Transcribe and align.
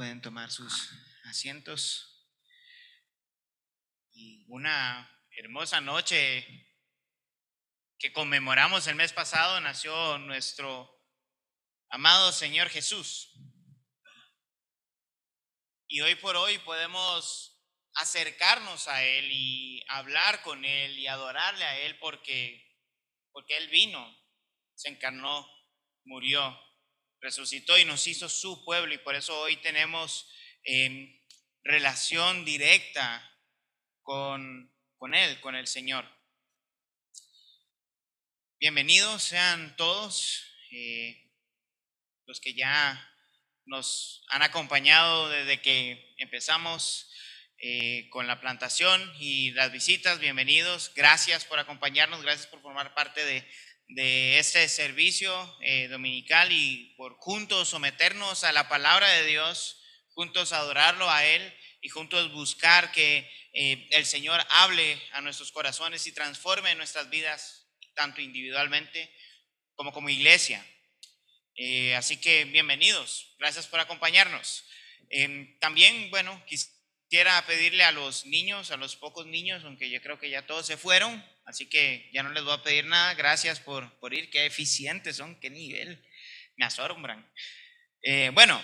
Pueden 0.00 0.22
tomar 0.22 0.50
sus 0.50 0.94
asientos. 1.24 2.26
Y 4.12 4.46
una 4.48 5.14
hermosa 5.36 5.82
noche 5.82 6.46
que 7.98 8.10
conmemoramos 8.10 8.86
el 8.86 8.94
mes 8.94 9.12
pasado 9.12 9.60
nació 9.60 10.16
nuestro 10.16 10.90
amado 11.90 12.32
Señor 12.32 12.70
Jesús. 12.70 13.34
Y 15.86 16.00
hoy 16.00 16.14
por 16.14 16.34
hoy 16.34 16.56
podemos 16.60 17.62
acercarnos 17.92 18.88
a 18.88 19.04
Él 19.04 19.28
y 19.30 19.84
hablar 19.86 20.40
con 20.40 20.64
Él 20.64 20.98
y 20.98 21.08
adorarle 21.08 21.64
a 21.64 21.78
Él 21.78 21.98
porque, 21.98 22.74
porque 23.32 23.58
Él 23.58 23.68
vino, 23.68 24.18
se 24.76 24.88
encarnó, 24.88 25.46
murió, 26.04 26.58
resucitó 27.20 27.78
y 27.78 27.84
nos 27.84 28.06
hizo 28.06 28.28
su 28.28 28.64
pueblo 28.64 28.94
y 28.94 28.98
por 28.98 29.14
eso 29.14 29.38
hoy 29.40 29.56
tenemos 29.58 30.28
em, 30.64 31.20
relación 31.62 32.44
directa 32.44 33.26
con, 34.02 34.74
con 34.96 35.14
Él, 35.14 35.40
con 35.40 35.54
el 35.54 35.66
Señor. 35.66 36.04
Bienvenidos 38.58 39.22
sean 39.22 39.76
todos 39.76 40.44
eh, 40.70 41.30
los 42.26 42.40
que 42.40 42.54
ya 42.54 43.06
nos 43.64 44.24
han 44.28 44.42
acompañado 44.42 45.28
desde 45.28 45.60
que 45.60 46.14
empezamos 46.18 47.10
eh, 47.58 48.08
con 48.10 48.26
la 48.26 48.40
plantación 48.40 49.12
y 49.18 49.52
las 49.52 49.72
visitas. 49.72 50.18
Bienvenidos. 50.18 50.92
Gracias 50.94 51.44
por 51.44 51.58
acompañarnos. 51.58 52.22
Gracias 52.22 52.46
por 52.46 52.62
formar 52.62 52.94
parte 52.94 53.24
de, 53.24 53.46
de 53.90 54.38
este 54.38 54.68
servicio 54.68 55.56
eh, 55.62 55.88
dominical 55.88 56.52
y 56.52 56.94
por 56.96 57.16
juntos 57.16 57.68
someternos 57.68 58.44
a 58.44 58.52
la 58.52 58.68
palabra 58.68 59.08
de 59.08 59.26
Dios, 59.26 59.82
juntos 60.14 60.52
adorarlo 60.52 61.10
a 61.10 61.24
Él 61.24 61.54
y 61.82 61.88
juntos 61.88 62.32
buscar 62.32 62.92
que 62.92 63.28
eh, 63.52 63.88
el 63.90 64.06
Señor 64.06 64.40
hable 64.50 65.00
a 65.12 65.20
nuestros 65.20 65.50
corazones 65.50 66.06
y 66.06 66.12
transforme 66.12 66.74
nuestras 66.76 67.10
vidas, 67.10 67.66
tanto 67.94 68.20
individualmente 68.20 69.12
como 69.74 69.92
como 69.92 70.08
iglesia. 70.08 70.64
Eh, 71.56 71.96
así 71.96 72.18
que 72.18 72.44
bienvenidos, 72.44 73.34
gracias 73.38 73.66
por 73.66 73.80
acompañarnos. 73.80 74.64
Em, 75.08 75.58
también, 75.58 76.10
bueno, 76.10 76.42
quisiera 76.46 76.79
pedirle 77.46 77.84
a 77.84 77.92
los 77.92 78.24
niños, 78.26 78.70
a 78.70 78.76
los 78.76 78.96
pocos 78.96 79.26
niños, 79.26 79.64
aunque 79.64 79.90
yo 79.90 80.00
creo 80.00 80.18
que 80.18 80.30
ya 80.30 80.46
todos 80.46 80.66
se 80.66 80.76
fueron, 80.76 81.24
Así 81.50 81.66
que 81.66 82.08
ya 82.12 82.22
no 82.22 82.30
les 82.30 82.44
voy 82.44 82.52
a 82.52 82.62
pedir 82.62 82.84
nada. 82.84 83.14
Gracias 83.14 83.58
por, 83.58 83.92
por 83.98 84.14
ir. 84.14 84.30
Qué 84.30 84.46
eficientes 84.46 85.16
son, 85.16 85.34
qué 85.40 85.50
nivel. 85.50 86.00
Me 86.56 86.64
asombran. 86.64 87.28
Eh, 88.02 88.30
bueno, 88.32 88.62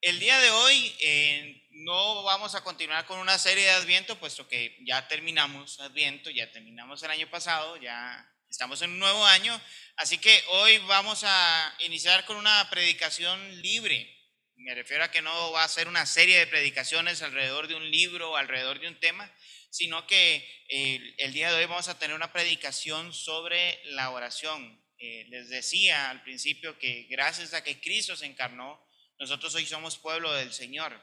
el 0.00 0.18
día 0.18 0.40
de 0.40 0.48
hoy 0.48 0.96
eh, 1.00 1.68
no 1.70 2.22
vamos 2.22 2.54
a 2.54 2.64
continuar 2.64 3.04
con 3.04 3.18
una 3.18 3.36
serie 3.36 3.64
de 3.64 3.72
Adviento, 3.72 4.18
puesto 4.18 4.48
que 4.48 4.78
ya 4.86 5.06
terminamos 5.06 5.80
Adviento, 5.80 6.30
ya 6.30 6.50
terminamos 6.50 7.02
el 7.02 7.10
año 7.10 7.28
pasado, 7.28 7.76
ya 7.76 8.26
estamos 8.48 8.80
en 8.80 8.92
un 8.92 9.00
nuevo 9.00 9.26
año. 9.26 9.60
Así 9.96 10.16
que 10.16 10.42
hoy 10.48 10.78
vamos 10.78 11.24
a 11.24 11.76
iniciar 11.80 12.24
con 12.24 12.38
una 12.38 12.70
predicación 12.70 13.60
libre. 13.60 14.17
Me 14.58 14.74
refiero 14.74 15.04
a 15.04 15.10
que 15.12 15.22
no 15.22 15.52
va 15.52 15.62
a 15.62 15.68
ser 15.68 15.86
una 15.86 16.04
serie 16.04 16.36
de 16.36 16.46
predicaciones 16.48 17.22
alrededor 17.22 17.68
de 17.68 17.76
un 17.76 17.88
libro 17.92 18.32
o 18.32 18.36
alrededor 18.36 18.80
de 18.80 18.88
un 18.88 18.98
tema, 18.98 19.32
sino 19.70 20.04
que 20.08 20.44
eh, 20.68 21.14
el 21.18 21.32
día 21.32 21.52
de 21.52 21.60
hoy 21.60 21.66
vamos 21.66 21.86
a 21.86 21.96
tener 21.96 22.16
una 22.16 22.32
predicación 22.32 23.14
sobre 23.14 23.80
la 23.84 24.10
oración. 24.10 24.84
Eh, 24.98 25.26
les 25.28 25.48
decía 25.48 26.10
al 26.10 26.24
principio 26.24 26.76
que 26.76 27.06
gracias 27.08 27.54
a 27.54 27.62
que 27.62 27.80
Cristo 27.80 28.16
se 28.16 28.26
encarnó, 28.26 28.84
nosotros 29.20 29.54
hoy 29.54 29.64
somos 29.64 29.96
pueblo 29.96 30.32
del 30.34 30.52
Señor. 30.52 31.00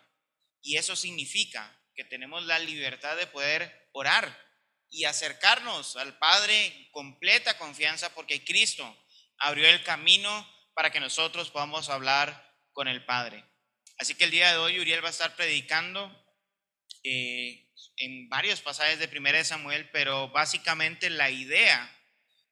Y 0.62 0.76
eso 0.76 0.98
significa 0.98 1.82
que 1.96 2.04
tenemos 2.04 2.46
la 2.46 2.60
libertad 2.60 3.16
de 3.16 3.28
poder 3.28 3.88
orar 3.94 4.38
y 4.90 5.06
acercarnos 5.06 5.96
al 5.96 6.18
Padre 6.18 6.90
completa 6.92 7.58
confianza 7.58 8.14
porque 8.14 8.44
Cristo 8.44 9.02
abrió 9.38 9.70
el 9.70 9.82
camino 9.84 10.46
para 10.74 10.92
que 10.92 11.00
nosotros 11.00 11.52
podamos 11.52 11.88
hablar 11.88 12.45
con 12.76 12.88
el 12.90 13.06
Padre. 13.06 13.44
Así 13.98 14.14
que 14.14 14.26
el 14.26 14.32
día 14.32 14.52
de 14.52 14.58
hoy 14.58 14.80
Uriel 14.80 15.04
va 15.04 15.08
a 15.08 15.12
estar 15.12 15.36
predicando 15.36 16.12
eh, 17.04 17.72
en 17.98 18.28
varios 18.28 18.62
pasajes 18.62 19.00
de 19.00 19.08
Primera 19.08 19.38
de 19.38 19.46
Samuel, 19.46 19.90
pero 19.92 20.30
básicamente 20.30 21.10
la 21.10 21.32
idea 21.32 21.90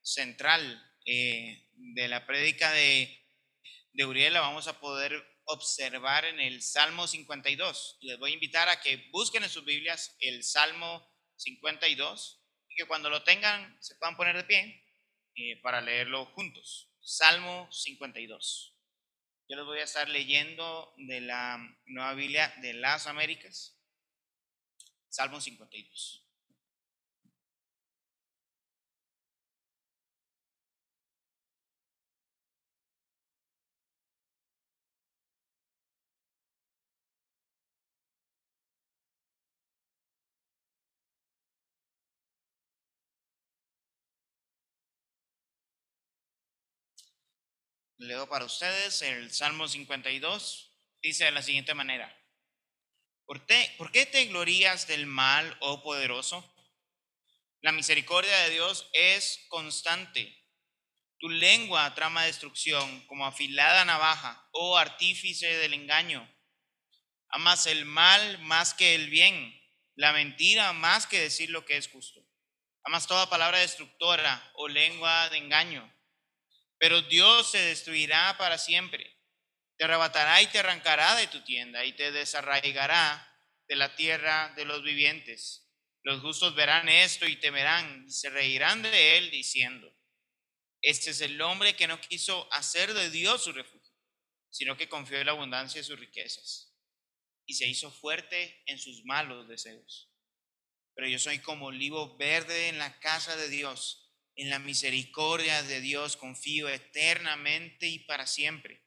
central 0.02 0.82
eh, 1.06 1.68
de 1.76 2.08
la 2.08 2.26
prédica 2.26 2.72
de, 2.72 3.20
Uriel 4.06 4.34
la 4.34 4.40
vamos 4.40 4.68
a 4.68 4.80
poder 4.80 5.14
observar 5.46 6.24
en 6.24 6.40
el 6.40 6.62
Salmo 6.62 7.06
52. 7.06 7.98
Les 8.02 8.18
voy 8.18 8.32
a 8.32 8.36
invitar 8.36 8.70
a 8.70 8.80
que 8.80 9.10
busquen 9.12 9.44
en 9.44 9.50
sus 9.50 9.66
Biblias 9.66 10.16
el 10.22 10.42
Salmo 10.44 11.06
52 11.36 12.42
y 12.70 12.76
que 12.76 12.86
cuando 12.86 13.10
lo 13.10 13.24
tengan 13.24 13.78
se 13.82 13.96
puedan 13.96 14.16
poner 14.16 14.38
de 14.38 14.46
pie 14.46 14.86
eh, 15.36 15.58
para 15.62 15.82
leerlo 15.82 16.26
juntos. 16.28 16.90
Salmo 17.02 17.68
52. 17.74 18.73
Yo 19.54 19.58
les 19.58 19.68
voy 19.68 19.80
a 19.82 19.84
estar 19.84 20.10
leyendo 20.10 20.96
de 20.98 21.22
la 21.22 21.60
Nueva 21.86 22.16
Biblia 22.16 22.52
de 22.64 22.74
las 22.74 23.06
Américas. 23.06 23.78
Salmo 25.10 25.40
52. 25.40 26.23
Leo 48.04 48.28
para 48.28 48.44
ustedes 48.44 49.02
el 49.02 49.32
Salmo 49.32 49.68
52. 49.68 50.72
Dice 51.02 51.24
de 51.24 51.32
la 51.32 51.42
siguiente 51.42 51.74
manera. 51.74 52.14
¿Por 53.26 53.46
qué, 53.46 54.06
te 54.06 54.26
glorías 54.26 54.88
del 54.88 55.06
mal, 55.06 55.56
oh 55.62 55.82
poderoso? 55.82 56.44
La 57.62 57.72
misericordia 57.72 58.36
de 58.40 58.50
Dios 58.50 58.90
es 58.92 59.46
constante. 59.48 60.38
Tu 61.18 61.30
lengua 61.30 61.96
trama 61.96 62.26
destrucción 62.26 63.08
como 63.08 63.26
afilada 63.26 63.86
navaja, 63.86 64.50
oh 64.52 64.78
artífice 64.78 65.48
del 65.58 65.74
engaño. 65.74 66.30
Amas 67.30 67.68
el 67.68 67.86
mal 67.86 68.38
más 68.40 68.74
que 68.74 68.96
el 68.96 69.10
bien, 69.10 69.58
la 69.96 70.12
mentira 70.12 70.74
más 70.74 71.08
que 71.08 71.22
decir 71.22 71.50
lo 71.50 71.64
que 71.66 71.78
es 71.78 71.88
justo. 71.88 72.20
Amas 72.84 73.08
toda 73.08 73.30
palabra 73.30 73.60
destructora 73.60 74.52
o 74.56 74.64
oh 74.64 74.68
lengua 74.68 75.30
de 75.30 75.38
engaño. 75.38 75.90
Pero 76.84 77.02
Dios 77.02 77.50
se 77.50 77.60
destruirá 77.60 78.36
para 78.38 78.58
siempre 78.58 79.14
te 79.78 79.86
arrebatará 79.86 80.42
y 80.42 80.48
te 80.48 80.60
arrancará 80.60 81.16
de 81.16 81.28
tu 81.28 81.42
tienda 81.44 81.86
y 81.86 81.94
te 81.94 82.12
desarraigará 82.12 83.26
de 83.70 83.78
la 83.78 83.96
tierra 83.96 84.54
de 84.58 84.66
los 84.66 84.84
vivientes. 84.84 85.72
Los 86.04 86.22
justos 86.22 86.56
verán 86.56 86.90
esto 86.90 87.26
y 87.26 87.38
temerán 87.38 88.06
y 88.06 88.12
se 88.12 88.30
reirán 88.30 88.82
de 88.82 89.18
él 89.18 89.32
diciendo, 89.32 89.90
este 90.82 91.12
es 91.12 91.22
el 91.22 91.42
hombre 91.42 91.78
que 91.78 91.88
no 91.88 92.02
quiso 92.02 92.52
hacer 92.52 92.94
de 92.94 93.10
Dios 93.10 93.46
su 93.46 93.54
refugio, 93.54 93.94
sino 94.50 94.76
que 94.76 94.90
confió 94.90 95.20
en 95.20 95.28
la 95.28 95.32
abundancia 95.32 95.80
de 95.80 95.88
sus 95.88 95.98
riquezas 95.98 96.76
y 97.46 97.54
se 97.54 97.66
hizo 97.66 97.92
fuerte 97.92 98.62
en 98.66 98.78
sus 98.78 99.06
malos 99.06 99.48
deseos. 99.48 100.12
Pero 100.96 101.08
yo 101.08 101.18
soy 101.18 101.40
como 101.40 101.68
olivo 101.68 102.18
verde 102.18 102.68
en 102.68 102.78
la 102.78 103.00
casa 103.00 103.38
de 103.38 103.48
Dios, 103.48 104.03
en 104.36 104.50
la 104.50 104.60
misericordia 104.60 105.64
de 105.64 105.82
Dios 105.82 106.18
confío 106.18 106.70
eternamente 106.70 107.88
y 107.88 108.00
para 108.00 108.26
siempre. 108.26 108.84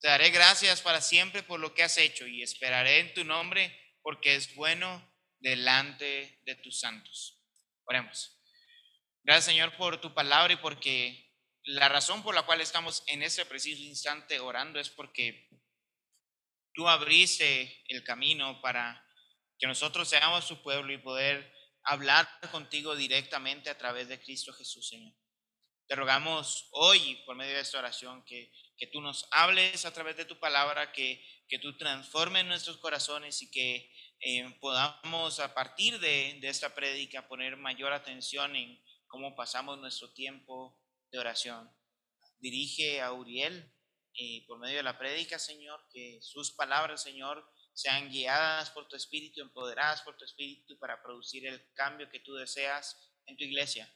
Te 0.00 0.08
daré 0.08 0.30
gracias 0.30 0.80
para 0.80 1.00
siempre 1.00 1.42
por 1.42 1.60
lo 1.60 1.74
que 1.74 1.82
has 1.82 1.98
hecho 1.98 2.26
y 2.26 2.42
esperaré 2.42 3.00
en 3.00 3.14
tu 3.14 3.24
nombre 3.24 3.72
porque 4.02 4.34
es 4.34 4.54
bueno 4.54 5.08
delante 5.38 6.40
de 6.44 6.54
tus 6.56 6.80
santos. 6.80 7.40
Oremos. 7.84 8.38
Gracias 9.22 9.44
Señor 9.44 9.76
por 9.76 10.00
tu 10.00 10.12
palabra 10.14 10.54
y 10.54 10.56
porque 10.56 11.32
la 11.64 11.88
razón 11.88 12.22
por 12.22 12.34
la 12.34 12.42
cual 12.42 12.60
estamos 12.60 13.04
en 13.06 13.22
este 13.22 13.44
preciso 13.46 13.82
instante 13.82 14.40
orando 14.40 14.80
es 14.80 14.90
porque 14.90 15.48
tú 16.74 16.88
abriste 16.88 17.84
el 17.88 18.02
camino 18.02 18.60
para 18.60 19.06
que 19.58 19.68
nosotros 19.68 20.08
seamos 20.08 20.48
tu 20.48 20.60
pueblo 20.62 20.92
y 20.92 20.98
poder 20.98 21.52
hablar 21.84 22.28
contigo 22.50 22.96
directamente 22.96 23.70
a 23.70 23.78
través 23.78 24.08
de 24.08 24.20
Cristo 24.20 24.52
Jesús, 24.52 24.88
Señor. 24.88 25.14
Te 25.86 25.96
rogamos 25.96 26.68
hoy, 26.72 27.16
por 27.26 27.36
medio 27.36 27.54
de 27.54 27.60
esta 27.60 27.78
oración, 27.78 28.24
que 28.24 28.52
que 28.82 28.88
tú 28.88 29.00
nos 29.00 29.28
hables 29.30 29.84
a 29.84 29.92
través 29.92 30.16
de 30.16 30.24
tu 30.24 30.40
palabra, 30.40 30.90
que, 30.90 31.24
que 31.46 31.60
tú 31.60 31.76
transformes 31.76 32.44
nuestros 32.44 32.78
corazones 32.78 33.40
y 33.40 33.48
que 33.48 33.92
eh, 34.18 34.58
podamos 34.60 35.38
a 35.38 35.54
partir 35.54 36.00
de, 36.00 36.36
de 36.40 36.48
esta 36.48 36.74
prédica 36.74 37.28
poner 37.28 37.56
mayor 37.56 37.92
atención 37.92 38.56
en 38.56 38.82
cómo 39.06 39.36
pasamos 39.36 39.78
nuestro 39.78 40.12
tiempo 40.12 40.82
de 41.12 41.20
oración. 41.20 41.70
Dirige 42.40 43.00
a 43.00 43.12
Uriel 43.12 43.72
y 44.14 44.40
por 44.46 44.58
medio 44.58 44.78
de 44.78 44.82
la 44.82 44.98
prédica, 44.98 45.38
Señor, 45.38 45.80
que 45.92 46.18
sus 46.20 46.50
palabras, 46.50 47.04
Señor, 47.04 47.48
sean 47.74 48.10
guiadas 48.10 48.70
por 48.70 48.88
tu 48.88 48.96
Espíritu, 48.96 49.40
empoderadas 49.40 50.02
por 50.02 50.16
tu 50.16 50.24
Espíritu 50.24 50.78
para 50.78 51.02
producir 51.02 51.46
el 51.46 51.72
cambio 51.74 52.10
que 52.10 52.20
tú 52.20 52.34
deseas 52.34 53.12
en 53.26 53.36
tu 53.36 53.44
iglesia, 53.44 53.92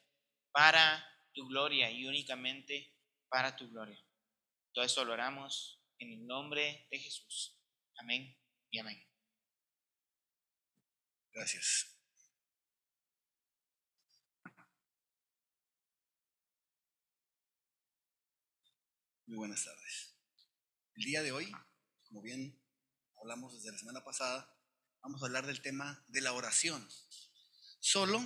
para 0.52 1.04
tu 1.32 1.46
gloria 1.48 1.90
y 1.90 2.06
únicamente 2.06 2.94
para 3.28 3.56
tu 3.56 3.68
gloria. 3.70 4.02
Todo 4.72 4.84
esto 4.84 5.04
lo 5.04 5.12
oramos 5.12 5.82
en 5.98 6.12
el 6.12 6.26
nombre 6.26 6.86
de 6.90 6.98
Jesús. 6.98 7.58
Amén 7.98 8.36
y 8.70 8.78
amén. 8.78 9.02
Gracias. 11.32 11.92
Muy 19.26 19.36
buenas 19.36 19.64
tardes. 19.64 20.14
El 20.94 21.04
día 21.04 21.22
de 21.22 21.32
hoy, 21.32 21.52
como 22.06 22.22
bien 22.22 22.58
hablamos 23.20 23.54
desde 23.54 23.72
la 23.72 23.78
semana 23.78 24.04
pasada, 24.04 24.48
vamos 25.02 25.22
a 25.22 25.26
hablar 25.26 25.46
del 25.46 25.62
tema 25.62 26.04
de 26.08 26.20
la 26.20 26.32
oración. 26.32 26.88
Solo 27.80 28.20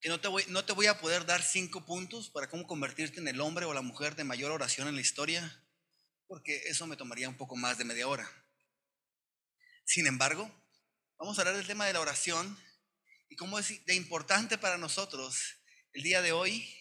que 0.00 0.08
no 0.08 0.20
te 0.20 0.28
voy, 0.28 0.44
no 0.48 0.64
te 0.64 0.72
voy 0.72 0.86
a 0.86 0.98
poder 1.00 1.26
dar 1.26 1.42
cinco 1.42 1.84
puntos 1.84 2.30
para 2.30 2.48
cómo 2.48 2.66
convertirte 2.66 3.20
en 3.20 3.28
el 3.28 3.40
hombre 3.40 3.66
o 3.66 3.74
la 3.74 3.82
mujer 3.82 4.16
de 4.16 4.24
mayor 4.24 4.50
oración 4.50 4.88
en 4.88 4.94
la 4.94 5.00
historia, 5.00 5.64
porque 6.26 6.56
eso 6.66 6.86
me 6.86 6.96
tomaría 6.96 7.28
un 7.28 7.36
poco 7.36 7.56
más 7.56 7.78
de 7.78 7.84
media 7.84 8.08
hora. 8.08 8.28
Sin 9.84 10.06
embargo, 10.06 10.50
vamos 11.18 11.38
a 11.38 11.42
hablar 11.42 11.56
del 11.56 11.66
tema 11.66 11.86
de 11.86 11.92
la 11.92 12.00
oración 12.00 12.58
y 13.28 13.36
cómo 13.36 13.58
es 13.58 13.84
de 13.84 13.94
importante 13.94 14.58
para 14.58 14.78
nosotros 14.78 15.56
el 15.92 16.02
día 16.02 16.22
de 16.22 16.32
hoy 16.32 16.76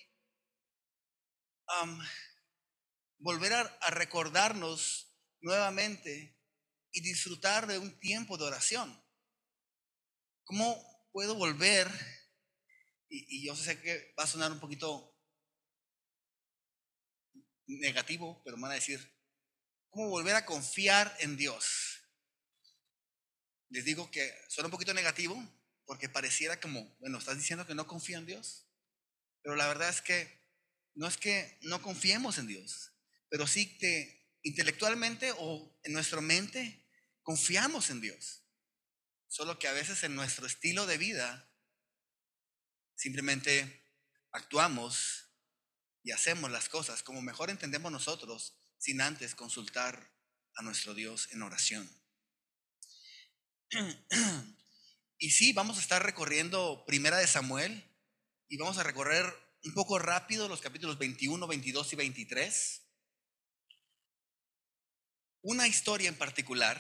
volver 3.20 3.54
a, 3.54 3.90
recordarnos 3.90 5.16
nuevamente 5.42 6.39
y 6.92 7.02
disfrutar 7.02 7.68
de 7.68 7.78
un 7.78 8.00
tiempo 8.00 8.38
de 8.38 8.46
oración. 8.46 9.04
¿Cómo 10.44 11.08
puedo 11.12 11.36
volver? 11.36 11.88
Y, 13.10 13.46
yo 13.46 13.56
sé 13.56 13.80
que 13.82 14.14
va 14.18 14.24
a 14.24 14.28
sonar 14.28 14.52
un 14.52 14.60
poquito 14.60 15.16
negativo, 17.68 18.42
pero 18.44 18.58
me 18.58 18.64
van 18.64 18.72
a 18.72 18.76
decir, 18.76 19.00
¿cómo 19.90 20.10
volver 20.10 20.36
a 20.36 20.46
confiar 20.46 21.16
en 21.20 21.38
Dios? 21.38 22.02
Les 23.70 23.86
digo 23.86 24.10
que 24.10 24.34
suena 24.48 24.68
un 24.68 24.72
poquito 24.72 24.94
negativo 24.94 25.38
porque 25.86 26.10
pareciera 26.10 26.60
como, 26.60 26.96
bueno, 27.00 27.18
estás 27.18 27.38
diciendo 27.38 27.66
que 27.66 27.76
no 27.76 27.88
confío 27.88 28.18
en 28.18 28.26
Dios, 28.26 28.68
pero 29.42 29.56
la 29.56 29.68
verdad 29.68 29.90
es 29.90 30.02
que 30.02 30.40
no 30.96 31.08
es 31.08 31.18
que 31.18 31.58
no 31.62 31.82
confiemos 31.82 32.38
en 32.38 32.48
Dios, 32.48 32.92
pero 33.30 33.48
sí 33.48 33.78
que 33.78 34.19
intelectualmente 34.44 35.34
o 35.38 35.78
en 35.84 35.94
nuestra 35.94 36.22
mente 36.22 36.88
confiamos 37.24 37.90
en 37.90 38.02
Dios. 38.02 38.44
Solo 39.28 39.60
que 39.60 39.68
a 39.68 39.74
veces 39.74 40.04
en 40.04 40.16
nuestro 40.16 40.48
estilo 40.48 40.88
de 40.88 40.98
vida 40.98 41.52
simplemente 42.96 43.86
actuamos 44.32 45.30
y 46.04 46.12
hacemos 46.12 46.50
las 46.52 46.70
cosas 46.70 47.04
como 47.04 47.22
mejor 47.22 47.50
entendemos 47.50 47.92
nosotros 47.92 48.58
sin 48.78 49.02
antes 49.02 49.36
consultar 49.36 50.12
a 50.56 50.62
nuestro 50.62 50.94
Dios 50.94 51.30
en 51.32 51.42
oración. 51.42 51.90
Y 55.22 55.32
sí, 55.32 55.52
vamos 55.52 55.78
a 55.78 55.82
estar 55.82 56.02
recorriendo 56.02 56.86
Primera 56.88 57.18
de 57.18 57.28
Samuel 57.28 57.84
y 58.48 58.56
vamos 58.56 58.78
a 58.78 58.84
recorrer 58.84 59.26
un 59.66 59.74
poco 59.74 60.00
rápido 60.00 60.48
los 60.48 60.62
capítulos 60.62 60.98
21, 60.98 61.46
22 61.46 61.92
y 61.92 61.96
23 61.98 62.89
una 65.50 65.68
historia 65.68 66.10
en 66.10 66.16
particular, 66.16 66.78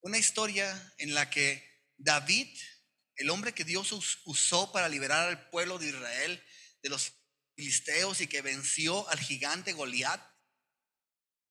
una 0.00 0.16
historia 0.16 0.94
en 0.96 1.12
la 1.12 1.28
que 1.28 1.62
David, 1.98 2.48
el 3.16 3.28
hombre 3.28 3.52
que 3.52 3.64
Dios 3.64 3.92
usó 4.24 4.72
para 4.72 4.88
liberar 4.88 5.28
al 5.28 5.50
pueblo 5.50 5.78
de 5.78 5.88
Israel 5.88 6.42
de 6.82 6.88
los 6.88 7.12
filisteos 7.54 8.22
y 8.22 8.28
que 8.28 8.40
venció 8.40 9.06
al 9.10 9.20
gigante 9.20 9.74
Goliat, 9.74 10.22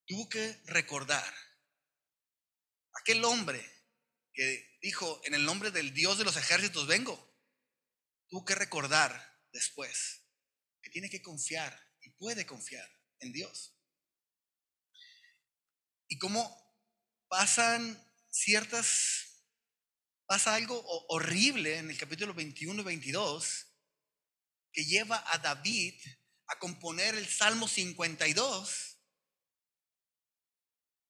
tuvo 0.07 0.28
que 0.30 0.63
recordar 0.66 1.31
aquel 2.94 3.24
hombre 3.24 3.63
que 4.34 4.80
dijo, 4.81 5.22
en 5.25 5.36
el 5.36 5.45
nombre 5.45 5.69
del 5.69 5.94
Dios 5.94 6.18
de 6.18 6.24
los 6.24 6.38
ejércitos 6.38 6.88
vengo, 6.88 7.38
tuvo 8.30 8.44
que 8.44 8.56
recordar 8.56 9.40
después 9.51 10.25
que 10.81 10.90
tiene 10.90 11.12
que 11.12 11.22
confiar 11.22 11.80
y 12.01 12.10
puede 12.13 12.48
confiar 12.48 12.90
en 13.19 13.31
Dios 13.31 13.72
y 16.13 16.18
cómo 16.19 16.56
pasan 17.27 18.00
ciertas, 18.30 19.48
pasa 20.27 20.54
algo 20.54 20.80
horrible 21.07 21.77
en 21.77 21.89
el 21.89 21.98
capítulo 21.98 22.36
21 22.36 22.80
y 22.80 22.86
22 22.86 23.65
que 24.71 24.86
lleva 24.86 25.24
a 25.25 25.39
David 25.39 25.95
a 26.50 26.60
componer 26.60 27.15
el 27.15 27.27
Salmo 27.27 27.68
52, 27.68 29.00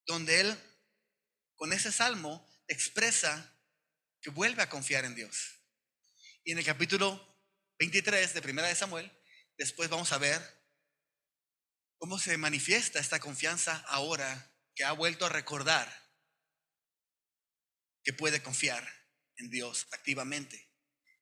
donde 0.06 0.40
él 0.40 0.58
con 1.56 1.74
ese 1.74 1.92
salmo 1.92 2.50
expresa 2.70 3.60
que 4.22 4.30
vuelve 4.30 4.64
a 4.64 4.70
confiar 4.70 5.04
en 5.04 5.16
Dios. 5.16 5.60
Y 6.46 6.54
en 6.54 6.60
el 6.60 6.66
capítulo 6.66 7.22
23 7.78 8.34
de 8.34 8.42
Primera 8.42 8.70
de 8.70 8.76
Samuel, 8.76 9.12
después 9.58 9.90
vamos 9.90 10.14
a 10.14 10.18
ver 10.18 10.42
cómo 11.98 12.18
se 12.18 12.38
manifiesta 12.38 13.00
esta 13.00 13.20
confianza 13.20 13.84
ahora 13.90 14.52
que 14.76 14.84
ha 14.84 14.92
vuelto 14.92 15.26
a 15.26 15.30
recordar 15.30 15.92
que 18.04 18.14
puede 18.14 18.44
confiar 18.44 18.88
en 19.38 19.50
Dios 19.50 19.88
activamente. 19.92 20.70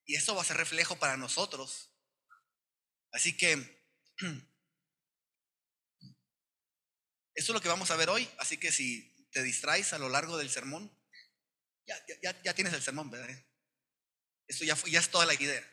Y 0.06 0.16
eso 0.16 0.36
va 0.36 0.42
a 0.42 0.46
ser 0.46 0.58
reflejo 0.58 0.98
para 0.98 1.18
nosotros. 1.18 1.94
Así 3.12 3.38
que 3.38 3.54
eso 7.36 7.52
es 7.52 7.54
lo 7.54 7.62
que 7.62 7.70
vamos 7.70 7.92
a 7.92 7.96
ver 7.96 8.10
hoy. 8.10 8.30
Así 8.40 8.58
que 8.58 8.72
si 8.72 9.28
te 9.32 9.44
distraes 9.44 9.94
a 9.94 10.00
lo 10.00 10.10
largo 10.10 10.38
del 10.38 10.50
sermón, 10.50 10.92
ya, 11.86 11.96
ya, 12.22 12.42
ya 12.42 12.54
tienes 12.54 12.74
el 12.74 12.82
sermón, 12.82 13.10
¿verdad? 13.10 13.30
Esto 14.48 14.66
ya, 14.66 14.76
ya 14.90 15.00
es 15.00 15.10
toda 15.10 15.26
la 15.26 15.34
idea. 15.34 15.66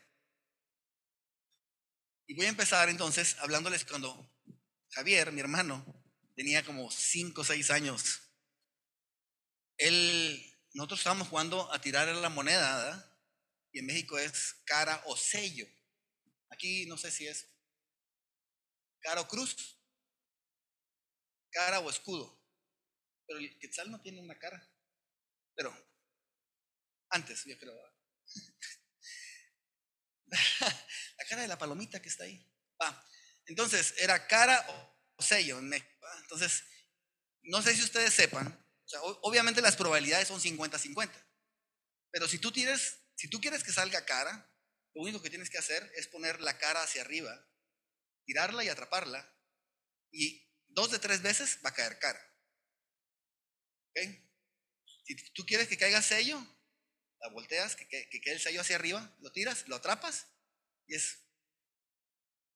Y 2.26 2.34
voy 2.34 2.46
a 2.46 2.50
empezar 2.50 2.88
entonces 2.90 3.36
hablándoles 3.38 3.84
cuando 3.84 4.30
Javier, 4.90 5.32
mi 5.32 5.40
hermano, 5.40 5.97
tenía 6.38 6.64
como 6.64 6.88
5 6.88 7.40
o 7.40 7.44
6 7.44 7.70
años. 7.72 8.22
Él, 9.76 10.40
nosotros 10.72 11.00
estábamos 11.00 11.26
jugando 11.26 11.72
a 11.72 11.80
tirar 11.80 12.06
la 12.06 12.28
moneda, 12.28 12.76
¿verdad? 12.76 13.18
Y 13.72 13.80
en 13.80 13.86
México 13.86 14.16
es 14.16 14.54
cara 14.64 15.02
o 15.06 15.16
sello. 15.16 15.66
Aquí 16.50 16.86
no 16.86 16.96
sé 16.96 17.10
si 17.10 17.26
es 17.26 17.44
cara 19.00 19.20
o 19.20 19.26
cruz, 19.26 19.80
cara 21.50 21.80
o 21.80 21.90
escudo. 21.90 22.40
Pero 23.26 23.40
el 23.40 23.58
quetzal 23.58 23.90
no 23.90 24.00
tiene 24.00 24.20
una 24.20 24.38
cara. 24.38 24.64
Pero 25.56 25.76
antes, 27.08 27.44
yo 27.46 27.58
creo. 27.58 27.76
la 30.28 31.24
cara 31.28 31.42
de 31.42 31.48
la 31.48 31.58
palomita 31.58 32.00
que 32.00 32.08
está 32.08 32.22
ahí. 32.22 32.48
Entonces, 33.46 33.96
era 33.98 34.28
cara 34.28 34.64
o 34.70 34.97
sello 35.18 35.58
en 35.58 35.68
México. 35.68 36.06
Entonces, 36.22 36.64
no 37.42 37.62
sé 37.62 37.74
si 37.74 37.82
ustedes 37.82 38.14
sepan, 38.14 38.66
obviamente 39.22 39.60
las 39.60 39.76
probabilidades 39.76 40.28
son 40.28 40.40
50-50, 40.40 41.10
pero 42.10 42.28
si 42.28 42.38
tú, 42.38 42.52
si 43.14 43.28
tú 43.28 43.40
quieres 43.40 43.64
que 43.64 43.72
salga 43.72 44.04
cara, 44.04 44.52
lo 44.94 45.02
único 45.02 45.22
que 45.22 45.30
tienes 45.30 45.50
que 45.50 45.58
hacer 45.58 45.90
es 45.96 46.08
poner 46.08 46.40
la 46.40 46.58
cara 46.58 46.82
hacia 46.82 47.02
arriba, 47.02 47.46
tirarla 48.24 48.64
y 48.64 48.68
atraparla, 48.68 49.34
y 50.10 50.50
dos 50.68 50.90
de 50.90 50.98
tres 50.98 51.22
veces 51.22 51.58
va 51.64 51.70
a 51.70 51.74
caer 51.74 51.98
cara. 51.98 52.20
Si 55.04 55.16
tú 55.32 55.44
quieres 55.44 55.68
que 55.68 55.78
caiga 55.78 56.02
sello, 56.02 56.38
la 57.20 57.30
volteas, 57.30 57.74
que, 57.74 57.88
que 57.88 58.20
quede 58.20 58.34
el 58.34 58.40
sello 58.40 58.60
hacia 58.60 58.76
arriba, 58.76 59.16
lo 59.20 59.32
tiras, 59.32 59.66
lo 59.68 59.76
atrapas, 59.76 60.26
y 60.86 60.94
es 60.94 61.18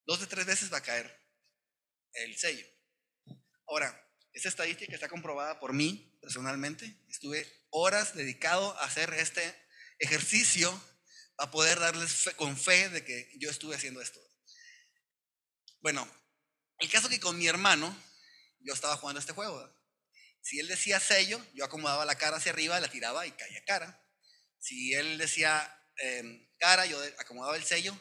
dos 0.05 0.21
de 0.21 0.27
tres 0.27 0.47
veces 0.47 0.73
va 0.73 0.79
a 0.79 0.83
caer 0.83 1.22
el 2.15 2.37
sello. 2.37 2.67
Ahora, 3.67 3.99
esta 4.33 4.49
estadística 4.49 4.95
está 4.95 5.09
comprobada 5.09 5.61
por 5.61 5.73
mí 5.73 6.19
personalmente. 6.21 6.97
Estuve 7.09 7.47
horas 7.71 8.15
dedicado 8.15 8.77
a 8.79 8.85
hacer 8.85 9.13
este 9.15 9.43
ejercicio 9.99 10.73
para 11.37 11.51
poder 11.51 11.79
darles 11.79 12.31
con 12.37 12.57
fe 12.57 12.89
de 12.89 13.05
que 13.05 13.31
yo 13.39 13.51
estuve 13.51 13.77
haciendo 13.77 14.01
esto. 14.01 14.21
Bueno, 15.81 16.09
el 16.79 16.91
caso 16.91 17.09
que 17.09 17.21
con 17.21 17.37
mi 17.37 17.47
hermano, 17.47 17.97
yo 18.61 18.73
estaba 18.73 18.97
jugando 18.97 19.21
este 19.21 19.33
juego. 19.33 19.69
Si 20.41 20.59
él 20.59 20.67
decía 20.67 20.99
sello, 20.99 21.45
yo 21.55 21.65
acomodaba 21.65 22.05
la 22.05 22.17
cara 22.17 22.39
hacia 22.39 22.53
arriba, 22.53 22.81
la 22.81 22.91
tiraba 22.91 23.27
y 23.27 23.33
caía 23.33 23.65
cara. 23.65 24.05
Si 24.59 24.95
él 24.95 25.19
decía 25.19 25.79
em, 25.97 26.49
cara, 26.59 26.87
yo 26.87 27.01
acomodaba 27.19 27.57
el 27.57 27.65
sello. 27.65 27.97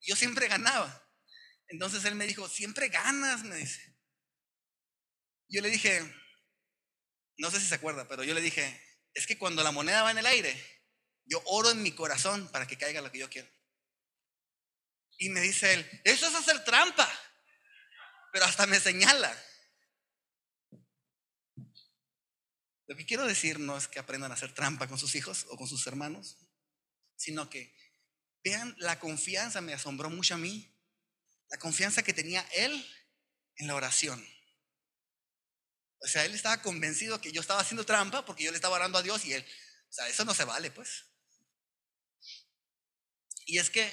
Y 0.00 0.10
yo 0.10 0.16
siempre 0.16 0.48
ganaba. 0.48 1.05
Entonces 1.68 2.04
él 2.04 2.14
me 2.14 2.26
dijo, 2.26 2.48
siempre 2.48 2.88
ganas, 2.88 3.44
me 3.44 3.56
dice. 3.56 3.96
Yo 5.48 5.60
le 5.62 5.70
dije, 5.70 6.02
no 7.38 7.50
sé 7.50 7.60
si 7.60 7.66
se 7.66 7.74
acuerda, 7.74 8.08
pero 8.08 8.24
yo 8.24 8.34
le 8.34 8.40
dije, 8.40 8.80
es 9.14 9.26
que 9.26 9.38
cuando 9.38 9.62
la 9.62 9.72
moneda 9.72 10.02
va 10.02 10.10
en 10.10 10.18
el 10.18 10.26
aire, 10.26 10.54
yo 11.24 11.42
oro 11.46 11.70
en 11.70 11.82
mi 11.82 11.92
corazón 11.92 12.48
para 12.48 12.66
que 12.66 12.78
caiga 12.78 13.00
lo 13.00 13.10
que 13.10 13.18
yo 13.18 13.30
quiero. 13.30 13.48
Y 15.18 15.30
me 15.30 15.40
dice 15.40 15.74
él, 15.74 16.00
eso 16.04 16.26
es 16.26 16.34
hacer 16.34 16.64
trampa. 16.64 17.10
Pero 18.32 18.44
hasta 18.44 18.66
me 18.66 18.78
señala. 18.78 19.34
Lo 22.86 22.94
que 22.96 23.06
quiero 23.06 23.26
decir 23.26 23.58
no 23.58 23.76
es 23.76 23.88
que 23.88 23.98
aprendan 23.98 24.30
a 24.30 24.34
hacer 24.34 24.54
trampa 24.54 24.86
con 24.86 24.98
sus 24.98 25.14
hijos 25.14 25.46
o 25.48 25.56
con 25.56 25.66
sus 25.66 25.86
hermanos, 25.86 26.36
sino 27.16 27.50
que 27.50 27.74
vean 28.44 28.76
la 28.78 29.00
confianza, 29.00 29.60
me 29.60 29.74
asombró 29.74 30.08
mucho 30.08 30.34
a 30.34 30.38
mí, 30.38 30.75
la 31.50 31.58
confianza 31.58 32.02
que 32.02 32.12
tenía 32.12 32.40
él 32.52 32.86
en 33.56 33.66
la 33.66 33.74
oración. 33.74 34.26
O 36.00 36.08
sea, 36.08 36.24
él 36.24 36.34
estaba 36.34 36.62
convencido 36.62 37.20
que 37.20 37.32
yo 37.32 37.40
estaba 37.40 37.60
haciendo 37.60 37.86
trampa 37.86 38.24
porque 38.24 38.44
yo 38.44 38.50
le 38.50 38.56
estaba 38.56 38.76
orando 38.76 38.98
a 38.98 39.02
Dios 39.02 39.24
y 39.24 39.32
él, 39.32 39.44
o 39.88 39.92
sea, 39.92 40.08
eso 40.08 40.24
no 40.24 40.34
se 40.34 40.44
vale, 40.44 40.70
pues. 40.70 41.04
Y 43.46 43.58
es 43.58 43.70
que 43.70 43.90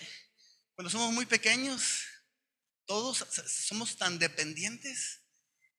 cuando 0.76 0.90
somos 0.90 1.14
muy 1.14 1.26
pequeños, 1.26 2.04
todos 2.86 3.26
somos 3.48 3.98
tan 3.98 4.20
dependientes 4.20 5.22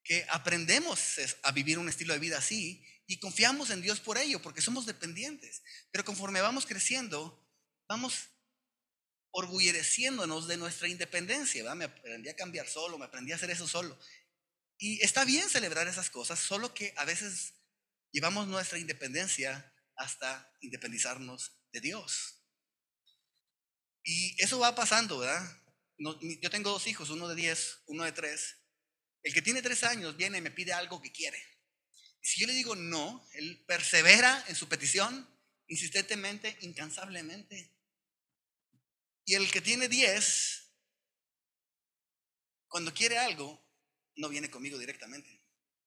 que 0.02 0.26
aprendemos 0.30 1.16
a 1.42 1.52
vivir 1.52 1.78
un 1.78 1.88
estilo 1.88 2.14
de 2.14 2.20
vida 2.20 2.38
así 2.38 2.86
y 3.06 3.18
confiamos 3.18 3.70
en 3.70 3.82
Dios 3.82 4.00
por 4.00 4.16
ello, 4.16 4.40
porque 4.40 4.62
somos 4.62 4.86
dependientes. 4.86 5.62
Pero 5.90 6.04
conforme 6.04 6.40
vamos 6.40 6.66
creciendo, 6.66 7.46
vamos 7.86 8.30
orgulleciéndonos 9.36 10.46
de 10.46 10.56
nuestra 10.56 10.86
independencia. 10.88 11.74
Me 11.74 11.86
aprendí 11.86 12.28
a 12.28 12.36
cambiar 12.36 12.68
solo, 12.68 12.98
me 12.98 13.04
aprendí 13.04 13.32
a 13.32 13.34
hacer 13.34 13.50
eso 13.50 13.66
solo. 13.66 13.98
Y 14.78 15.02
está 15.04 15.24
bien 15.24 15.48
celebrar 15.50 15.88
esas 15.88 16.08
cosas, 16.08 16.38
solo 16.38 16.72
que 16.72 16.94
a 16.96 17.04
veces 17.04 17.54
llevamos 18.12 18.46
nuestra 18.46 18.78
independencia 18.78 19.72
hasta 19.96 20.52
independizarnos 20.60 21.52
de 21.72 21.80
Dios. 21.80 22.42
Y 24.04 24.40
eso 24.40 24.58
va 24.60 24.74
pasando, 24.74 25.18
¿verdad? 25.18 25.44
yo 25.96 26.50
tengo 26.50 26.70
dos 26.70 26.86
hijos, 26.86 27.10
uno 27.10 27.28
de 27.28 27.34
10, 27.34 27.82
uno 27.86 28.04
de 28.04 28.12
3. 28.12 28.56
El 29.22 29.34
que 29.34 29.42
tiene 29.42 29.62
3 29.62 29.84
años 29.84 30.16
viene 30.16 30.38
y 30.38 30.42
me 30.42 30.50
pide 30.50 30.72
algo 30.72 31.00
que 31.00 31.10
quiere. 31.10 31.38
Y 32.20 32.26
si 32.26 32.40
yo 32.40 32.46
le 32.46 32.52
digo 32.52 32.76
no, 32.76 33.26
él 33.32 33.64
persevera 33.66 34.44
en 34.48 34.54
su 34.54 34.68
petición 34.68 35.28
insistentemente, 35.66 36.56
incansablemente. 36.60 37.74
Y 39.24 39.34
el 39.34 39.50
que 39.50 39.60
tiene 39.60 39.88
10, 39.88 40.72
cuando 42.68 42.92
quiere 42.92 43.18
algo, 43.18 43.64
no 44.16 44.28
viene 44.28 44.50
conmigo 44.50 44.78
directamente. 44.78 45.42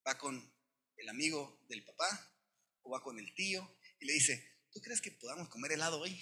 Va 0.05 0.17
con 0.17 0.53
el 0.97 1.09
amigo 1.09 1.59
del 1.69 1.85
papá 1.85 2.33
o 2.81 2.91
va 2.91 3.01
con 3.01 3.19
el 3.19 3.33
tío 3.35 3.79
y 3.99 4.05
le 4.05 4.13
dice, 4.13 4.59
¿tú 4.71 4.81
crees 4.81 5.01
que 5.01 5.11
podamos 5.11 5.49
comer 5.49 5.73
helado 5.73 5.99
hoy? 5.99 6.19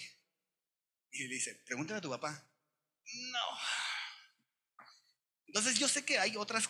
Y 1.10 1.26
le 1.26 1.34
dice, 1.34 1.54
pregúntale 1.66 1.98
a 1.98 2.02
tu 2.02 2.10
papá. 2.10 2.50
No. 3.32 3.58
Entonces 5.46 5.78
yo 5.78 5.88
sé 5.88 6.04
que 6.04 6.18
hay 6.18 6.36
otros 6.36 6.68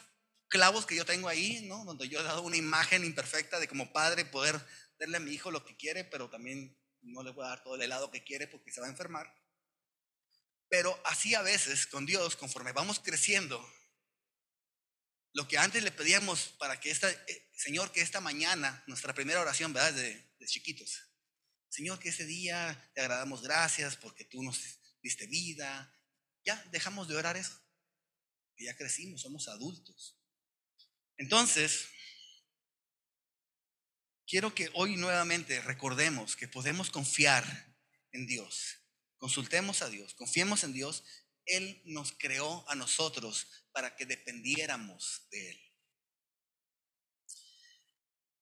clavos 0.49 0.87
que 0.87 0.95
yo 0.95 1.05
tengo 1.05 1.29
ahí, 1.29 1.67
¿no? 1.67 1.85
Donde 1.85 2.09
yo 2.09 2.21
he 2.21 2.25
dado 2.25 2.43
una 2.43 2.57
imagen 2.57 3.05
imperfecta 3.05 3.59
de 3.59 3.67
como 3.67 3.93
padre 3.93 4.25
poder 4.25 4.61
darle 4.99 5.17
a 5.17 5.21
mi 5.21 5.33
hijo 5.33 5.51
lo 5.51 5.65
que 5.65 5.77
quiere, 5.77 6.05
pero 6.05 6.31
también 6.31 6.79
no 7.03 7.23
le 7.23 7.33
voy 7.33 7.45
a 7.45 7.49
dar 7.49 7.63
todo 7.63 7.75
el 7.75 7.83
helado 7.83 8.11
que 8.11 8.23
quiere 8.23 8.47
porque 8.47 8.71
se 8.71 8.81
va 8.81 8.87
a 8.87 8.91
enfermar. 8.91 9.27
Pero 10.69 11.01
así 11.05 11.35
a 11.35 11.43
veces 11.43 11.87
con 11.87 12.07
Dios, 12.07 12.37
conforme 12.37 12.73
vamos 12.73 13.01
creciendo, 13.01 13.65
lo 15.33 15.47
que 15.47 15.59
antes 15.59 15.83
le 15.83 15.93
pedíamos 15.93 16.55
para 16.59 16.81
que 16.81 16.91
esta, 16.91 17.11
eh, 17.11 17.51
Señor, 17.55 17.93
que 17.93 18.01
esta 18.01 18.21
mañana, 18.21 18.83
nuestra 18.87 19.15
primera 19.15 19.41
oración, 19.41 19.73
¿verdad? 19.73 19.93
De, 19.93 20.35
de 20.39 20.47
chiquitos. 20.47 21.03
Señor, 21.69 21.99
que 21.99 22.09
ese 22.09 22.25
día 22.25 22.91
te 22.95 23.03
agradamos 23.03 23.43
gracias 23.43 23.97
porque 23.97 24.25
tú 24.25 24.43
nos 24.43 24.81
diste 25.03 25.27
vida. 25.27 25.93
Ya 26.45 26.57
dejamos 26.71 27.07
de 27.09 27.17
orar 27.17 27.37
eso. 27.37 27.61
Ya 28.59 28.75
crecimos, 28.77 29.21
somos 29.21 29.49
adultos. 29.49 30.19
Entonces, 31.19 31.89
quiero 34.27 34.55
que 34.55 34.71
hoy 34.75 34.97
nuevamente 34.97 35.61
recordemos 35.61 36.37
que 36.37 36.49
podemos 36.49 36.91
confiar 36.91 37.77
en 38.13 38.27
Dios. 38.27 38.86
Consultemos 39.19 39.83
a 39.83 39.89
Dios, 39.89 40.15
confiemos 40.15 40.65
en 40.65 40.73
Dios. 40.73 41.05
Él 41.45 41.81
nos 41.85 42.13
creó 42.13 42.69
a 42.69 42.75
nosotros 42.75 43.47
para 43.73 43.95
que 43.97 44.07
dependiéramos 44.07 45.27
de 45.31 45.51
Él. 45.51 45.67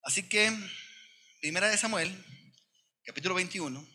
Así 0.02 0.28
que, 0.28 0.52
primera 1.40 1.68
de 1.68 1.78
Samuel, 1.78 2.24
capítulo 3.04 3.34
21, 3.34 3.86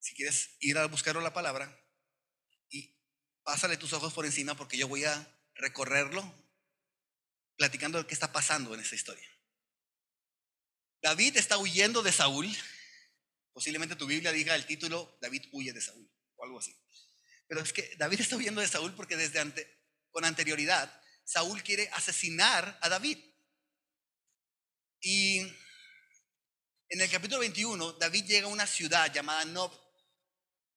si 0.00 0.14
quieres 0.14 0.56
ir 0.60 0.78
a 0.78 0.86
buscar 0.86 1.16
la 1.16 1.32
palabra, 1.32 1.78
y 2.70 2.96
pásale 3.42 3.76
tus 3.76 3.92
ojos 3.92 4.12
por 4.12 4.24
encima 4.24 4.56
porque 4.56 4.78
yo 4.78 4.88
voy 4.88 5.04
a 5.04 5.40
recorrerlo 5.54 6.22
platicando 7.56 7.98
de 7.98 8.06
qué 8.06 8.14
está 8.14 8.32
pasando 8.32 8.74
en 8.74 8.80
esta 8.80 8.94
historia. 8.94 9.28
David 11.02 11.36
está 11.36 11.58
huyendo 11.58 12.02
de 12.02 12.12
Saúl. 12.12 12.46
Posiblemente 13.56 13.96
tu 13.96 14.06
Biblia 14.06 14.32
diga 14.32 14.54
el 14.54 14.66
título, 14.66 15.16
David 15.18 15.46
huye 15.50 15.72
de 15.72 15.80
Saúl, 15.80 16.06
o 16.34 16.44
algo 16.44 16.58
así. 16.58 16.78
Pero 17.48 17.62
es 17.62 17.72
que 17.72 17.96
David 17.96 18.20
está 18.20 18.36
huyendo 18.36 18.60
de 18.60 18.68
Saúl 18.68 18.94
porque 18.94 19.16
desde 19.16 19.40
con 20.10 20.26
anterioridad, 20.26 20.92
Saúl 21.24 21.62
quiere 21.62 21.88
asesinar 21.94 22.78
a 22.82 22.90
David. 22.90 23.16
Y 25.00 25.38
en 25.38 27.00
el 27.00 27.10
capítulo 27.10 27.40
21, 27.40 27.94
David 27.94 28.26
llega 28.26 28.46
a 28.46 28.50
una 28.50 28.66
ciudad 28.66 29.10
llamada 29.10 29.46
Nob. 29.46 29.72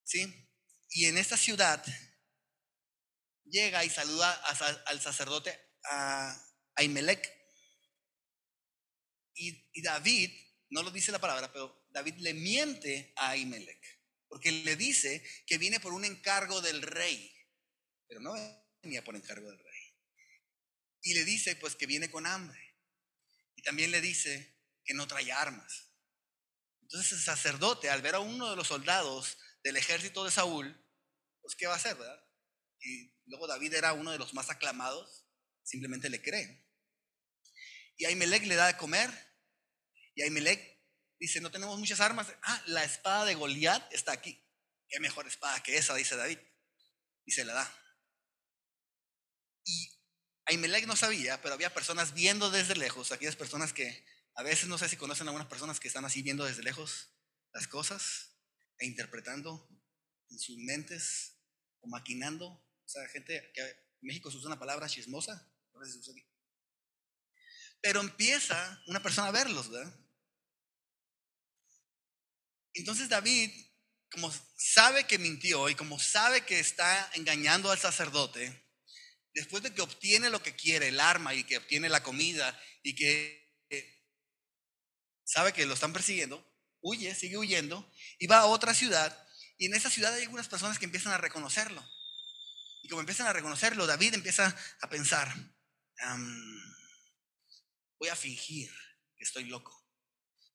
¿Sí? 0.06 0.50
Y 0.92 1.04
en 1.08 1.18
esta 1.18 1.36
ciudad 1.36 1.84
llega 3.44 3.84
y 3.84 3.90
saluda 3.90 4.32
al 4.86 5.02
sacerdote 5.02 5.60
a 5.84 6.50
Ahimelech. 6.76 7.30
Y, 9.36 9.82
David, 9.82 10.32
no 10.70 10.82
lo 10.82 10.92
dice 10.92 11.12
la 11.12 11.20
palabra, 11.20 11.52
pero 11.52 11.79
David 12.00 12.20
le 12.20 12.34
miente 12.34 13.12
a 13.18 13.32
Ahimelech. 13.32 14.00
Porque 14.30 14.54
le 14.54 14.78
dice 14.78 15.22
que 15.46 15.58
viene 15.58 15.82
por 15.82 15.92
un 15.92 16.06
encargo 16.06 16.62
del 16.62 16.82
rey. 16.82 17.36
Pero 18.08 18.22
no 18.22 18.34
venía 18.82 19.04
por 19.04 19.18
encargo 19.18 19.50
del 19.50 19.60
rey. 19.60 19.98
Y 21.02 21.14
le 21.14 21.26
dice 21.26 21.58
pues 21.58 21.76
que 21.76 21.88
viene 21.88 22.10
con 22.10 22.26
hambre. 22.26 22.78
Y 23.56 23.64
también 23.64 23.92
le 23.92 24.00
dice 24.00 24.58
que 24.86 24.94
no 24.94 25.08
trae 25.08 25.30
armas. 25.34 25.92
Entonces 26.82 27.12
el 27.12 27.20
sacerdote, 27.20 27.90
al 27.90 28.02
ver 28.02 28.16
a 28.16 28.20
uno 28.20 28.50
de 28.50 28.56
los 28.56 28.68
soldados 28.68 29.38
del 29.62 29.76
ejército 29.76 30.24
de 30.24 30.32
Saúl, 30.32 30.82
pues 31.42 31.56
¿qué 31.56 31.68
va 31.68 31.74
a 31.74 31.78
hacer, 31.78 31.96
verdad? 31.96 32.24
Y 32.80 33.14
luego 33.26 33.46
David 33.46 33.74
era 33.74 33.92
uno 33.92 34.12
de 34.12 34.18
los 34.18 34.34
más 34.34 34.50
aclamados, 34.50 35.28
simplemente 35.64 36.10
le 36.10 36.22
cree. 36.22 36.66
Y 37.98 38.06
Ahimelech 38.06 38.46
le 38.46 38.56
da 38.56 38.68
de 38.68 38.78
comer. 38.78 39.12
Y 40.16 40.22
Ahimelech 40.22 40.69
dice, 41.20 41.42
no 41.42 41.52
tenemos 41.52 41.78
muchas 41.78 42.00
armas. 42.00 42.28
Ah, 42.44 42.64
la 42.68 42.84
espada 42.84 43.26
de 43.26 43.36
Goliat 43.36 43.94
está 43.94 44.12
aquí. 44.12 44.42
Qué 44.88 45.00
mejor 45.00 45.28
espada 45.28 45.62
que 45.62 45.78
esa, 45.78 45.94
dice 45.96 46.16
David. 46.16 46.40
Y 47.26 47.32
se 47.32 47.46
la 47.46 47.54
da. 47.54 47.74
Y 49.66 50.00
Ahimelech 50.46 50.88
no 50.88 50.96
sabía, 50.96 51.42
pero 51.42 51.54
había 51.54 51.74
personas 51.74 52.14
viendo 52.14 52.50
desde 52.50 52.76
lejos, 52.76 53.12
aquellas 53.12 53.36
personas 53.36 53.72
que 53.72 54.06
a 54.36 54.42
veces 54.42 54.68
no 54.68 54.78
sé 54.78 54.90
si 54.90 54.98
conocen 54.98 55.28
a 55.28 55.32
algunas 55.32 55.50
personas 55.50 55.80
que 55.80 55.88
están 55.88 56.06
así 56.06 56.22
viendo 56.22 56.46
desde 56.46 56.64
lejos 56.64 57.10
las 57.54 57.68
cosas 57.68 58.38
e 58.80 58.88
interpretando 58.88 59.70
en 60.30 60.40
sus 60.40 60.58
mentes 60.58 61.36
o 61.82 61.88
maquinando. 61.88 62.48
O 62.48 62.88
sea, 62.88 63.08
gente 63.10 63.52
que 63.54 63.62
en 63.62 63.76
México 64.02 64.32
se 64.32 64.38
usa 64.38 64.48
una 64.48 64.60
palabra 64.60 64.88
chismosa, 64.88 65.54
a 65.74 65.80
veces 65.80 65.96
se 65.96 66.00
usa 66.00 66.14
aquí. 66.14 66.26
Pero 67.82 68.02
empieza 68.02 68.82
una 68.88 69.04
persona 69.04 69.28
a 69.28 69.32
verlos, 69.32 69.70
¿verdad? 69.70 69.94
Entonces 72.80 73.10
David, 73.10 73.52
como 74.12 74.34
sabe 74.58 75.06
que 75.06 75.18
mintió 75.18 75.70
y 75.70 75.76
como 75.76 76.00
sabe 76.00 76.42
que 76.46 76.60
está 76.60 77.12
engañando 77.14 77.72
al 77.72 77.80
sacerdote, 77.80 78.68
después 79.34 79.62
de 79.64 79.74
que 79.74 79.82
obtiene 79.82 80.30
lo 80.30 80.42
que 80.42 80.56
quiere, 80.56 80.88
el 80.88 81.00
arma 81.00 81.34
y 81.34 81.44
que 81.44 81.58
obtiene 81.58 81.90
la 81.90 82.04
comida 82.04 82.60
y 82.84 82.96
que 82.96 83.40
sabe 85.24 85.54
que 85.54 85.66
lo 85.66 85.76
están 85.76 85.94
persiguiendo, 85.94 86.44
huye, 86.82 87.14
sigue 87.14 87.38
huyendo 87.38 87.92
y 88.18 88.26
va 88.26 88.40
a 88.40 88.46
otra 88.48 88.74
ciudad 88.74 89.28
y 89.60 89.66
en 89.66 89.76
esa 89.76 89.90
ciudad 89.90 90.14
hay 90.14 90.24
algunas 90.24 90.48
personas 90.48 90.80
que 90.80 90.86
empiezan 90.86 91.12
a 91.12 91.18
reconocerlo. 91.18 91.86
Y 92.82 92.88
como 92.88 93.02
empiezan 93.02 93.28
a 93.28 93.34
reconocerlo, 93.34 93.86
David 93.86 94.14
empieza 94.14 94.58
a 94.80 94.90
pensar, 94.90 95.36
voy 98.00 98.08
a 98.08 98.16
fingir 98.16 98.72
que 99.18 99.26
estoy 99.26 99.44
loco. 99.44 99.86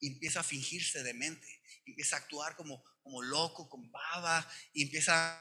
Y 0.01 0.09
empieza 0.09 0.41
a 0.41 0.43
fingirse 0.43 1.03
demente, 1.03 1.63
empieza 1.91 2.17
a 2.17 2.21
actuar 2.21 2.57
como, 2.57 2.83
como 3.03 3.23
loco, 3.23 3.69
con 3.69 3.91
baba, 3.91 4.49
y 4.73 4.83
empieza 4.83 5.41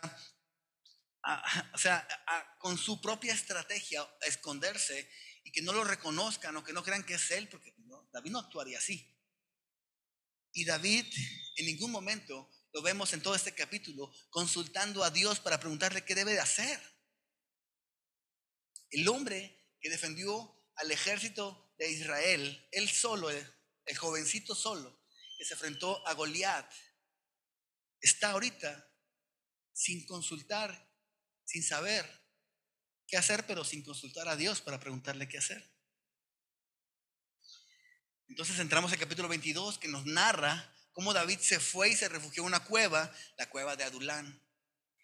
o 1.73 1.77
sea, 1.77 2.05
con 2.59 2.77
su 2.77 3.01
propia 3.01 3.33
estrategia, 3.33 4.01
a 4.01 4.25
esconderse 4.25 5.09
y 5.43 5.51
que 5.51 5.61
no 5.61 5.71
lo 5.73 5.83
reconozcan 5.83 6.55
o 6.57 6.63
que 6.63 6.73
no 6.73 6.83
crean 6.83 7.03
que 7.03 7.13
es 7.13 7.31
él, 7.31 7.47
porque 7.47 7.73
David 8.11 8.31
no 8.31 8.39
actuaría 8.39 8.77
así. 8.77 9.09
Y 10.51 10.65
David 10.65 11.05
en 11.55 11.65
ningún 11.65 11.91
momento 11.91 12.49
lo 12.73 12.81
vemos 12.81 13.13
en 13.13 13.21
todo 13.21 13.35
este 13.35 13.55
capítulo 13.55 14.11
consultando 14.29 15.03
a 15.03 15.11
Dios 15.11 15.39
para 15.39 15.59
preguntarle 15.59 16.03
qué 16.03 16.15
debe 16.15 16.33
de 16.33 16.39
hacer. 16.39 16.79
El 18.89 19.07
hombre 19.07 19.65
que 19.79 19.89
defendió 19.89 20.61
al 20.75 20.91
ejército 20.91 21.73
de 21.77 21.89
Israel, 21.91 22.67
él 22.71 22.89
solo, 22.89 23.29
el 23.29 23.97
jovencito 23.97 24.55
solo, 24.55 25.02
que 25.37 25.45
se 25.45 25.53
enfrentó 25.53 26.05
a 26.07 26.13
Goliat, 26.13 26.71
está 28.01 28.31
ahorita 28.31 28.89
sin 29.73 30.05
consultar, 30.05 30.89
sin 31.45 31.63
saber 31.63 32.05
qué 33.07 33.17
hacer, 33.17 33.45
pero 33.45 33.63
sin 33.63 33.83
consultar 33.83 34.27
a 34.27 34.35
Dios 34.35 34.61
para 34.61 34.79
preguntarle 34.79 35.27
qué 35.27 35.37
hacer. 35.37 35.71
Entonces 38.27 38.59
entramos 38.59 38.91
al 38.91 38.99
capítulo 38.99 39.27
22 39.27 39.77
que 39.77 39.87
nos 39.87 40.05
narra 40.05 40.73
cómo 40.91 41.13
David 41.13 41.39
se 41.39 41.59
fue 41.59 41.89
y 41.89 41.95
se 41.95 42.09
refugió 42.09 42.43
en 42.43 42.47
una 42.47 42.63
cueva, 42.63 43.13
la 43.37 43.49
cueva 43.49 43.75
de 43.75 43.83
Adulán. 43.83 44.41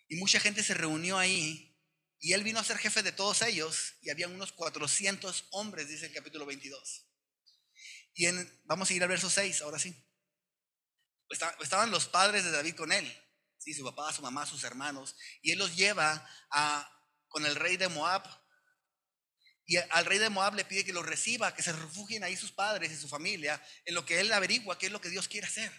Y 0.08 0.16
mucha 0.16 0.40
gente 0.40 0.64
se 0.64 0.74
reunió 0.74 1.18
ahí 1.18 1.78
y 2.20 2.34
él 2.34 2.44
vino 2.44 2.60
a 2.60 2.64
ser 2.64 2.78
jefe 2.78 3.04
de 3.04 3.12
todos 3.12 3.42
ellos 3.42 3.96
y 4.02 4.10
había 4.10 4.28
unos 4.28 4.52
400 4.52 5.48
hombres, 5.52 5.88
dice 5.88 6.08
el 6.08 6.14
capítulo 6.14 6.46
22. 6.46 7.06
Y 8.16 8.26
en, 8.26 8.62
vamos 8.66 8.90
a 8.90 8.94
ir 8.94 9.04
al 9.04 9.10
verso 9.10 9.30
6, 9.30 9.62
ahora 9.62 9.80
sí. 9.80 9.96
Estaban 11.30 11.92
los 11.92 12.08
padres 12.08 12.44
de 12.44 12.52
David 12.52 12.76
con 12.76 12.92
él, 12.92 13.12
¿sí? 13.58 13.74
su 13.74 13.84
papá, 13.84 14.12
su 14.12 14.22
mamá, 14.22 14.46
sus 14.46 14.64
hermanos, 14.64 15.16
y 15.42 15.52
él 15.52 15.60
los 15.60 15.76
lleva 15.76 16.28
a, 16.52 16.92
con 17.28 17.46
el 17.46 17.56
rey 17.56 17.78
de 17.78 17.88
Moab. 17.88 18.24
Y 19.66 19.78
al 19.78 20.06
rey 20.06 20.18
de 20.18 20.30
Moab 20.30 20.56
le 20.56 20.66
pide 20.66 20.84
que 20.84 20.94
los 20.94 21.06
reciba, 21.06 21.54
que 21.54 21.62
se 21.62 21.72
refugien 21.72 22.24
ahí 22.24 22.36
sus 22.36 22.52
padres 22.52 22.92
y 22.92 22.98
su 22.98 23.08
familia, 23.08 23.64
en 23.86 23.94
lo 23.94 24.04
que 24.06 24.20
él 24.20 24.34
averigua 24.34 24.80
qué 24.80 24.88
es 24.88 24.92
lo 24.92 25.00
que 25.02 25.10
Dios 25.10 25.28
quiere 25.28 25.46
hacer. 25.46 25.72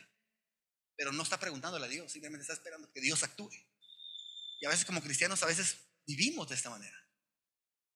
Pero 0.96 1.10
no 1.10 1.24
está 1.24 1.40
preguntándole 1.40 1.86
a 1.86 1.88
Dios, 1.88 2.12
simplemente 2.12 2.42
está 2.42 2.52
esperando 2.52 2.90
que 2.92 3.00
Dios 3.00 3.22
actúe. 3.24 3.50
Y 4.60 4.66
a 4.66 4.68
veces 4.68 4.84
como 4.84 5.02
cristianos, 5.02 5.42
a 5.42 5.46
veces 5.46 5.78
vivimos 6.06 6.48
de 6.48 6.54
esta 6.54 6.70
manera. 6.70 6.96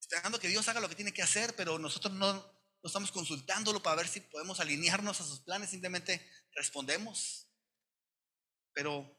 Esperando 0.00 0.40
que 0.40 0.48
Dios 0.48 0.66
haga 0.68 0.80
lo 0.80 0.88
que 0.88 0.96
tiene 0.96 1.12
que 1.12 1.22
hacer, 1.22 1.54
pero 1.54 1.78
nosotros 1.78 2.12
no, 2.14 2.53
no 2.84 2.88
estamos 2.88 3.12
consultándolo 3.12 3.82
para 3.82 3.96
ver 3.96 4.08
si 4.08 4.20
podemos 4.20 4.60
alinearnos 4.60 5.18
a 5.18 5.24
sus 5.24 5.40
planes, 5.40 5.70
simplemente 5.70 6.30
respondemos. 6.54 7.48
Pero 8.74 9.18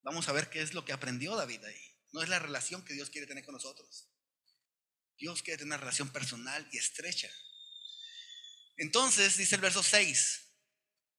vamos 0.00 0.26
a 0.26 0.32
ver 0.32 0.48
qué 0.48 0.62
es 0.62 0.72
lo 0.72 0.86
que 0.86 0.94
aprendió 0.94 1.36
David 1.36 1.62
ahí. 1.62 1.98
No 2.12 2.22
es 2.22 2.30
la 2.30 2.38
relación 2.38 2.82
que 2.82 2.94
Dios 2.94 3.10
quiere 3.10 3.26
tener 3.26 3.44
con 3.44 3.52
nosotros. 3.52 4.08
Dios 5.18 5.42
quiere 5.42 5.58
tener 5.58 5.74
una 5.74 5.76
relación 5.76 6.08
personal 6.08 6.66
y 6.72 6.78
estrecha. 6.78 7.30
Entonces, 8.78 9.36
dice 9.36 9.56
el 9.56 9.60
verso 9.60 9.82
6, 9.82 10.40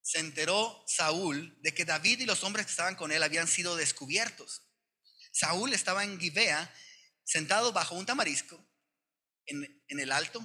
se 0.01 0.19
enteró 0.19 0.83
Saúl 0.87 1.55
de 1.61 1.75
que 1.75 1.85
David 1.85 2.21
y 2.21 2.25
los 2.25 2.43
hombres 2.43 2.65
que 2.65 2.71
estaban 2.71 2.95
con 2.95 3.11
él 3.11 3.21
habían 3.21 3.47
sido 3.47 3.75
descubiertos. 3.75 4.63
Saúl 5.31 5.71
estaba 5.75 6.03
en 6.03 6.19
Gibea, 6.19 6.75
sentado 7.23 7.71
bajo 7.73 7.93
un 7.93 8.07
tamarisco, 8.07 8.70
en, 9.51 9.99
el 9.99 10.11
alto, 10.11 10.43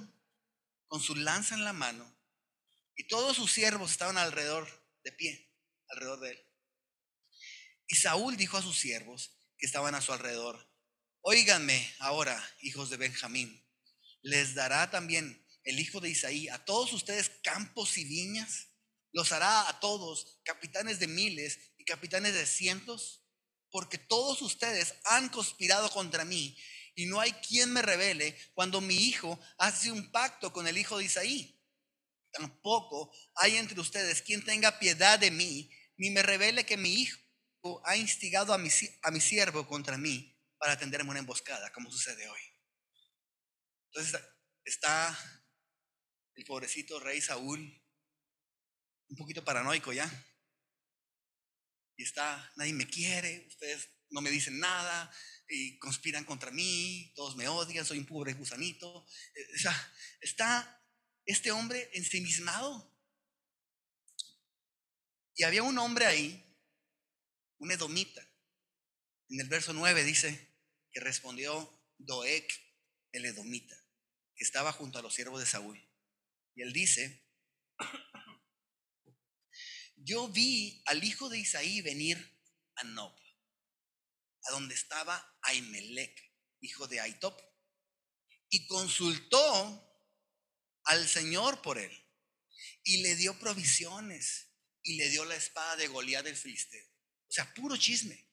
con 0.87 1.01
su 1.01 1.15
lanza 1.15 1.55
en 1.55 1.63
la 1.63 1.73
mano, 1.73 2.15
y 2.95 3.07
todos 3.07 3.35
sus 3.35 3.51
siervos 3.51 3.91
estaban 3.91 4.17
alrededor, 4.17 4.67
de 5.03 5.11
pie, 5.11 5.53
alrededor 5.89 6.19
de 6.19 6.31
él. 6.31 6.45
Y 7.87 7.95
Saúl 7.95 8.37
dijo 8.37 8.57
a 8.57 8.61
sus 8.61 8.77
siervos 8.77 9.37
que 9.57 9.65
estaban 9.65 9.95
a 9.95 10.01
su 10.01 10.13
alrededor, 10.13 10.67
Óiganme 11.21 11.93
ahora, 11.99 12.41
hijos 12.61 12.89
de 12.89 12.97
Benjamín, 12.97 13.65
les 14.21 14.55
dará 14.55 14.89
también 14.91 15.45
el 15.63 15.79
hijo 15.79 15.99
de 15.99 16.09
Isaí 16.09 16.47
a 16.47 16.63
todos 16.63 16.93
ustedes 16.93 17.29
campos 17.43 17.97
y 17.97 18.05
viñas, 18.05 18.69
los 19.11 19.31
hará 19.31 19.67
a 19.67 19.79
todos 19.79 20.39
capitanes 20.43 20.99
de 20.99 21.07
miles 21.07 21.73
y 21.77 21.83
capitanes 21.85 22.33
de 22.33 22.45
cientos, 22.45 23.23
porque 23.71 23.97
todos 23.97 24.41
ustedes 24.41 24.95
han 25.05 25.29
conspirado 25.29 25.89
contra 25.89 26.23
mí 26.23 26.57
y 26.97 27.05
no 27.05 27.19
hay 27.19 27.31
quien 27.33 27.71
me 27.71 27.83
revele 27.83 28.35
cuando 28.55 28.81
mi 28.81 28.95
hijo 28.95 29.39
hace 29.59 29.91
un 29.91 30.11
pacto 30.11 30.51
con 30.51 30.67
el 30.67 30.79
hijo 30.79 30.97
de 30.97 31.05
Isaí. 31.05 31.61
Tampoco 32.31 33.15
hay 33.35 33.55
entre 33.55 33.79
ustedes 33.79 34.23
quien 34.23 34.43
tenga 34.43 34.79
piedad 34.79 35.19
de 35.19 35.29
mí, 35.29 35.69
ni 35.97 36.09
me 36.09 36.23
revele 36.23 36.65
que 36.65 36.75
mi 36.75 36.91
hijo 36.91 37.83
ha 37.85 37.95
instigado 37.95 38.51
a 38.51 38.57
mi, 38.57 38.71
siervo 39.21 39.67
contra 39.67 39.95
mí 39.95 40.35
para 40.57 40.75
tenderme 40.75 41.11
una 41.11 41.19
emboscada, 41.19 41.71
como 41.71 41.91
sucede 41.91 42.27
hoy. 42.27 42.41
Entonces 43.91 44.19
está 44.65 45.15
el 46.33 46.45
pobrecito 46.45 46.99
rey 46.99 47.21
Saúl, 47.21 47.59
un 49.09 49.17
poquito 49.17 49.45
paranoico 49.45 49.93
ya. 49.93 50.11
Y 51.95 52.03
está, 52.03 52.51
nadie 52.55 52.73
me 52.73 52.87
quiere, 52.87 53.45
ustedes 53.47 53.87
no 54.09 54.21
me 54.21 54.31
dicen 54.31 54.59
nada, 54.59 55.11
y 55.49 55.77
conspiran 55.79 56.25
contra 56.25 56.51
mí, 56.51 57.11
todos 57.15 57.35
me 57.35 57.47
odian, 57.47 57.85
soy 57.85 57.99
un 57.99 58.05
pobre 58.05 58.33
gusanito. 58.33 59.05
Eh, 59.35 59.55
o 59.55 59.59
sea, 59.59 59.93
está 60.21 60.83
este 61.25 61.51
hombre 61.51 61.89
ensimismado. 61.93 62.93
Y 65.35 65.43
había 65.43 65.63
un 65.63 65.77
hombre 65.77 66.05
ahí, 66.05 66.43
un 67.59 67.71
edomita. 67.71 68.21
En 69.29 69.39
el 69.39 69.47
verso 69.47 69.73
9 69.73 70.03
dice, 70.03 70.47
respondió 70.99 71.83
Doeg, 71.97 72.47
el 73.11 73.25
edomita, 73.25 73.75
que 74.35 74.43
estaba 74.43 74.71
junto 74.71 74.99
a 74.99 75.01
los 75.01 75.13
siervos 75.13 75.39
de 75.39 75.45
Saúl. 75.45 75.79
Y 76.55 76.61
él 76.61 76.73
dice, 76.73 77.23
yo 79.95 80.27
vi 80.29 80.81
al 80.85 81.03
hijo 81.03 81.29
de 81.29 81.39
Isaí 81.39 81.81
venir 81.81 82.17
a 82.75 82.83
Nob, 82.83 83.15
a 84.47 84.51
donde 84.51 84.75
estaba 84.75 85.37
Aimelec, 85.41 86.17
hijo 86.61 86.87
de 86.87 86.99
Aitop, 86.99 87.39
y 88.49 88.65
consultó 88.67 89.83
al 90.85 91.07
Señor 91.07 91.61
por 91.61 91.77
él, 91.77 91.91
y 92.83 93.01
le 93.01 93.15
dio 93.15 93.37
provisiones, 93.39 94.53
y 94.83 94.95
le 94.95 95.09
dio 95.09 95.25
la 95.25 95.35
espada 95.35 95.75
de 95.75 95.87
Goliat 95.87 96.23
del 96.23 96.37
Filisteo. 96.37 96.87
O 97.27 97.31
sea, 97.31 97.53
puro 97.53 97.75
chisme. 97.75 98.25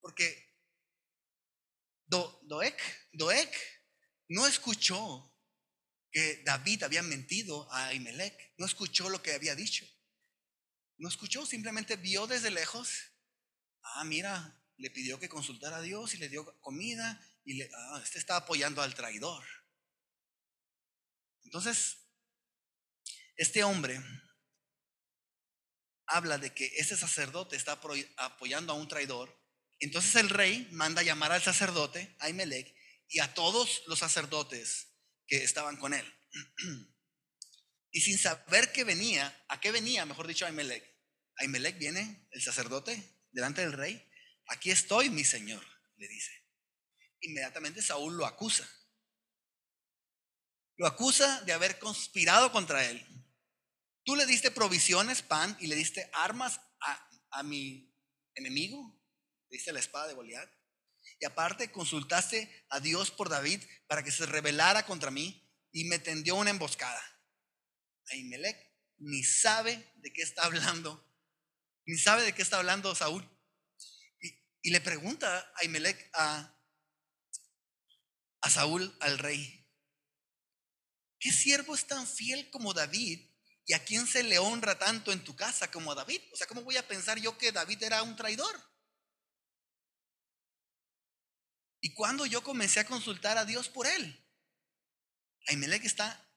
Porque 0.00 0.52
Doek, 2.06 3.08
Doek 3.12 3.54
no 4.28 4.46
escuchó 4.46 5.34
que 6.10 6.42
David 6.44 6.82
había 6.82 7.02
mentido 7.02 7.70
a 7.72 7.86
Ahimelech, 7.86 8.54
no 8.58 8.66
escuchó 8.66 9.08
lo 9.08 9.22
que 9.22 9.32
había 9.32 9.54
dicho. 9.54 9.86
No 10.98 11.08
escuchó, 11.08 11.46
simplemente 11.46 11.96
vio 11.96 12.26
desde 12.26 12.50
lejos. 12.50 12.90
Ah, 13.82 14.04
mira, 14.04 14.61
le 14.82 14.90
pidió 14.90 15.18
que 15.18 15.28
consultara 15.28 15.78
a 15.78 15.82
Dios 15.82 16.14
y 16.14 16.18
le 16.18 16.28
dio 16.28 16.60
comida 16.60 17.24
y 17.44 17.54
le, 17.54 17.70
ah, 17.74 18.00
este 18.04 18.18
está 18.18 18.36
apoyando 18.36 18.82
al 18.82 18.94
traidor. 18.94 19.44
Entonces, 21.44 21.98
este 23.36 23.64
hombre 23.64 23.98
habla 26.06 26.36
de 26.36 26.52
que 26.52 26.66
ese 26.76 26.96
sacerdote 26.96 27.56
está 27.56 27.80
apoyando 28.16 28.72
a 28.72 28.76
un 28.76 28.88
traidor 28.88 29.42
entonces 29.82 30.14
el 30.14 30.30
rey 30.30 30.68
manda 30.70 31.02
llamar 31.02 31.32
al 31.32 31.42
sacerdote, 31.42 32.14
Ahimelech, 32.20 32.72
y 33.08 33.18
a 33.18 33.34
todos 33.34 33.82
los 33.88 33.98
sacerdotes 33.98 34.94
que 35.26 35.42
estaban 35.42 35.76
con 35.76 35.92
él. 35.92 36.06
y 37.90 38.00
sin 38.00 38.16
saber 38.16 38.70
qué 38.70 38.84
venía, 38.84 39.44
a 39.48 39.60
qué 39.60 39.72
venía, 39.72 40.06
mejor 40.06 40.28
dicho, 40.28 40.46
Ahimelech. 40.46 40.88
Ahimelech 41.38 41.78
viene, 41.78 42.28
el 42.30 42.40
sacerdote, 42.40 43.24
delante 43.32 43.62
del 43.62 43.72
rey. 43.72 44.08
Aquí 44.46 44.70
estoy, 44.70 45.10
mi 45.10 45.24
señor, 45.24 45.64
le 45.96 46.08
dice. 46.08 46.32
Inmediatamente 47.20 47.82
Saúl 47.82 48.16
lo 48.16 48.26
acusa. 48.26 48.68
Lo 50.76 50.86
acusa 50.86 51.42
de 51.42 51.52
haber 51.52 51.78
conspirado 51.78 52.50
contra 52.52 52.84
él. 52.84 53.06
Tú 54.04 54.16
le 54.16 54.26
diste 54.26 54.50
provisiones, 54.50 55.22
pan, 55.22 55.56
y 55.60 55.68
le 55.68 55.76
diste 55.76 56.10
armas 56.12 56.60
a, 56.80 57.08
a 57.30 57.42
mi 57.42 57.94
enemigo, 58.34 58.98
Diste 59.52 59.70
la 59.70 59.80
espada 59.80 60.08
de 60.08 60.14
Goliat. 60.14 60.50
Y 61.20 61.26
aparte 61.26 61.70
consultaste 61.70 62.64
a 62.70 62.80
Dios 62.80 63.10
por 63.10 63.28
David 63.28 63.62
para 63.86 64.02
que 64.02 64.10
se 64.10 64.24
rebelara 64.24 64.86
contra 64.86 65.10
mí 65.10 65.46
y 65.70 65.84
me 65.84 65.98
tendió 65.98 66.36
una 66.36 66.50
emboscada. 66.50 67.02
Ahimelech 68.10 68.56
ni 68.96 69.22
sabe 69.22 69.92
de 69.96 70.12
qué 70.12 70.22
está 70.22 70.44
hablando, 70.44 71.06
ni 71.84 71.98
sabe 71.98 72.22
de 72.22 72.34
qué 72.34 72.40
está 72.40 72.58
hablando 72.58 72.94
Saúl. 72.94 73.28
Y, 74.62 74.70
le 74.70 74.80
pregunta 74.80 75.38
a 75.38 75.52
Ahimelech 75.60 76.10
a, 76.14 76.58
Saúl, 78.48 78.96
al 79.00 79.18
rey, 79.18 79.68
¿qué 81.18 81.32
siervo 81.32 81.74
es 81.74 81.86
tan 81.86 82.06
fiel 82.06 82.50
como 82.50 82.72
David 82.74 83.32
¿Y 83.64 83.74
a 83.74 83.84
quién 83.84 84.06
se 84.06 84.22
le 84.22 84.38
honra 84.38 84.78
tanto 84.78 85.12
en 85.12 85.22
tu 85.22 85.36
casa 85.36 85.70
como 85.70 85.92
a 85.92 85.94
David? 85.94 86.20
O 86.32 86.36
sea, 86.36 86.46
¿cómo 86.46 86.62
voy 86.62 86.76
a 86.76 86.86
pensar 86.86 87.18
yo 87.18 87.38
que 87.38 87.52
David 87.52 87.82
era 87.82 88.02
un 88.02 88.16
traidor? 88.16 88.72
Y 91.80 91.94
cuando 91.94 92.26
yo 92.26 92.42
comencé 92.42 92.80
a 92.80 92.86
consultar 92.86 93.38
a 93.38 93.44
Dios 93.44 93.68
por 93.68 93.86
él, 93.86 94.28
Ahimelech 95.48 95.84
está, 95.84 96.28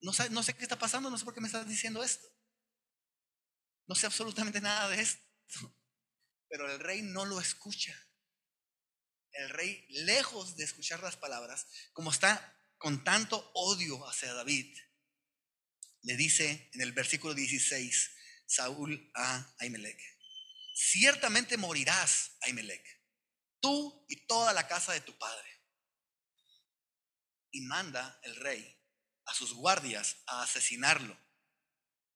no 0.00 0.12
sé, 0.12 0.28
no 0.30 0.42
sé 0.42 0.54
qué 0.54 0.62
está 0.62 0.78
pasando, 0.78 1.10
no 1.10 1.18
sé 1.18 1.24
por 1.24 1.34
qué 1.34 1.40
me 1.40 1.46
estás 1.46 1.68
diciendo 1.68 2.02
esto. 2.02 2.26
No 3.86 3.94
sé 3.94 4.06
absolutamente 4.06 4.60
nada 4.60 4.88
de 4.88 5.00
esto. 5.00 5.74
Pero 6.48 6.70
el 6.70 6.80
rey 6.80 7.02
no 7.02 7.24
lo 7.24 7.40
escucha. 7.40 7.94
El 9.32 9.50
rey, 9.50 9.86
lejos 9.90 10.56
de 10.56 10.64
escuchar 10.64 11.02
las 11.02 11.16
palabras, 11.16 11.66
como 11.92 12.10
está 12.10 12.56
con 12.78 13.04
tanto 13.04 13.50
odio 13.54 14.08
hacia 14.08 14.32
David, 14.32 14.76
le 16.02 16.16
dice 16.16 16.70
en 16.72 16.80
el 16.80 16.92
versículo 16.92 17.34
16, 17.34 18.10
Saúl 18.46 19.10
a 19.14 19.54
Ahimelech, 19.58 20.00
ciertamente 20.74 21.56
morirás, 21.56 22.36
Ahimelech, 22.40 22.84
tú 23.60 24.06
y 24.08 24.26
toda 24.26 24.52
la 24.52 24.66
casa 24.66 24.92
de 24.92 25.00
tu 25.00 25.16
padre. 25.18 25.48
Y 27.50 27.62
manda 27.62 28.18
el 28.22 28.36
rey 28.36 28.78
a 29.26 29.34
sus 29.34 29.54
guardias 29.54 30.16
a 30.26 30.42
asesinarlo. 30.42 31.18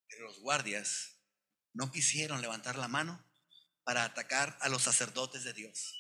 Pero 0.08 0.26
los 0.26 0.38
guardias 0.40 1.18
no 1.72 1.90
quisieron 1.90 2.40
levantar 2.40 2.76
la 2.76 2.88
mano 2.88 3.31
para 3.84 4.04
atacar 4.04 4.56
a 4.60 4.68
los 4.68 4.82
sacerdotes 4.82 5.44
de 5.44 5.52
Dios. 5.52 5.98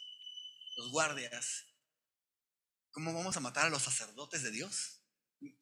Los 0.76 0.90
guardias, 0.90 1.66
¿cómo 2.90 3.12
vamos 3.12 3.36
a 3.36 3.40
matar 3.40 3.66
a 3.66 3.70
los 3.70 3.82
sacerdotes 3.82 4.42
de 4.42 4.50
Dios? 4.50 5.02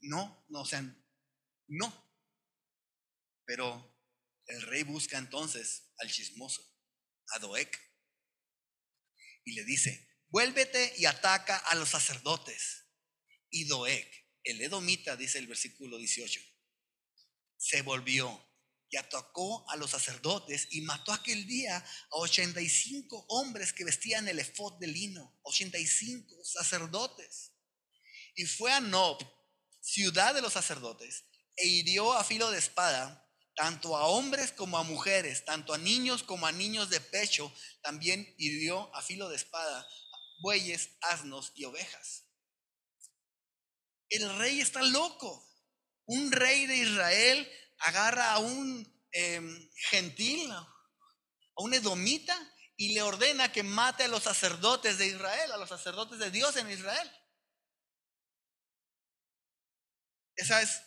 No, 0.01 0.45
no, 0.49 0.63
o 0.63 0.67
sea, 0.67 0.83
no. 1.69 2.11
Pero 3.45 3.99
el 4.47 4.63
rey 4.63 4.83
busca 4.83 5.19
entonces 5.19 5.93
al 5.99 6.11
chismoso, 6.11 6.63
a 7.35 7.39
Doek, 7.39 7.79
y 9.45 9.53
le 9.53 9.65
dice, 9.65 10.09
vuélvete 10.29 10.95
y 10.99 11.07
ataca 11.07 11.57
a 11.57 11.75
los 11.75 11.89
sacerdotes. 11.89 12.87
Y 13.51 13.65
Doek, 13.65 14.29
el 14.45 14.61
edomita, 14.61 15.17
dice 15.17 15.39
el 15.39 15.47
versículo 15.47 15.99
18, 15.99 16.41
se 17.57 17.83
volvió 17.83 18.50
y 18.91 18.97
atacó 18.97 19.65
a 19.71 19.77
los 19.77 19.91
sacerdotes 19.91 20.67
y 20.71 20.81
mató 20.83 21.13
aquel 21.13 21.47
día 21.47 21.77
a 21.79 22.17
85 22.17 23.27
hombres 23.29 23.73
que 23.73 23.85
vestían 23.85 24.29
el 24.29 24.41
efod 24.41 24.79
de 24.79 24.89
lino, 24.89 25.39
85 25.43 26.45
sacerdotes. 26.45 27.53
Y 28.35 28.47
fue 28.47 28.73
a 28.73 28.81
Nob, 28.81 29.19
ciudad 29.81 30.35
de 30.35 30.43
los 30.43 30.53
sacerdotes, 30.53 31.25
e 31.57 31.67
hirió 31.67 32.13
a 32.13 32.25
filo 32.25 32.51
de 32.51 32.59
espada 32.59 33.27
tanto 33.55 33.97
a 33.97 34.07
hombres 34.07 34.53
como 34.53 34.79
a 34.79 34.83
mujeres, 34.83 35.45
tanto 35.45 35.75
a 35.75 35.79
niños 35.79 36.23
como 36.23 36.47
a 36.47 36.53
niños 36.53 36.89
de 36.89 37.01
pecho, 37.01 37.53
también 37.83 38.35
hirió 38.39 38.95
a 38.95 39.03
filo 39.03 39.29
de 39.29 39.37
espada 39.37 39.87
bueyes, 40.41 40.91
asnos 41.03 41.53
y 41.55 41.65
ovejas. 41.65 42.25
El 44.09 44.39
rey 44.39 44.61
está 44.61 44.83
loco. 44.83 45.47
Un 46.07 46.33
rey 46.33 46.67
de 46.67 46.77
Israel 46.79 47.49
agarra 47.81 48.33
a 48.33 48.39
un 48.39 48.87
em, 49.13 49.71
gentil, 49.91 50.51
a 50.53 50.67
un 51.57 51.75
edomita, 51.75 52.37
y 52.77 52.95
le 52.95 53.03
ordena 53.03 53.53
que 53.53 53.63
mate 53.63 54.05
a 54.05 54.09
los 54.09 54.23
sacerdotes 54.23 54.97
de 54.99 55.07
Israel, 55.07 55.53
a 55.53 55.59
los 55.59 55.69
sacerdotes 55.69 56.19
de 56.19 56.31
Dios 56.31 56.57
en 56.57 56.71
Israel. 56.71 57.11
Esa 60.37 60.63
es 60.63 60.83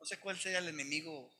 No 0.00 0.06
sé 0.06 0.18
cuál 0.18 0.40
sea 0.40 0.58
el 0.58 0.68
enemigo 0.68 1.30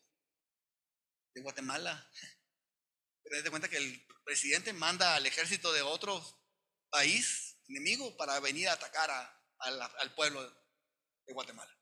de 1.34 1.40
Guatemala, 1.40 2.10
pero 3.24 3.42
de 3.42 3.50
cuenta 3.50 3.70
que 3.70 3.78
el 3.78 4.06
presidente 4.22 4.74
manda 4.74 5.16
al 5.16 5.24
ejército 5.24 5.72
de 5.72 5.80
otro 5.80 6.22
país 6.90 7.56
enemigo 7.68 8.16
para 8.16 8.38
venir 8.40 8.68
a 8.68 8.74
atacar 8.74 9.10
al 9.60 10.14
pueblo 10.14 10.59
de 11.30 11.34
Guatemala. 11.34 11.72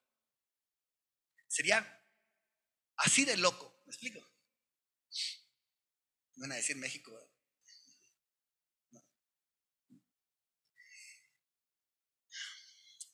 Sería 1.48 2.04
así 2.96 3.24
de 3.24 3.36
loco, 3.38 3.82
¿me 3.86 3.90
explico? 3.90 4.20
No 6.36 6.42
van 6.42 6.52
a 6.52 6.56
decir 6.56 6.76
México. 6.76 7.10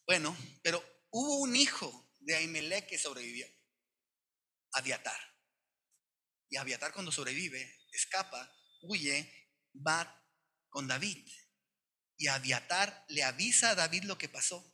Bueno, 0.07 0.37
pero 0.63 0.85
hubo 1.11 1.39
un 1.39 1.57
hijo 1.57 2.13
de 2.19 2.35
Ahimelech 2.35 2.89
que 2.89 2.99
sobrevivió. 2.99 3.47
Aviatar. 4.73 5.21
Y 6.51 6.57
Aviatar 6.57 6.93
cuando 6.93 7.13
sobrevive, 7.13 7.87
escapa, 7.93 8.53
huye, 8.83 9.51
va 9.75 10.23
con 10.69 10.89
David. 10.89 11.27
Y 12.19 12.27
Aviatar 12.27 13.07
le 13.09 13.23
avisa 13.23 13.71
a 13.71 13.75
David 13.77 14.03
lo 14.03 14.19
que 14.19 14.29
pasó. 14.29 14.74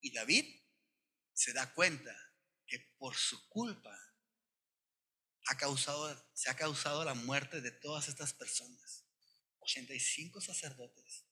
Y 0.00 0.12
David 0.12 0.62
se 1.32 1.52
da 1.52 1.72
cuenta 1.74 2.14
que 2.66 2.78
por 2.98 3.14
su 3.16 3.48
culpa 3.48 3.96
ha 5.48 5.56
causado, 5.56 6.30
se 6.34 6.50
ha 6.50 6.56
causado 6.56 7.04
la 7.04 7.14
muerte 7.14 7.60
de 7.60 7.70
todas 7.70 8.08
estas 8.08 8.32
personas. 8.32 9.04
85 9.60 10.40
sacerdotes, 10.40 11.26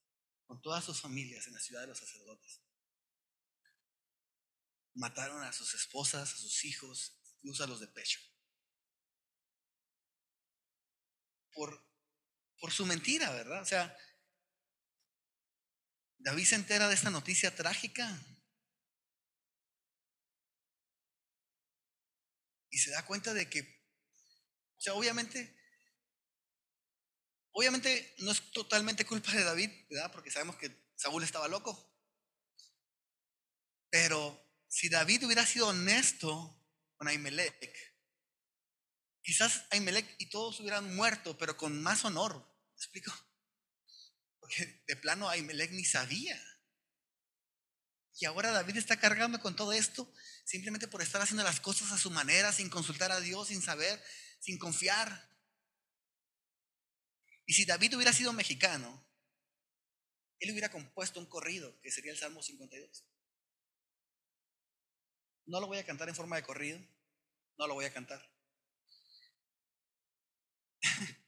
con 0.47 0.61
todas 0.61 0.85
sus 0.85 1.01
familias 1.01 1.47
en 1.47 1.55
la 1.55 1.61
ciudad 1.61 1.83
de 1.83 1.89
los 1.89 1.99
sacerdotes 1.99 2.65
mataron 4.95 5.43
a 5.43 5.53
sus 5.53 5.75
esposas, 5.75 6.33
a 6.33 6.37
sus 6.37 6.65
hijos, 6.65 7.19
incluso 7.43 7.65
a 7.65 7.67
los 7.67 7.81
de 7.81 7.89
pecho. 7.89 8.21
Por, 11.53 11.85
por 12.59 12.73
su 12.73 12.87
mentira, 12.87 13.31
¿verdad? 13.33 13.63
O 13.63 13.67
sea, 13.67 13.97
David 16.19 16.45
se 16.45 16.55
entera 16.55 16.89
de 16.89 16.95
esta 16.95 17.11
noticia 17.11 17.55
trágica 17.55 18.19
y 22.75 22.79
se 22.79 22.91
da 22.91 23.07
cuenta 23.07 23.33
de 23.33 23.49
que, 23.49 23.61
o 24.77 24.81
sea, 24.81 24.95
obviamente, 24.95 25.57
obviamente 27.53 28.17
no 28.19 28.33
es 28.33 28.51
totalmente 28.51 29.07
culpa 29.07 29.31
de 29.31 29.45
David, 29.45 29.71
¿verdad? 29.89 30.11
Porque 30.11 30.33
sabemos 30.33 30.57
que 30.57 30.77
Saúl 30.97 31.23
estaba 31.23 31.47
loco. 31.47 31.73
Pero 33.91 34.45
si 34.67 34.89
David 34.89 35.25
hubiera 35.25 35.47
sido 35.47 35.69
honesto 35.69 36.61
con 36.97 37.07
Ahimelech, 37.07 37.95
quizás 39.23 39.67
Ahimelech 39.71 40.17
y 40.19 40.29
todos 40.29 40.59
hubieran 40.59 40.97
muerto, 40.97 41.39
pero 41.39 41.57
con 41.57 41.81
más 41.81 42.05
honor. 42.05 42.35
¿Me 42.35 42.77
explico? 42.77 43.13
Porque 44.41 44.83
de 44.85 44.97
plano 44.97 45.29
Ahimelech 45.29 45.71
ni 45.71 45.85
sabía. 45.85 46.43
Y 48.21 48.27
ahora 48.27 48.53
David 48.53 48.77
está 48.77 48.99
cargando 48.99 49.41
con 49.41 49.57
todo 49.57 49.73
esto 49.73 50.13
simplemente 50.45 50.87
por 50.87 51.03
estar 51.03 51.21
haciendo 51.21 51.43
las 51.43 51.61
cosas 51.61 51.91
a 51.91 51.99
su 51.99 52.11
manera, 52.11 52.53
sin 52.53 52.71
consultar 52.71 53.11
a 53.11 53.21
Dios, 53.21 53.49
sin 53.49 53.61
saber, 53.61 54.03
sin 54.39 54.59
confiar. 54.59 55.31
Y 57.47 57.55
si 57.55 57.65
David 57.65 57.97
hubiera 57.97 58.13
sido 58.13 58.33
mexicano, 58.33 59.05
él 60.39 60.51
hubiera 60.51 60.71
compuesto 60.71 61.19
un 61.19 61.27
corrido, 61.27 61.81
que 61.81 61.91
sería 61.91 62.13
el 62.13 62.19
Salmo 62.19 62.43
52. 62.43 63.05
No 65.47 65.61
lo 65.61 65.67
voy 65.67 65.79
a 65.79 65.87
cantar 65.87 66.09
en 66.09 66.15
forma 66.15 66.37
de 66.37 66.43
corrido, 66.43 66.79
no 67.59 67.67
lo 67.67 67.75
voy 67.75 67.85
a 67.85 67.93
cantar. 67.93 68.31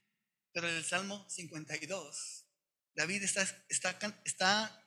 Pero 0.53 0.69
el 0.69 0.85
Salmo 0.85 1.29
52, 1.29 2.47
David 2.95 3.23
está, 3.25 3.43
está, 3.69 4.23
está 4.25 4.86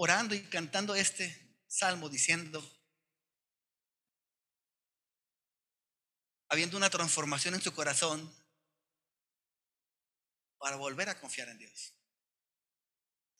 orando 0.00 0.34
y 0.36 0.42
cantando 0.42 0.94
este 0.94 1.58
salmo 1.66 2.08
diciendo, 2.08 2.62
habiendo 6.48 6.76
una 6.76 6.88
transformación 6.88 7.54
en 7.54 7.60
su 7.60 7.72
corazón 7.72 8.32
para 10.56 10.76
volver 10.76 11.08
a 11.08 11.20
confiar 11.20 11.48
en 11.48 11.58
Dios, 11.58 11.94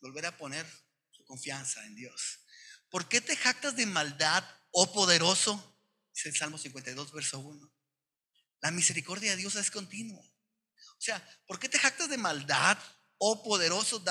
volver 0.01 0.27
a 0.27 0.37
poner 0.37 0.67
su 1.13 1.25
confianza 1.25 1.85
en 1.87 1.95
Dios. 1.95 2.45
¿Por 2.91 3.09
qué 3.09 3.21
te 3.21 3.37
jactas 3.37 3.77
de 3.77 3.87
maldad, 3.87 4.43
oh 4.73 4.93
poderoso, 4.93 5.81
dice 6.13 6.31
el 6.31 6.37
Salmo 6.37 6.59
52, 6.59 7.13
verso 7.13 7.39
1. 7.39 7.73
La 8.63 8.73
misericordia 8.73 9.31
de 9.31 9.37
Dios 9.37 9.55
es 9.55 9.71
continua. 9.71 10.25
O 10.25 11.01
sea, 11.01 11.25
¿por 11.47 11.61
qué 11.61 11.69
te 11.69 11.79
jactas 11.79 12.11
de 12.11 12.19
maldad, 12.19 12.77
oh 13.19 13.45
poderoso? 13.45 14.03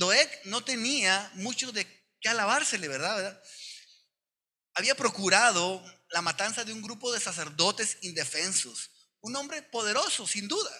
Doeg 0.00 0.30
no 0.46 0.64
tenía 0.64 1.30
mucho 1.34 1.72
de 1.72 1.86
qué 2.20 2.30
alabársele, 2.30 2.88
¿verdad? 2.88 3.16
¿verdad? 3.16 3.42
Había 4.72 4.94
procurado 4.94 5.84
la 6.08 6.22
matanza 6.22 6.64
de 6.64 6.72
un 6.72 6.80
grupo 6.80 7.12
de 7.12 7.20
sacerdotes 7.20 7.98
indefensos. 8.00 8.90
Un 9.20 9.36
hombre 9.36 9.60
poderoso, 9.60 10.26
sin 10.26 10.48
duda, 10.48 10.72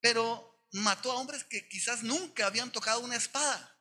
pero 0.00 0.64
mató 0.70 1.10
a 1.10 1.16
hombres 1.16 1.42
que 1.42 1.68
quizás 1.68 2.04
nunca 2.04 2.46
habían 2.46 2.70
tocado 2.70 3.00
una 3.00 3.16
espada. 3.16 3.76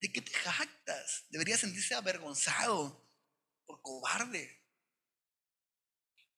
¿De 0.00 0.12
qué 0.12 0.20
te 0.20 0.32
jactas? 0.32 1.26
Debería 1.28 1.56
sentirse 1.56 1.94
avergonzado 1.94 3.08
por 3.66 3.80
cobarde. 3.82 4.66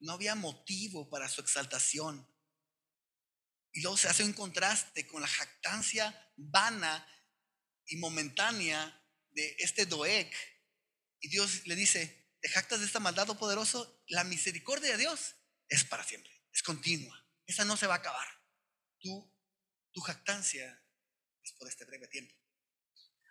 No 0.00 0.12
había 0.12 0.34
motivo 0.34 1.08
para 1.08 1.30
su 1.30 1.40
exaltación. 1.40 2.28
Y 3.72 3.80
luego 3.80 3.96
se 3.96 4.08
hace 4.08 4.22
un 4.22 4.34
contraste 4.34 5.06
con 5.06 5.22
la 5.22 5.28
jactancia 5.28 6.29
vana 6.48 7.06
y 7.86 7.96
momentánea 7.96 9.04
de 9.30 9.56
este 9.58 9.86
Doeg. 9.86 10.30
Y 11.20 11.28
Dios 11.28 11.66
le 11.66 11.76
dice, 11.76 12.30
¿te 12.40 12.48
jactas 12.48 12.80
de 12.80 12.86
esta 12.86 13.00
maldad, 13.00 13.28
oh 13.30 13.38
poderoso? 13.38 14.02
La 14.08 14.24
misericordia 14.24 14.92
de 14.92 14.98
Dios 14.98 15.36
es 15.68 15.84
para 15.84 16.04
siempre, 16.04 16.32
es 16.52 16.62
continua. 16.62 17.16
Esa 17.46 17.64
no 17.64 17.76
se 17.76 17.86
va 17.86 17.94
a 17.94 17.98
acabar. 17.98 18.26
Tú, 19.00 19.34
tu 19.92 20.00
jactancia 20.00 20.82
es 21.42 21.52
por 21.52 21.68
este 21.68 21.84
breve 21.84 22.08
tiempo. 22.08 22.34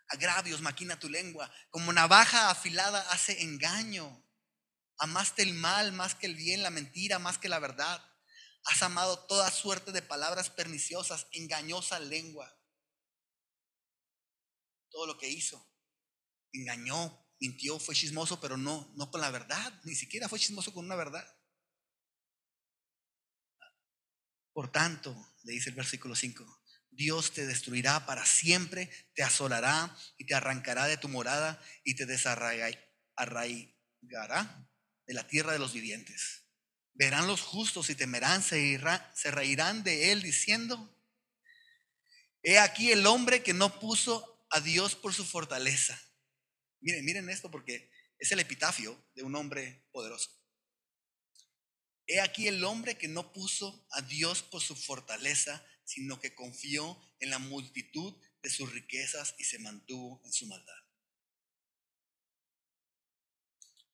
Agravios 0.10 0.62
maquina 0.62 1.00
tu 1.00 1.08
lengua, 1.08 1.54
como 1.70 1.94
navaja 1.94 2.50
afilada 2.50 3.00
hace 3.12 3.44
engaño. 3.44 4.26
Amaste 4.98 5.44
el 5.44 5.54
mal 5.54 5.94
más 5.94 6.16
que 6.16 6.26
el 6.26 6.36
bien, 6.36 6.64
la 6.64 6.72
mentira 6.72 7.20
más 7.20 7.38
que 7.38 7.48
la 7.48 7.60
verdad. 7.60 8.04
Has 8.66 8.82
amado 8.82 9.26
toda 9.28 9.50
suerte 9.52 9.92
de 9.92 10.02
palabras 10.02 10.50
perniciosas, 10.50 11.28
engañosa 11.32 12.00
lengua. 12.00 12.59
Todo 14.90 15.08
lo 15.08 15.18
que 15.18 15.30
hizo, 15.30 15.66
engañó, 16.52 17.26
mintió, 17.40 17.80
fue 17.80 17.96
chismoso, 17.96 18.40
pero 18.40 18.58
no, 18.58 18.92
no 18.96 19.12
con 19.12 19.22
la 19.22 19.32
verdad, 19.32 19.82
ni 19.84 19.96
siquiera 19.96 20.28
fue 20.28 20.40
chismoso 20.40 20.74
con 20.74 20.86
una 20.86 20.96
verdad. 20.96 21.26
Por 24.54 24.72
tanto, 24.72 25.16
le 25.44 25.54
dice 25.54 25.70
el 25.70 25.76
versículo 25.76 26.16
5, 26.16 26.60
Dios 26.92 27.32
te 27.32 27.46
destruirá 27.46 28.06
para 28.06 28.26
siempre, 28.26 28.90
te 29.14 29.24
asolará 29.24 29.96
y 30.18 30.26
te 30.26 30.36
arrancará 30.36 30.86
de 30.86 30.98
tu 30.98 31.08
morada 31.08 31.64
y 31.84 31.96
te 31.96 32.06
desarraigará 32.06 32.78
de 35.08 35.14
la 35.14 35.28
tierra 35.28 35.54
de 35.54 35.60
los 35.60 35.74
vivientes. 35.74 36.44
Verán 36.94 37.28
los 37.28 37.42
justos 37.42 37.90
y 37.90 37.96
temerán, 37.96 38.44
se, 38.44 38.82
se 39.14 39.32
reirán 39.32 39.84
de 39.84 40.12
él 40.12 40.22
diciendo, 40.22 40.94
he 42.44 42.60
aquí 42.60 42.92
el 42.92 43.06
hombre 43.08 43.44
que 43.44 43.54
no 43.54 43.80
puso 43.80 44.39
a 44.50 44.62
Dios 44.62 44.96
por 44.96 45.14
su 45.14 45.26
fortaleza. 45.26 46.02
Miren, 46.82 47.06
miren 47.06 47.30
esto 47.30 47.52
porque 47.52 47.92
es 48.18 48.32
el 48.32 48.40
epitafio 48.40 49.10
de 49.16 49.24
un 49.24 49.36
hombre 49.36 49.88
poderoso. 49.92 50.32
He 52.08 52.20
aquí 52.22 52.48
el 52.48 52.64
hombre 52.64 52.98
que 52.98 53.08
no 53.08 53.32
puso 53.32 53.88
a 53.92 54.02
Dios 54.02 54.42
por 54.42 54.62
su 54.62 54.76
fortaleza, 54.76 55.64
sino 55.84 56.20
que 56.20 56.34
confió 56.34 57.00
en 57.20 57.30
la 57.30 57.40
multitud 57.40 58.20
de 58.42 58.50
sus 58.50 58.72
riquezas 58.72 59.36
y 59.38 59.44
se 59.44 59.60
mantuvo 59.60 60.22
en 60.26 60.34
su 60.34 60.48
maldad. 60.48 60.84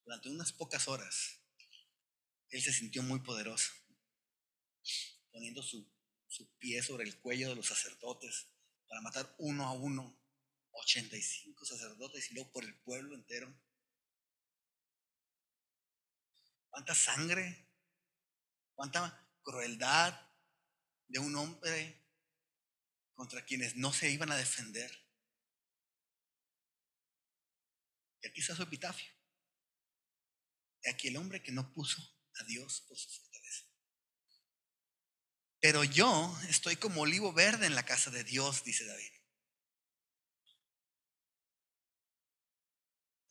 Durante 0.06 0.30
unas 0.30 0.54
pocas 0.54 0.88
horas, 0.88 1.42
él 2.50 2.62
se 2.62 2.72
sintió 2.72 3.04
muy 3.04 3.20
poderoso, 3.20 3.72
poniendo 5.32 5.62
su, 5.62 5.92
su 6.28 6.58
pie 6.58 6.82
sobre 6.84 7.04
el 7.04 7.20
cuello 7.20 7.50
de 7.50 7.56
los 7.56 7.68
sacerdotes 7.68 8.48
para 8.88 9.02
matar 9.02 9.36
uno 9.40 9.66
a 9.66 9.74
uno, 9.74 10.18
85 10.76 11.66
sacerdotes 11.66 12.32
y 12.32 12.34
luego 12.34 12.52
por 12.52 12.64
el 12.64 12.76
pueblo 12.82 13.16
entero. 13.16 13.54
¿Cuánta 16.70 16.94
sangre 16.94 17.66
cuánta 18.76 19.28
crueldad 19.42 20.20
de 21.08 21.20
un 21.20 21.36
hombre 21.36 22.04
contra 23.16 23.44
quienes 23.46 23.76
no 23.76 23.94
se 23.94 24.12
iban 24.12 24.32
a 24.32 24.38
defender. 24.38 24.92
Y 28.22 28.28
aquí 28.28 28.42
está 28.42 28.56
su 28.56 28.64
epitafio. 28.64 29.10
Y 30.84 30.90
aquí 30.90 31.08
el 31.08 31.18
hombre 31.18 31.42
que 31.42 31.52
no 31.52 31.74
puso 31.74 32.02
a 32.40 32.44
Dios 32.44 32.82
por 32.82 32.98
su 32.98 33.10
fortaleza. 33.10 33.66
Pero 35.62 35.84
yo 35.84 36.38
estoy 36.50 36.76
como 36.76 37.02
olivo 37.02 37.34
verde 37.34 37.66
en 37.66 37.76
la 37.76 37.86
casa 37.86 38.12
de 38.12 38.24
Dios, 38.24 38.64
dice 38.64 38.86
David. 38.86 39.12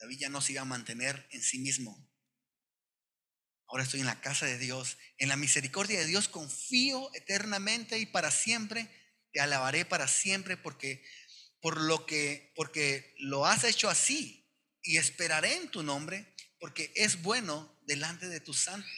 David 0.05 0.19
ya 0.19 0.29
no 0.29 0.43
se 0.43 0.53
iba 0.53 0.61
a 0.61 0.67
mantener 0.67 1.27
en 1.31 1.43
sí 1.43 1.59
mismo, 1.59 1.99
Ahora 3.67 3.85
estoy 3.85 4.01
en 4.01 4.07
la 4.07 4.21
casa 4.21 4.45
de 4.45 4.59
Dios. 4.59 4.99
En 5.17 5.31
la 5.31 5.37
misericordia 5.37 5.99
de 5.99 6.07
Dios 6.07 6.29
confío 6.29 7.11
eternamente 7.15 7.99
y 7.99 8.05
para 8.05 8.31
siempre. 8.31 8.89
Te 9.33 9.41
alabaré 9.41 9.85
para 9.87 10.07
siempre 10.07 10.57
porque 10.59 11.03
por 11.61 11.81
lo 11.81 12.05
que 12.05 12.53
porque 12.55 13.15
lo 13.19 13.47
has 13.47 13.65
hecho 13.65 13.89
así 13.89 14.49
y 14.83 14.99
esperaré 14.99 15.57
en 15.57 15.71
tu 15.71 15.83
nombre 15.83 16.37
porque 16.61 16.93
es 16.95 17.23
bueno 17.23 17.77
delante 17.87 18.29
de 18.29 18.39
tus 18.39 18.61
santos. 18.61 18.93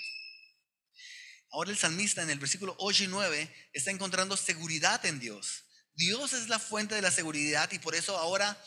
Ahora 1.53 1.71
el 1.71 1.79
salmista 1.79 2.23
en 2.23 2.29
el 2.29 2.41
versículo 2.41 2.75
8 2.79 3.05
y 3.05 3.07
9 3.07 3.71
está 3.73 3.93
encontrando 3.93 4.37
seguridad 4.37 5.07
en 5.07 5.21
Dios. 5.21 5.65
Dios 5.95 6.35
es 6.35 6.49
la 6.49 6.59
fuente 6.59 6.95
de 6.97 7.03
la 7.03 7.13
seguridad 7.13 7.71
y 7.73 7.79
por 7.79 7.95
eso 7.95 8.19
ahora 8.19 8.63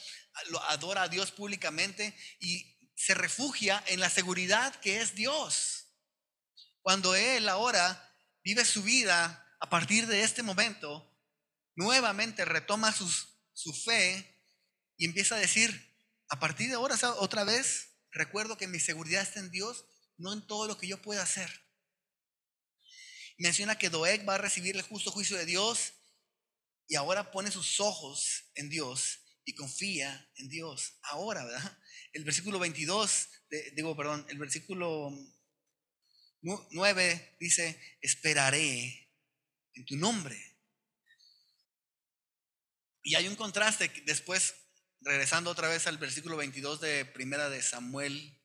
adora 0.68 1.04
a 1.04 1.08
Dios 1.10 1.32
públicamente 1.32 2.16
y 2.40 2.78
se 2.96 3.14
refugia 3.14 3.84
en 3.88 4.00
la 4.00 4.10
seguridad 4.10 4.76
que 4.82 5.02
es 5.02 5.16
Dios. 5.16 5.88
Cuando 6.82 7.16
él 7.16 7.48
ahora 7.50 8.16
vive 8.44 8.66
su 8.66 8.84
vida 8.84 9.46
a 9.60 9.70
partir 9.70 10.08
de 10.08 10.24
este 10.24 10.44
momento, 10.44 11.18
nuevamente 11.76 12.46
retoma 12.46 12.94
su 12.94 13.74
fe 13.86 14.40
y 14.98 15.06
empieza 15.06 15.36
a 15.36 15.40
decir, 15.40 15.90
a 16.30 16.40
partir 16.40 16.70
de 16.70 16.76
ahora, 16.76 16.96
otra 17.18 17.44
vez, 17.44 17.90
recuerdo 18.12 18.58
que 18.58 18.68
mi 18.68 18.80
seguridad 18.80 19.24
está 19.24 19.40
en 19.40 19.50
Dios, 19.50 19.86
no 20.18 20.34
en 20.34 20.46
todo 20.46 20.68
lo 20.68 20.78
que 20.78 20.88
yo 20.88 21.02
pueda 21.02 21.24
hacer. 21.24 21.50
Menciona 23.38 23.78
que 23.78 23.90
Doeg 23.90 24.28
va 24.28 24.36
a 24.36 24.40
recibir 24.40 24.76
el 24.76 24.82
justo 24.82 25.12
juicio 25.12 25.38
de 25.38 25.46
Dios 25.46 25.94
y 26.88 26.96
ahora 26.96 27.32
pone 27.32 27.50
sus 27.50 27.80
ojos 27.80 28.52
en 28.56 28.70
Dios 28.70 29.20
y 29.50 29.56
confía 29.56 30.30
en 30.36 30.48
Dios. 30.48 31.00
Ahora, 31.02 31.44
¿verdad? 31.44 31.80
El 32.14 32.24
versículo 32.24 32.60
22, 32.60 33.30
digo, 33.74 33.98
perdón, 33.98 34.24
el 34.30 34.38
versículo 34.38 35.12
9 36.42 37.38
dice, 37.40 37.98
esperaré 38.00 39.12
en 39.74 39.86
tu 39.86 39.98
nombre. 39.98 40.40
Y 43.02 43.16
hay 43.16 43.28
un 43.28 43.36
contraste 43.36 43.92
después, 44.06 44.54
regresando 45.02 45.50
otra 45.50 45.68
vez 45.68 45.88
al 45.88 45.98
versículo 45.98 46.38
22 46.38 46.80
de 46.82 47.06
Primera 47.06 47.50
de 47.50 47.64
Samuel, 47.64 48.40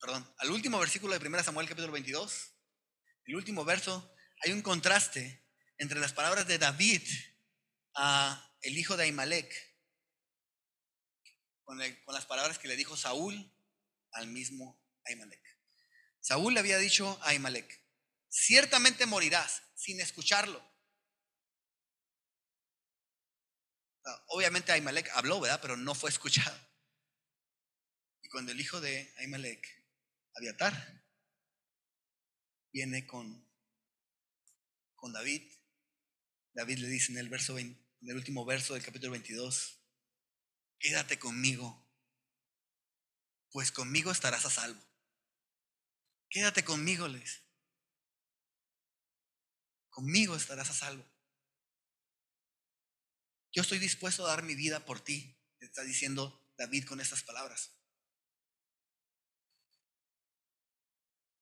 perdón, 0.00 0.28
al 0.38 0.50
último 0.50 0.80
versículo 0.80 1.12
de 1.12 1.20
Primera 1.20 1.44
Samuel 1.44 1.68
capítulo 1.68 1.92
22, 1.92 2.52
el 3.26 3.36
último 3.36 3.64
verso, 3.64 4.12
hay 4.42 4.50
un 4.50 4.62
contraste 4.62 5.46
entre 5.78 6.00
las 6.00 6.12
palabras 6.12 6.48
de 6.48 6.58
David 6.58 7.02
a 7.94 8.45
el 8.60 8.78
hijo 8.78 8.96
de 8.96 9.04
Ahimelech 9.04 9.76
con, 11.66 11.78
las 11.78 12.26
palabras 12.26 12.58
que 12.58 12.68
le 12.68 12.76
dijo 12.76 12.96
Saúl 12.96 13.52
al 14.12 14.28
mismo 14.28 14.80
Ahimelech. 15.04 15.42
Saúl 16.20 16.54
le 16.54 16.60
había 16.60 16.78
dicho 16.78 17.18
a 17.22 17.30
Ahimelech, 17.30 17.82
ciertamente 18.28 19.04
morirás 19.06 19.62
sin 19.74 20.00
escucharlo. 20.00 20.64
Obviamente 24.28 24.70
Ahimelech 24.70 25.10
habló, 25.14 25.40
¿verdad? 25.40 25.60
Pero 25.60 25.76
no 25.76 25.94
fue 25.94 26.10
escuchado. 26.10 26.56
Y 28.22 28.28
cuando 28.28 28.52
el 28.52 28.60
hijo 28.60 28.80
de 28.80 29.12
Ahimelech, 29.18 29.66
Abiatar, 30.34 31.04
viene 32.72 33.06
con, 33.06 33.48
con 34.94 35.12
David, 35.12 35.50
David 36.52 36.78
le 36.78 36.88
dice 36.88 37.12
en 37.12 37.18
el, 37.18 37.28
verso 37.28 37.54
en 38.00 38.10
el 38.10 38.16
último 38.16 38.44
verso 38.44 38.74
del 38.74 38.82
capítulo 38.82 39.12
22, 39.12 39.80
quédate 40.78 41.18
conmigo, 41.18 41.86
pues 43.50 43.72
conmigo 43.72 44.10
estarás 44.10 44.44
a 44.44 44.50
salvo. 44.50 44.82
Quédate 46.28 46.64
conmigo, 46.64 47.08
les. 47.08 47.42
Conmigo 49.88 50.36
estarás 50.36 50.70
a 50.70 50.74
salvo. 50.74 51.04
Yo 53.52 53.62
estoy 53.62 53.78
dispuesto 53.78 54.26
a 54.26 54.28
dar 54.28 54.42
mi 54.42 54.54
vida 54.54 54.84
por 54.84 55.00
ti, 55.00 55.34
está 55.60 55.82
diciendo 55.82 56.46
David 56.58 56.84
con 56.84 57.00
estas 57.00 57.22
palabras. 57.22 57.72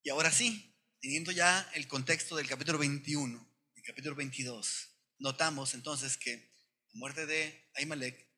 Y 0.05 0.11
ahora 0.11 0.31
sí, 0.31 0.77
teniendo 1.01 1.33
ya 1.33 1.69
el 1.75 1.89
contexto 1.89 2.37
del 2.37 2.49
capítulo 2.49 2.79
21 2.79 3.55
y 3.75 3.83
capítulo 3.83 4.15
22, 4.15 4.94
notamos 5.25 5.73
entonces 5.73 6.19
que 6.19 6.37
la 6.93 6.99
muerte 6.99 7.25
de 7.25 7.71
Ahimelech 7.77 8.31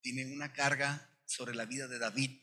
tiene 0.00 0.32
una 0.32 0.54
carga 0.54 1.14
sobre 1.26 1.54
la 1.54 1.66
vida 1.66 1.86
de 1.86 1.98
David 1.98 2.42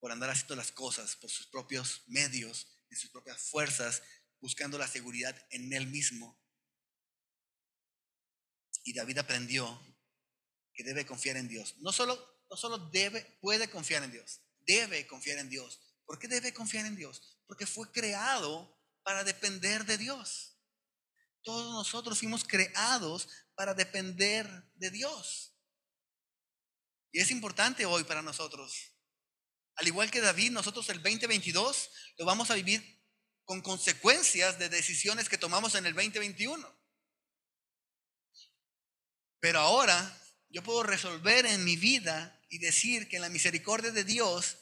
por 0.00 0.10
andar 0.10 0.30
haciendo 0.30 0.56
las 0.56 0.72
cosas 0.72 1.14
por 1.14 1.30
sus 1.30 1.46
propios 1.46 2.02
medios, 2.08 2.66
en 2.90 2.98
sus 2.98 3.10
propias 3.10 3.40
fuerzas, 3.40 4.02
buscando 4.40 4.78
la 4.78 4.88
seguridad 4.88 5.40
en 5.50 5.72
él 5.72 5.86
mismo. 5.86 6.42
Y 8.82 8.92
David 8.92 9.18
aprendió 9.18 9.80
que 10.74 10.82
debe 10.82 11.06
confiar 11.06 11.36
en 11.36 11.46
Dios. 11.46 11.76
No 11.78 11.92
solo, 11.92 12.18
no 12.50 12.56
solo 12.56 12.78
debe, 12.90 13.38
puede 13.40 13.70
confiar 13.70 14.02
en 14.02 14.10
Dios, 14.10 14.40
debe 14.66 15.06
confiar 15.06 15.38
en 15.38 15.48
Dios. 15.48 15.78
¿Por 16.04 16.18
qué 16.18 16.26
debe 16.26 16.52
confiar 16.52 16.86
en 16.86 16.96
Dios? 16.96 17.38
Porque 17.46 17.64
fue 17.64 17.92
creado 17.92 18.76
para 19.04 19.22
depender 19.22 19.84
de 19.84 19.98
Dios. 19.98 20.49
Todos 21.42 21.72
nosotros 21.72 22.18
fuimos 22.18 22.44
creados 22.44 23.28
para 23.54 23.74
depender 23.74 24.46
de 24.74 24.90
Dios. 24.90 25.54
Y 27.12 27.20
es 27.20 27.30
importante 27.30 27.86
hoy 27.86 28.04
para 28.04 28.22
nosotros. 28.22 28.92
Al 29.76 29.88
igual 29.88 30.10
que 30.10 30.20
David, 30.20 30.50
nosotros 30.50 30.88
el 30.90 31.02
2022 31.02 31.90
lo 32.18 32.24
vamos 32.24 32.50
a 32.50 32.54
vivir 32.54 33.00
con 33.44 33.62
consecuencias 33.62 34.58
de 34.58 34.68
decisiones 34.68 35.28
que 35.28 35.38
tomamos 35.38 35.74
en 35.74 35.86
el 35.86 35.94
2021. 35.94 36.80
Pero 39.40 39.58
ahora 39.58 40.22
yo 40.50 40.62
puedo 40.62 40.82
resolver 40.82 41.46
en 41.46 41.64
mi 41.64 41.76
vida 41.76 42.40
y 42.50 42.58
decir 42.58 43.08
que 43.08 43.16
en 43.16 43.22
la 43.22 43.28
misericordia 43.28 43.90
de 43.90 44.04
Dios 44.04 44.58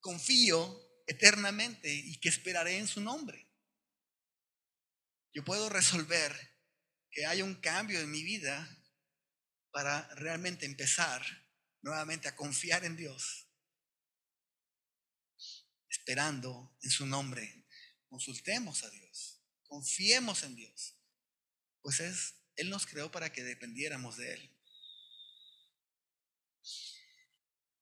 confío 0.00 0.80
eternamente 1.06 1.92
y 1.92 2.18
que 2.20 2.28
esperaré 2.28 2.78
en 2.78 2.86
su 2.86 3.00
nombre. 3.00 3.49
Yo 5.32 5.44
puedo 5.44 5.68
resolver 5.68 6.34
que 7.10 7.26
haya 7.26 7.44
un 7.44 7.56
cambio 7.56 8.00
en 8.00 8.10
mi 8.10 8.22
vida 8.22 8.68
para 9.70 10.08
realmente 10.14 10.66
empezar 10.66 11.24
nuevamente 11.82 12.28
a 12.28 12.36
confiar 12.36 12.84
en 12.84 12.96
Dios, 12.96 13.48
esperando 15.88 16.76
en 16.82 16.90
su 16.90 17.06
nombre. 17.06 17.66
Consultemos 18.08 18.82
a 18.82 18.90
Dios, 18.90 19.40
confiemos 19.62 20.42
en 20.42 20.56
Dios, 20.56 20.96
pues 21.80 22.00
es, 22.00 22.34
Él 22.56 22.70
nos 22.70 22.86
creó 22.86 23.10
para 23.10 23.32
que 23.32 23.44
dependiéramos 23.44 24.16
de 24.16 24.34
Él. 24.34 24.56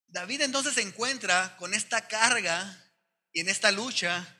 David 0.09 0.43
entonces 0.43 0.75
se 0.75 0.83
encuentra 0.83 1.57
con 1.59 1.75
esta 1.75 2.09
carga 2.09 2.95
y 3.33 3.41
en 3.41 3.49
esta 3.49 3.71
lucha, 3.71 4.38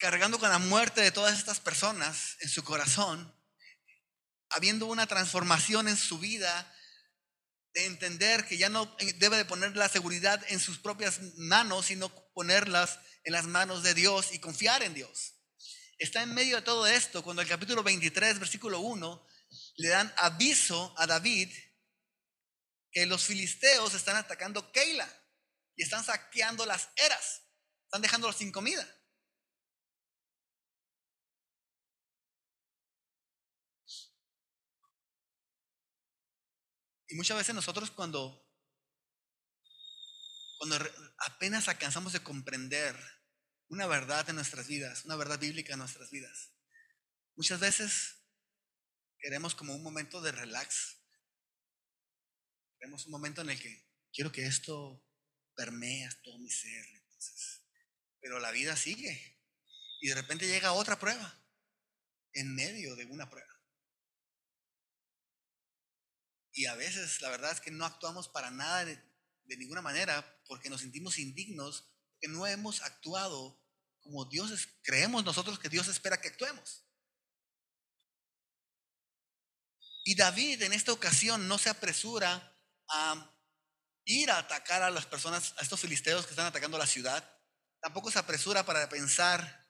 cargando 0.00 0.38
con 0.38 0.48
la 0.48 0.58
muerte 0.58 1.02
de 1.02 1.12
todas 1.12 1.38
estas 1.38 1.60
personas 1.60 2.36
en 2.40 2.48
su 2.48 2.64
corazón, 2.64 3.36
habiendo 4.48 4.86
una 4.86 5.06
transformación 5.06 5.88
en 5.88 5.96
su 5.96 6.18
vida, 6.18 6.74
de 7.74 7.84
entender 7.84 8.46
que 8.46 8.56
ya 8.56 8.68
no 8.68 8.96
debe 9.18 9.36
de 9.36 9.44
poner 9.44 9.76
la 9.76 9.88
seguridad 9.88 10.42
en 10.48 10.58
sus 10.58 10.78
propias 10.78 11.20
manos, 11.36 11.86
sino 11.86 12.08
ponerlas 12.32 12.98
en 13.22 13.34
las 13.34 13.44
manos 13.44 13.82
de 13.82 13.94
Dios 13.94 14.32
y 14.32 14.40
confiar 14.40 14.82
en 14.82 14.94
Dios. 14.94 15.34
Está 15.98 16.22
en 16.22 16.34
medio 16.34 16.56
de 16.56 16.62
todo 16.62 16.86
esto 16.86 17.22
cuando 17.22 17.42
el 17.42 17.48
capítulo 17.48 17.82
23, 17.82 18.40
versículo 18.40 18.80
1, 18.80 19.26
le 19.76 19.88
dan 19.88 20.12
aviso 20.16 20.94
a 20.96 21.06
David 21.06 21.52
que 22.90 23.04
los 23.04 23.22
filisteos 23.22 23.94
están 23.94 24.16
atacando 24.16 24.72
Keila 24.72 25.08
y 25.76 25.82
están 25.82 26.02
saqueando 26.02 26.64
las 26.64 26.88
eras, 26.96 27.42
están 27.84 28.00
dejándolos 28.00 28.36
sin 28.36 28.50
comida. 28.50 28.88
Y 37.10 37.16
muchas 37.16 37.36
veces 37.36 37.54
nosotros 37.54 37.90
cuando, 37.90 38.48
cuando 40.58 40.78
apenas 41.18 41.66
alcanzamos 41.66 42.12
de 42.12 42.22
comprender 42.22 42.96
una 43.68 43.88
verdad 43.88 44.28
en 44.30 44.36
nuestras 44.36 44.68
vidas, 44.68 45.04
una 45.04 45.16
verdad 45.16 45.40
bíblica 45.40 45.72
en 45.72 45.80
nuestras 45.80 46.10
vidas, 46.10 46.52
muchas 47.34 47.58
veces 47.58 48.14
queremos 49.18 49.56
como 49.56 49.74
un 49.74 49.82
momento 49.82 50.22
de 50.22 50.30
relax. 50.30 50.98
Queremos 52.78 53.04
un 53.06 53.12
momento 53.12 53.42
en 53.42 53.50
el 53.50 53.60
que 53.60 53.90
quiero 54.12 54.30
que 54.30 54.46
esto 54.46 55.04
permee 55.56 56.08
todo 56.22 56.38
mi 56.38 56.48
ser. 56.48 56.86
Pero 58.20 58.38
la 58.38 58.52
vida 58.52 58.76
sigue. 58.76 59.38
Y 60.00 60.08
de 60.08 60.14
repente 60.14 60.46
llega 60.46 60.72
otra 60.72 60.98
prueba 60.98 61.44
en 62.34 62.54
medio 62.54 62.94
de 62.94 63.04
una 63.06 63.28
prueba. 63.28 63.49
Y 66.52 66.66
a 66.66 66.74
veces 66.74 67.20
la 67.20 67.30
verdad 67.30 67.52
es 67.52 67.60
que 67.60 67.70
no 67.70 67.84
actuamos 67.84 68.28
para 68.28 68.50
nada 68.50 68.84
de, 68.84 69.10
ninguna 69.56 69.82
manera 69.82 70.24
porque 70.46 70.70
nos 70.70 70.80
sentimos 70.80 71.18
indignos, 71.18 71.90
que 72.20 72.28
no 72.28 72.46
hemos 72.46 72.82
actuado 72.82 73.60
como 74.00 74.24
Dios 74.26 74.68
creemos 74.82 75.24
nosotros 75.24 75.58
que 75.58 75.68
Dios 75.68 75.88
espera 75.88 76.20
que 76.20 76.28
actuemos. 76.28 76.84
Y 80.04 80.14
David 80.14 80.62
en 80.62 80.72
esta 80.72 80.92
ocasión 80.92 81.48
no 81.48 81.58
se 81.58 81.68
apresura 81.68 82.56
a 82.88 83.36
ir 84.04 84.30
a 84.30 84.38
atacar 84.38 84.82
a 84.82 84.90
las 84.90 85.06
personas, 85.06 85.54
a 85.58 85.62
estos 85.62 85.80
filisteos 85.80 86.24
que 86.26 86.30
están 86.30 86.46
atacando 86.46 86.78
la 86.78 86.86
ciudad. 86.86 87.38
Tampoco 87.80 88.10
se 88.10 88.18
apresura 88.18 88.64
para 88.64 88.88
pensar, 88.88 89.68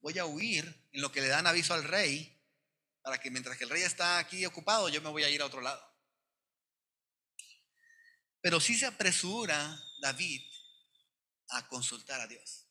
voy 0.00 0.18
a 0.18 0.26
huir 0.26 0.88
en 0.92 1.02
lo 1.02 1.12
que 1.12 1.20
le 1.20 1.28
dan 1.28 1.46
aviso 1.46 1.74
al 1.74 1.84
rey, 1.84 2.38
para 3.02 3.18
que 3.18 3.30
mientras 3.30 3.56
que 3.56 3.64
el 3.64 3.70
rey 3.70 3.82
está 3.82 4.18
aquí 4.18 4.44
ocupado, 4.44 4.88
yo 4.88 5.00
me 5.00 5.08
voy 5.08 5.24
a 5.24 5.30
ir 5.30 5.40
a 5.40 5.46
otro 5.46 5.60
lado. 5.60 5.87
Pero 8.40 8.60
sí 8.60 8.78
se 8.78 8.86
apresura 8.86 9.80
David 10.00 10.42
a 11.50 11.66
consultar 11.68 12.20
a 12.20 12.26
Dios. 12.26 12.66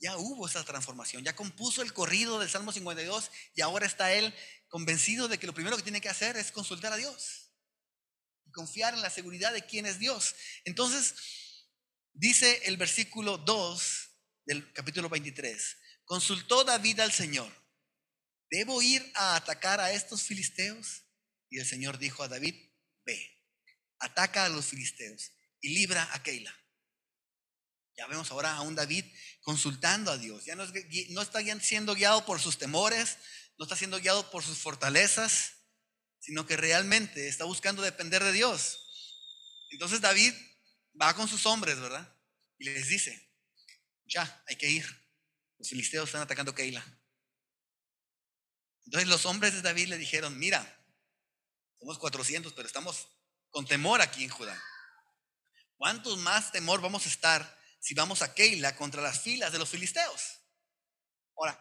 Ya 0.00 0.16
hubo 0.16 0.46
esa 0.46 0.64
transformación, 0.64 1.24
ya 1.24 1.36
compuso 1.36 1.82
el 1.82 1.92
corrido 1.92 2.38
del 2.38 2.50
Salmo 2.50 2.72
52 2.72 3.30
y 3.54 3.60
ahora 3.62 3.86
está 3.86 4.12
él 4.12 4.34
convencido 4.68 5.28
de 5.28 5.38
que 5.38 5.46
lo 5.46 5.54
primero 5.54 5.76
que 5.76 5.82
tiene 5.82 6.00
que 6.00 6.08
hacer 6.08 6.36
es 6.36 6.52
consultar 6.52 6.92
a 6.92 6.96
Dios 6.96 7.52
y 8.44 8.50
confiar 8.50 8.94
en 8.94 9.02
la 9.02 9.10
seguridad 9.10 9.52
de 9.52 9.64
quién 9.64 9.86
es 9.86 9.98
Dios. 9.98 10.34
Entonces, 10.64 11.14
dice 12.12 12.62
el 12.64 12.76
versículo 12.76 13.38
2 13.38 14.10
del 14.46 14.72
capítulo 14.72 15.08
23, 15.08 15.78
consultó 16.04 16.64
David 16.64 17.00
al 17.00 17.12
Señor, 17.12 17.50
¿debo 18.50 18.82
ir 18.82 19.10
a 19.14 19.36
atacar 19.36 19.80
a 19.80 19.92
estos 19.92 20.22
filisteos? 20.22 21.04
Y 21.50 21.60
el 21.60 21.66
Señor 21.66 21.98
dijo 21.98 22.22
a 22.22 22.28
David, 22.28 22.54
ataca 24.04 24.44
a 24.44 24.48
los 24.48 24.66
filisteos 24.66 25.32
y 25.60 25.70
libra 25.70 26.08
a 26.12 26.22
Keila. 26.22 26.54
Ya 27.96 28.06
vemos 28.06 28.30
ahora 28.30 28.54
a 28.54 28.62
un 28.62 28.74
David 28.74 29.04
consultando 29.40 30.10
a 30.10 30.18
Dios. 30.18 30.44
Ya 30.44 30.56
no, 30.56 30.64
no 31.10 31.22
está 31.22 31.40
siendo 31.60 31.94
guiado 31.94 32.24
por 32.26 32.40
sus 32.40 32.58
temores, 32.58 33.18
no 33.56 33.64
está 33.64 33.76
siendo 33.76 34.00
guiado 34.00 34.30
por 34.30 34.42
sus 34.42 34.58
fortalezas, 34.58 35.54
sino 36.18 36.46
que 36.46 36.56
realmente 36.56 37.28
está 37.28 37.44
buscando 37.44 37.82
depender 37.82 38.22
de 38.22 38.32
Dios. 38.32 38.80
Entonces 39.70 40.00
David 40.00 40.34
va 41.00 41.14
con 41.14 41.28
sus 41.28 41.46
hombres, 41.46 41.78
¿verdad? 41.78 42.16
Y 42.58 42.64
les 42.64 42.88
dice, 42.88 43.30
ya, 44.06 44.42
hay 44.46 44.56
que 44.56 44.70
ir. 44.70 44.84
Los 45.58 45.68
filisteos 45.68 46.08
están 46.08 46.22
atacando 46.22 46.52
a 46.52 46.54
Keila. 46.54 46.84
Entonces 48.86 49.08
los 49.08 49.24
hombres 49.24 49.54
de 49.54 49.62
David 49.62 49.88
le 49.88 49.98
dijeron, 49.98 50.38
mira, 50.38 50.62
somos 51.78 51.98
400, 51.98 52.52
pero 52.52 52.66
estamos 52.66 53.08
con 53.54 53.64
temor 53.64 54.02
aquí 54.02 54.24
en 54.24 54.30
Judá. 54.30 54.60
¿Cuántos 55.76 56.18
más 56.18 56.50
temor 56.50 56.80
vamos 56.80 57.06
a 57.06 57.08
estar 57.08 57.60
si 57.78 57.94
vamos 57.94 58.20
a 58.20 58.34
Keila 58.34 58.74
contra 58.74 59.00
las 59.00 59.20
filas 59.20 59.52
de 59.52 59.60
los 59.60 59.68
filisteos? 59.68 60.40
Ahora, 61.36 61.56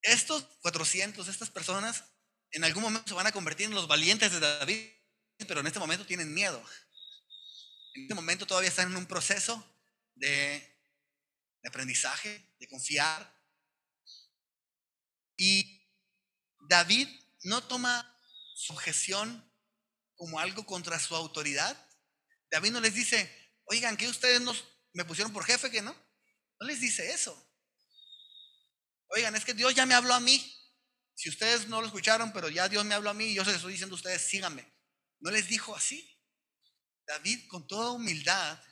estos 0.00 0.44
400, 0.62 1.28
estas 1.28 1.50
personas, 1.50 2.04
en 2.52 2.64
algún 2.64 2.82
momento 2.82 3.06
se 3.06 3.14
van 3.14 3.26
a 3.26 3.32
convertir 3.32 3.66
en 3.66 3.74
los 3.74 3.86
valientes 3.86 4.32
de 4.32 4.40
David, 4.40 4.90
pero 5.46 5.60
en 5.60 5.66
este 5.66 5.78
momento 5.78 6.06
tienen 6.06 6.32
miedo. 6.32 6.64
En 7.92 8.02
este 8.04 8.14
momento 8.14 8.46
todavía 8.46 8.70
están 8.70 8.90
en 8.90 8.96
un 8.96 9.06
proceso 9.06 9.62
de, 10.14 10.74
aprendizaje, 11.66 12.54
de 12.58 12.66
confiar. 12.66 13.30
Y 15.36 15.86
David 16.66 17.08
no 17.42 17.62
toma 17.64 18.18
sujeción 18.54 19.51
como 20.22 20.38
algo 20.38 20.64
contra 20.64 21.00
su 21.00 21.16
autoridad. 21.16 21.76
David 22.48 22.70
no 22.70 22.80
les 22.80 22.94
dice, 22.94 23.28
oigan, 23.64 23.96
que 23.96 24.06
ustedes 24.06 24.40
nos, 24.40 24.62
me 24.92 25.04
pusieron 25.04 25.32
por 25.32 25.44
jefe, 25.44 25.68
que 25.68 25.82
no. 25.82 25.92
No 26.60 26.66
les 26.68 26.80
dice 26.80 27.12
eso. 27.12 27.34
Oigan, 29.08 29.34
es 29.34 29.44
que 29.44 29.52
Dios 29.52 29.74
ya 29.74 29.84
me 29.84 29.94
habló 29.94 30.14
a 30.14 30.20
mí. 30.20 30.40
Si 31.16 31.28
ustedes 31.28 31.66
no 31.66 31.80
lo 31.80 31.88
escucharon, 31.88 32.32
pero 32.32 32.48
ya 32.48 32.68
Dios 32.68 32.84
me 32.84 32.94
habló 32.94 33.10
a 33.10 33.14
mí 33.14 33.34
yo 33.34 33.44
se 33.44 33.50
lo 33.50 33.56
estoy 33.56 33.72
diciendo 33.72 33.96
a 33.96 33.96
ustedes, 33.96 34.22
síganme. 34.22 34.72
No 35.18 35.32
les 35.32 35.48
dijo 35.48 35.74
así. 35.74 36.08
David, 37.04 37.48
con 37.48 37.66
toda 37.66 37.90
humildad, 37.90 38.62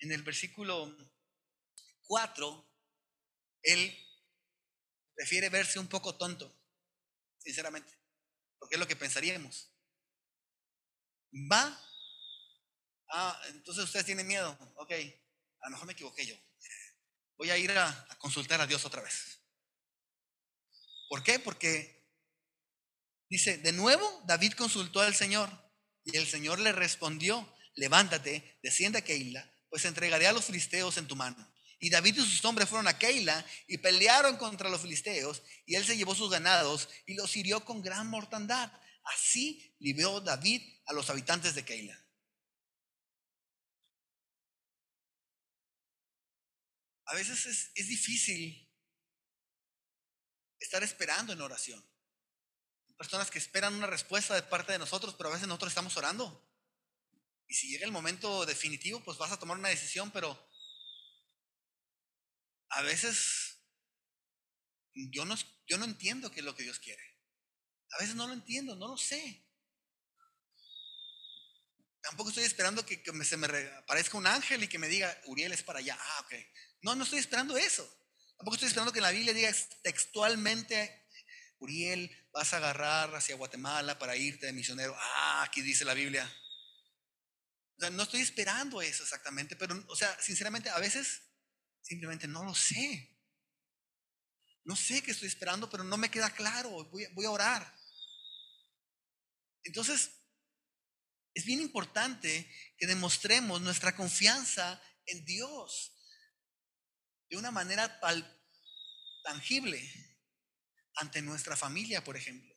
en 0.00 0.10
el 0.10 0.24
versículo 0.24 0.96
4, 2.08 2.74
él 3.62 3.96
prefiere 5.14 5.48
verse 5.48 5.78
un 5.78 5.86
poco 5.86 6.16
tonto, 6.16 6.60
sinceramente, 7.38 7.96
porque 8.58 8.74
es 8.74 8.80
lo 8.80 8.88
que 8.88 8.96
pensaríamos. 8.96 9.77
Va. 11.32 11.80
Ah, 13.10 13.40
entonces 13.48 13.84
ustedes 13.84 14.06
tienen 14.06 14.26
miedo. 14.26 14.56
Ok, 14.76 14.92
a 15.60 15.66
lo 15.66 15.70
mejor 15.70 15.86
me 15.86 15.92
equivoqué 15.92 16.26
yo. 16.26 16.36
Voy 17.36 17.50
a 17.50 17.56
ir 17.56 17.70
a, 17.70 18.08
consultar 18.18 18.60
a 18.60 18.66
Dios 18.66 18.84
otra 18.84 19.00
vez. 19.00 19.40
¿Por 21.08 21.22
qué? 21.22 21.38
Porque 21.38 22.06
dice, 23.28 23.58
de 23.58 23.72
nuevo 23.72 24.22
David 24.26 24.52
consultó 24.54 25.00
al 25.00 25.14
Señor 25.14 25.48
y 26.04 26.16
el 26.16 26.26
Señor 26.26 26.58
le 26.58 26.72
respondió, 26.72 27.56
levántate, 27.74 28.58
desciende 28.62 28.98
a 28.98 29.04
Keila, 29.04 29.50
pues 29.70 29.84
entregaré 29.84 30.26
a 30.26 30.32
los 30.32 30.46
filisteos 30.46 30.96
en 30.96 31.06
tu 31.06 31.14
mano. 31.14 31.54
Y 31.80 31.90
David 31.90 32.16
y 32.16 32.20
sus 32.20 32.44
hombres 32.44 32.68
fueron 32.68 32.88
a 32.88 32.98
Keila 32.98 33.44
y 33.68 33.78
pelearon 33.78 34.36
contra 34.36 34.68
los 34.68 34.80
filisteos, 34.80 35.42
y 35.64 35.76
él 35.76 35.86
se 35.86 35.96
llevó 35.96 36.14
sus 36.14 36.30
ganados 36.30 36.88
y 37.06 37.14
los 37.14 37.36
hirió 37.36 37.64
con 37.64 37.82
gran 37.82 38.08
mortandad. 38.08 38.72
Así 39.08 39.74
libró 39.78 40.20
David 40.20 40.62
a 40.86 40.92
los 40.92 41.08
habitantes 41.08 41.54
de 41.54 41.64
Keila. 41.64 41.98
A 47.06 47.14
veces 47.14 47.46
es, 47.74 47.88
difícil 47.88 48.70
estar 50.58 50.82
esperando 50.82 51.32
en 51.32 51.40
oración. 51.40 51.82
Personas 52.98 53.30
que 53.30 53.38
esperan 53.38 53.74
una 53.74 53.86
respuesta 53.86 54.34
de 54.34 54.42
parte 54.42 54.72
de 54.72 54.78
nosotros, 54.78 55.14
pero 55.16 55.30
a 55.30 55.32
veces 55.32 55.48
nosotros 55.48 55.70
estamos 55.70 55.96
orando. 55.96 56.46
Y 57.46 57.54
si 57.54 57.70
llega 57.70 57.86
el 57.86 57.92
momento 57.92 58.44
definitivo, 58.44 59.02
pues 59.02 59.16
vas 59.16 59.32
a 59.32 59.38
tomar 59.38 59.56
una 59.56 59.70
decisión, 59.70 60.10
pero 60.10 60.50
a 62.68 62.82
veces 62.82 63.58
yo 64.92 65.24
no, 65.24 65.34
yo 65.66 65.78
no 65.78 65.86
entiendo 65.86 66.30
qué 66.30 66.40
es 66.40 66.44
lo 66.44 66.54
que 66.54 66.64
Dios 66.64 66.78
quiere. 66.78 67.07
A 67.92 67.98
veces 67.98 68.14
no 68.14 68.26
lo 68.26 68.34
entiendo, 68.34 68.76
no 68.76 68.88
lo 68.88 68.96
sé. 68.96 69.44
Tampoco 72.02 72.30
estoy 72.30 72.44
esperando 72.44 72.86
que, 72.86 73.02
se 73.24 73.36
me 73.36 73.46
aparezca 73.46 74.16
un 74.16 74.26
ángel 74.26 74.62
y 74.62 74.68
que 74.68 74.78
me 74.78 74.88
diga, 74.88 75.14
Uriel 75.26 75.52
es 75.52 75.62
para 75.62 75.80
allá. 75.80 75.98
Ah, 76.00 76.20
ok. 76.20 76.34
No, 76.82 76.94
no 76.94 77.04
estoy 77.04 77.18
esperando 77.18 77.56
eso. 77.56 77.86
Tampoco 78.36 78.54
estoy 78.54 78.68
esperando 78.68 78.92
que 78.92 79.00
la 79.00 79.10
Biblia 79.10 79.34
diga 79.34 79.52
textualmente, 79.82 81.06
Uriel, 81.58 82.10
vas 82.32 82.52
a 82.52 82.58
agarrar 82.58 83.14
hacia 83.14 83.36
Guatemala 83.36 83.98
para 83.98 84.16
irte 84.16 84.46
de 84.46 84.52
misionero. 84.52 84.96
Ah, 84.96 85.42
aquí 85.42 85.60
dice 85.60 85.84
la 85.84 85.94
Biblia. 85.94 86.24
O 87.76 87.80
sea, 87.80 87.90
no 87.90 88.04
estoy 88.04 88.20
esperando 88.20 88.80
eso 88.80 89.02
exactamente, 89.02 89.54
pero, 89.56 89.84
o 89.88 89.96
sea, 89.96 90.16
sinceramente, 90.20 90.70
a 90.70 90.78
veces 90.78 91.22
simplemente 91.82 92.26
no 92.26 92.44
lo 92.44 92.54
sé. 92.54 93.14
No 94.64 94.76
sé 94.76 95.02
qué 95.02 95.10
estoy 95.10 95.28
esperando, 95.28 95.68
pero 95.68 95.84
no 95.84 95.96
me 95.96 96.10
queda 96.10 96.30
claro. 96.30 96.84
Voy, 96.84 97.06
voy 97.12 97.24
a 97.26 97.30
orar. 97.30 97.77
Entonces, 99.68 100.10
es 101.34 101.44
bien 101.44 101.60
importante 101.60 102.50
que 102.78 102.86
demostremos 102.86 103.60
nuestra 103.60 103.94
confianza 103.94 104.82
en 105.04 105.26
Dios 105.26 105.92
de 107.28 107.36
una 107.36 107.50
manera 107.50 108.00
tangible 109.22 109.78
ante 110.94 111.20
nuestra 111.20 111.54
familia, 111.54 112.02
por 112.02 112.16
ejemplo, 112.16 112.50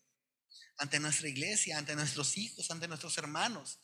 ante 0.77 1.01
nuestra 1.01 1.27
iglesia, 1.27 1.77
ante 1.77 1.97
nuestros 1.97 2.37
hijos, 2.37 2.71
ante 2.71 2.87
nuestros 2.87 3.17
hermanos. 3.17 3.77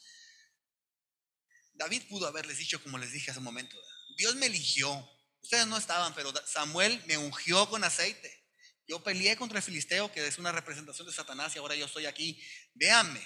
David 1.74 2.04
pudo 2.08 2.28
haberles 2.28 2.60
dicho, 2.60 2.82
como 2.82 2.98
les 2.98 3.12
dije 3.12 3.30
hace 3.30 3.40
un 3.40 3.44
momento, 3.44 3.78
Dios 4.16 4.38
me 4.38 4.46
eligió. 4.46 5.06
Ustedes 5.42 5.68
no 5.68 5.78
estaban, 5.78 6.16
pero 6.16 6.34
Samuel 6.46 7.04
me 7.08 7.18
ungió 7.18 7.70
con 7.70 7.84
aceite. 7.84 8.37
Yo 8.88 9.04
peleé 9.04 9.36
contra 9.36 9.58
el 9.58 9.64
filisteo, 9.64 10.12
que 10.12 10.26
es 10.26 10.38
una 10.38 10.52
representación 10.52 11.08
de 11.08 11.14
Satanás, 11.14 11.56
y 11.56 11.60
ahora 11.60 11.76
yo 11.76 11.86
estoy 11.86 12.06
aquí. 12.06 12.42
Véanme. 12.74 13.22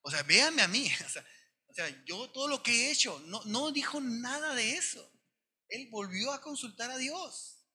O 0.00 0.10
sea, 0.10 0.22
véanme 0.22 0.62
a 0.62 0.68
mí. 0.68 0.90
O 1.68 1.74
sea, 1.76 2.04
yo 2.06 2.30
todo 2.30 2.48
lo 2.48 2.62
que 2.62 2.72
he 2.72 2.90
hecho, 2.90 3.20
no, 3.26 3.44
no 3.44 3.70
dijo 3.70 4.00
nada 4.00 4.54
de 4.54 4.76
eso. 4.76 5.12
Él 5.68 5.88
volvió 5.90 6.32
a 6.32 6.40
consultar 6.40 6.90
a 6.90 6.96
Dios. 6.96 7.66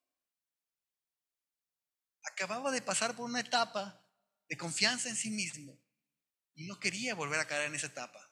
Acababa 2.23 2.71
de 2.71 2.81
pasar 2.81 3.15
por 3.15 3.29
una 3.29 3.41
etapa 3.41 4.03
de 4.49 4.57
confianza 4.57 5.07
en 5.07 5.15
sí 5.15 5.29
mismo 5.29 5.79
y 6.55 6.65
no 6.65 6.79
quería 6.79 7.13
volver 7.13 7.39
a 7.39 7.47
caer 7.47 7.67
en 7.67 7.75
esa 7.75 7.87
etapa. 7.87 8.31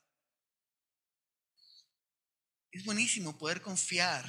Es 2.71 2.83
buenísimo 2.83 3.37
poder 3.37 3.61
confiar 3.61 4.25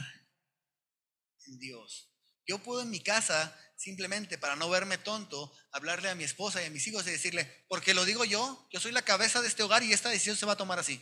en 1.46 1.58
Dios. 1.58 2.09
Yo 2.50 2.58
puedo 2.58 2.82
en 2.82 2.90
mi 2.90 2.98
casa, 2.98 3.56
simplemente 3.76 4.36
para 4.36 4.56
no 4.56 4.68
verme 4.68 4.98
tonto, 4.98 5.56
hablarle 5.70 6.10
a 6.10 6.16
mi 6.16 6.24
esposa 6.24 6.60
y 6.60 6.66
a 6.66 6.70
mis 6.70 6.84
hijos 6.88 7.06
y 7.06 7.12
decirle, 7.12 7.64
porque 7.68 7.94
lo 7.94 8.04
digo 8.04 8.24
yo, 8.24 8.66
yo 8.72 8.80
soy 8.80 8.90
la 8.90 9.02
cabeza 9.02 9.40
de 9.40 9.46
este 9.46 9.62
hogar 9.62 9.84
y 9.84 9.92
esta 9.92 10.08
decisión 10.08 10.36
se 10.36 10.46
va 10.46 10.54
a 10.54 10.56
tomar 10.56 10.80
así. 10.80 11.00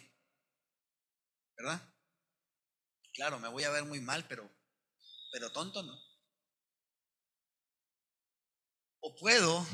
¿Verdad? 1.57 1.81
Claro, 3.15 3.41
me 3.41 3.49
voy 3.49 3.65
a 3.65 3.71
ver 3.71 3.87
muy 3.87 3.99
mal, 3.99 4.29
pero, 4.29 4.47
pero 5.33 5.51
tonto 5.51 5.83
no. 5.83 5.99
O 9.01 9.17
puedo, 9.17 9.61
o 9.61 9.67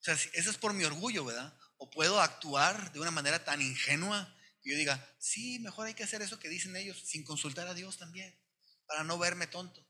sea, 0.00 0.14
eso 0.14 0.50
es 0.50 0.56
por 0.56 0.72
mi 0.72 0.84
orgullo, 0.84 1.26
¿verdad? 1.26 1.54
O 1.76 1.90
puedo 1.90 2.22
actuar 2.22 2.90
de 2.94 3.00
una 3.00 3.10
manera 3.10 3.44
tan 3.44 3.60
ingenua 3.60 4.34
y 4.62 4.70
yo 4.70 4.78
diga, 4.78 5.14
sí, 5.18 5.58
mejor 5.58 5.88
hay 5.88 5.94
que 5.94 6.04
hacer 6.04 6.22
eso 6.22 6.38
que 6.38 6.48
dicen 6.48 6.74
ellos 6.74 7.02
sin 7.04 7.22
consultar 7.22 7.68
a 7.68 7.74
Dios 7.74 7.98
también, 7.98 8.34
para 8.86 9.04
no 9.04 9.18
verme 9.18 9.46
tonto. 9.46 9.83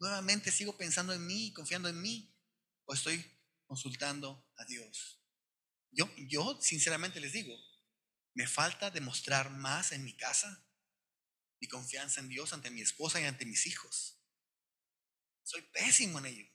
Nuevamente 0.00 0.50
sigo 0.50 0.76
pensando 0.76 1.12
en 1.12 1.26
mí, 1.26 1.52
confiando 1.52 1.88
en 1.88 2.00
mí, 2.00 2.34
o 2.84 2.94
estoy 2.94 3.24
consultando 3.66 4.48
a 4.56 4.64
Dios. 4.64 5.20
Yo, 5.90 6.08
yo 6.16 6.58
sinceramente 6.60 7.20
les 7.20 7.32
digo, 7.32 7.54
me 8.34 8.46
falta 8.46 8.90
demostrar 8.90 9.50
más 9.50 9.92
en 9.92 10.04
mi 10.04 10.16
casa 10.16 10.64
mi 11.60 11.68
confianza 11.68 12.20
en 12.20 12.28
Dios 12.28 12.52
ante 12.52 12.70
mi 12.70 12.82
esposa 12.82 13.20
y 13.20 13.24
ante 13.24 13.44
mis 13.44 13.66
hijos. 13.66 14.20
Soy 15.42 15.62
pésimo 15.62 16.18
en 16.18 16.26
ello. 16.26 16.46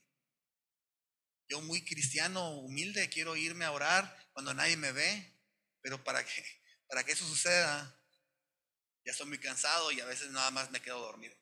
Yo 1.48 1.60
muy 1.60 1.84
cristiano, 1.84 2.50
humilde, 2.60 3.10
quiero 3.10 3.36
irme 3.36 3.64
a 3.64 3.72
orar 3.72 4.30
cuando 4.32 4.54
nadie 4.54 4.76
me 4.76 4.92
ve, 4.92 5.38
pero 5.82 6.02
para 6.02 6.24
que 6.24 6.64
para 6.86 7.02
que 7.02 7.12
eso 7.12 7.26
suceda, 7.26 7.98
ya 9.04 9.12
estoy 9.12 9.26
muy 9.26 9.38
cansado 9.38 9.90
y 9.90 10.00
a 10.00 10.04
veces 10.04 10.30
nada 10.30 10.50
más 10.50 10.70
me 10.70 10.80
quedo 10.80 11.00
dormido. 11.00 11.34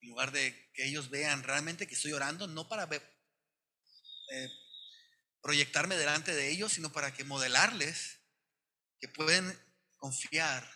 En 0.00 0.08
lugar 0.08 0.32
de 0.32 0.70
que 0.74 0.86
ellos 0.86 1.10
vean 1.10 1.42
realmente 1.42 1.86
que 1.86 1.94
estoy 1.94 2.12
orando, 2.12 2.46
no 2.46 2.68
para 2.68 2.88
eh, 4.30 4.48
proyectarme 5.40 5.96
delante 5.96 6.34
de 6.34 6.50
ellos, 6.50 6.72
sino 6.72 6.92
para 6.92 7.14
que 7.14 7.24
modelarles 7.24 8.20
que 9.00 9.08
pueden 9.08 9.58
confiar 9.96 10.68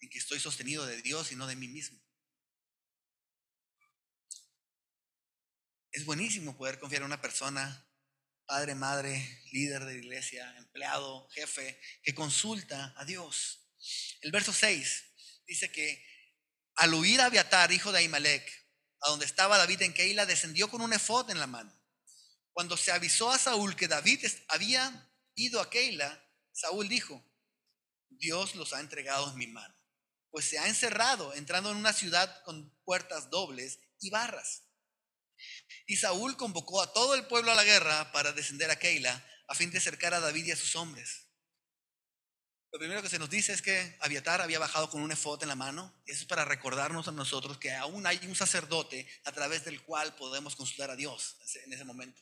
en 0.00 0.08
que 0.10 0.18
estoy 0.18 0.40
sostenido 0.40 0.86
de 0.86 1.02
Dios 1.02 1.32
y 1.32 1.36
no 1.36 1.46
de 1.46 1.56
mí 1.56 1.68
mismo. 1.68 2.00
Es 5.92 6.04
buenísimo 6.04 6.56
poder 6.56 6.78
confiar 6.78 7.02
en 7.02 7.06
una 7.06 7.22
persona 7.22 7.86
padre, 8.46 8.74
madre, 8.74 9.42
líder 9.50 9.84
de 9.84 9.98
iglesia, 9.98 10.56
empleado, 10.58 11.28
jefe, 11.30 11.80
que 12.02 12.14
consulta 12.14 12.94
a 12.96 13.04
Dios. 13.04 13.66
El 14.20 14.30
verso 14.30 14.52
6 14.52 15.04
dice 15.46 15.70
que 15.72 16.15
al 16.76 16.94
huir 16.94 17.20
a 17.20 17.26
Abiatar, 17.26 17.72
hijo 17.72 17.90
de 17.92 17.98
Ahimelech, 17.98 18.66
a 19.02 19.10
donde 19.10 19.26
estaba 19.26 19.58
David 19.58 19.82
en 19.82 19.94
Keila, 19.94 20.26
descendió 20.26 20.68
con 20.68 20.80
un 20.80 20.92
efod 20.92 21.30
en 21.30 21.40
la 21.40 21.46
mano. 21.46 21.72
Cuando 22.52 22.76
se 22.76 22.92
avisó 22.92 23.30
a 23.30 23.38
Saúl 23.38 23.76
que 23.76 23.88
David 23.88 24.24
había 24.48 25.10
ido 25.34 25.60
a 25.60 25.70
Keila, 25.70 26.22
Saúl 26.52 26.88
dijo, 26.88 27.22
Dios 28.08 28.54
los 28.54 28.72
ha 28.72 28.80
entregado 28.80 29.30
en 29.30 29.36
mi 29.36 29.46
mano, 29.46 29.74
pues 30.30 30.46
se 30.46 30.58
ha 30.58 30.68
encerrado 30.68 31.34
entrando 31.34 31.70
en 31.70 31.76
una 31.76 31.92
ciudad 31.92 32.42
con 32.44 32.74
puertas 32.84 33.30
dobles 33.30 33.80
y 34.00 34.10
barras. 34.10 34.62
Y 35.86 35.96
Saúl 35.96 36.36
convocó 36.36 36.82
a 36.82 36.92
todo 36.92 37.14
el 37.14 37.26
pueblo 37.26 37.52
a 37.52 37.54
la 37.54 37.64
guerra 37.64 38.10
para 38.12 38.32
descender 38.32 38.70
a 38.70 38.78
Keila 38.78 39.24
a 39.48 39.54
fin 39.54 39.70
de 39.70 39.80
cercar 39.80 40.14
a 40.14 40.20
David 40.20 40.46
y 40.46 40.52
a 40.52 40.56
sus 40.56 40.74
hombres. 40.76 41.25
Lo 42.76 42.80
primero 42.80 43.00
que 43.00 43.08
se 43.08 43.18
nos 43.18 43.30
dice 43.30 43.54
es 43.54 43.62
que 43.62 43.96
Abiatar 44.00 44.42
había 44.42 44.58
bajado 44.58 44.90
con 44.90 45.00
un 45.00 45.10
efod 45.10 45.42
en 45.42 45.48
la 45.48 45.54
mano. 45.54 45.98
Y 46.04 46.10
eso 46.10 46.20
es 46.20 46.26
para 46.26 46.44
recordarnos 46.44 47.08
a 47.08 47.10
nosotros 47.10 47.56
que 47.56 47.72
aún 47.72 48.06
hay 48.06 48.20
un 48.26 48.36
sacerdote 48.36 49.08
a 49.24 49.32
través 49.32 49.64
del 49.64 49.80
cual 49.80 50.14
podemos 50.14 50.56
consultar 50.56 50.90
a 50.90 50.94
Dios 50.94 51.38
en 51.64 51.72
ese 51.72 51.84
momento. 51.84 52.20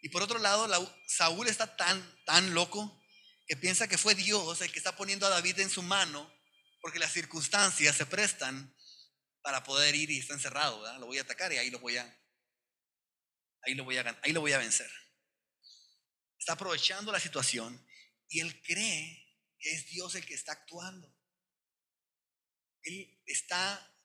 Y 0.00 0.10
por 0.10 0.22
otro 0.22 0.38
lado, 0.38 0.70
Saúl 1.08 1.48
está 1.48 1.76
tan, 1.76 2.22
tan 2.24 2.54
loco 2.54 3.02
que 3.48 3.56
piensa 3.56 3.88
que 3.88 3.98
fue 3.98 4.14
Dios 4.14 4.60
el 4.60 4.70
que 4.70 4.78
está 4.78 4.94
poniendo 4.94 5.26
a 5.26 5.30
David 5.30 5.58
en 5.58 5.70
su 5.70 5.82
mano 5.82 6.32
porque 6.80 7.00
las 7.00 7.10
circunstancias 7.10 7.96
se 7.96 8.06
prestan 8.06 8.72
para 9.40 9.64
poder 9.64 9.96
ir 9.96 10.08
y 10.12 10.20
está 10.20 10.34
encerrado, 10.34 10.82
¿verdad? 10.82 11.00
Lo 11.00 11.06
voy 11.06 11.18
a 11.18 11.22
atacar 11.22 11.52
y 11.52 11.58
ahí 11.58 11.68
lo 11.68 11.80
voy 11.80 11.96
a, 11.96 12.22
ahí 13.62 13.74
lo 13.74 13.82
voy 13.82 13.96
a, 13.96 14.20
ahí 14.22 14.32
lo 14.32 14.40
voy 14.40 14.52
a 14.52 14.58
vencer. 14.58 14.90
Está 16.38 16.52
aprovechando 16.52 17.10
la 17.10 17.18
situación 17.18 17.84
y 18.28 18.38
él 18.38 18.62
cree 18.62 19.21
es 19.62 19.86
Dios 19.86 20.14
el 20.14 20.24
que 20.24 20.34
está 20.34 20.52
actuando. 20.52 21.14
Él 22.82 23.22
está, 23.26 23.96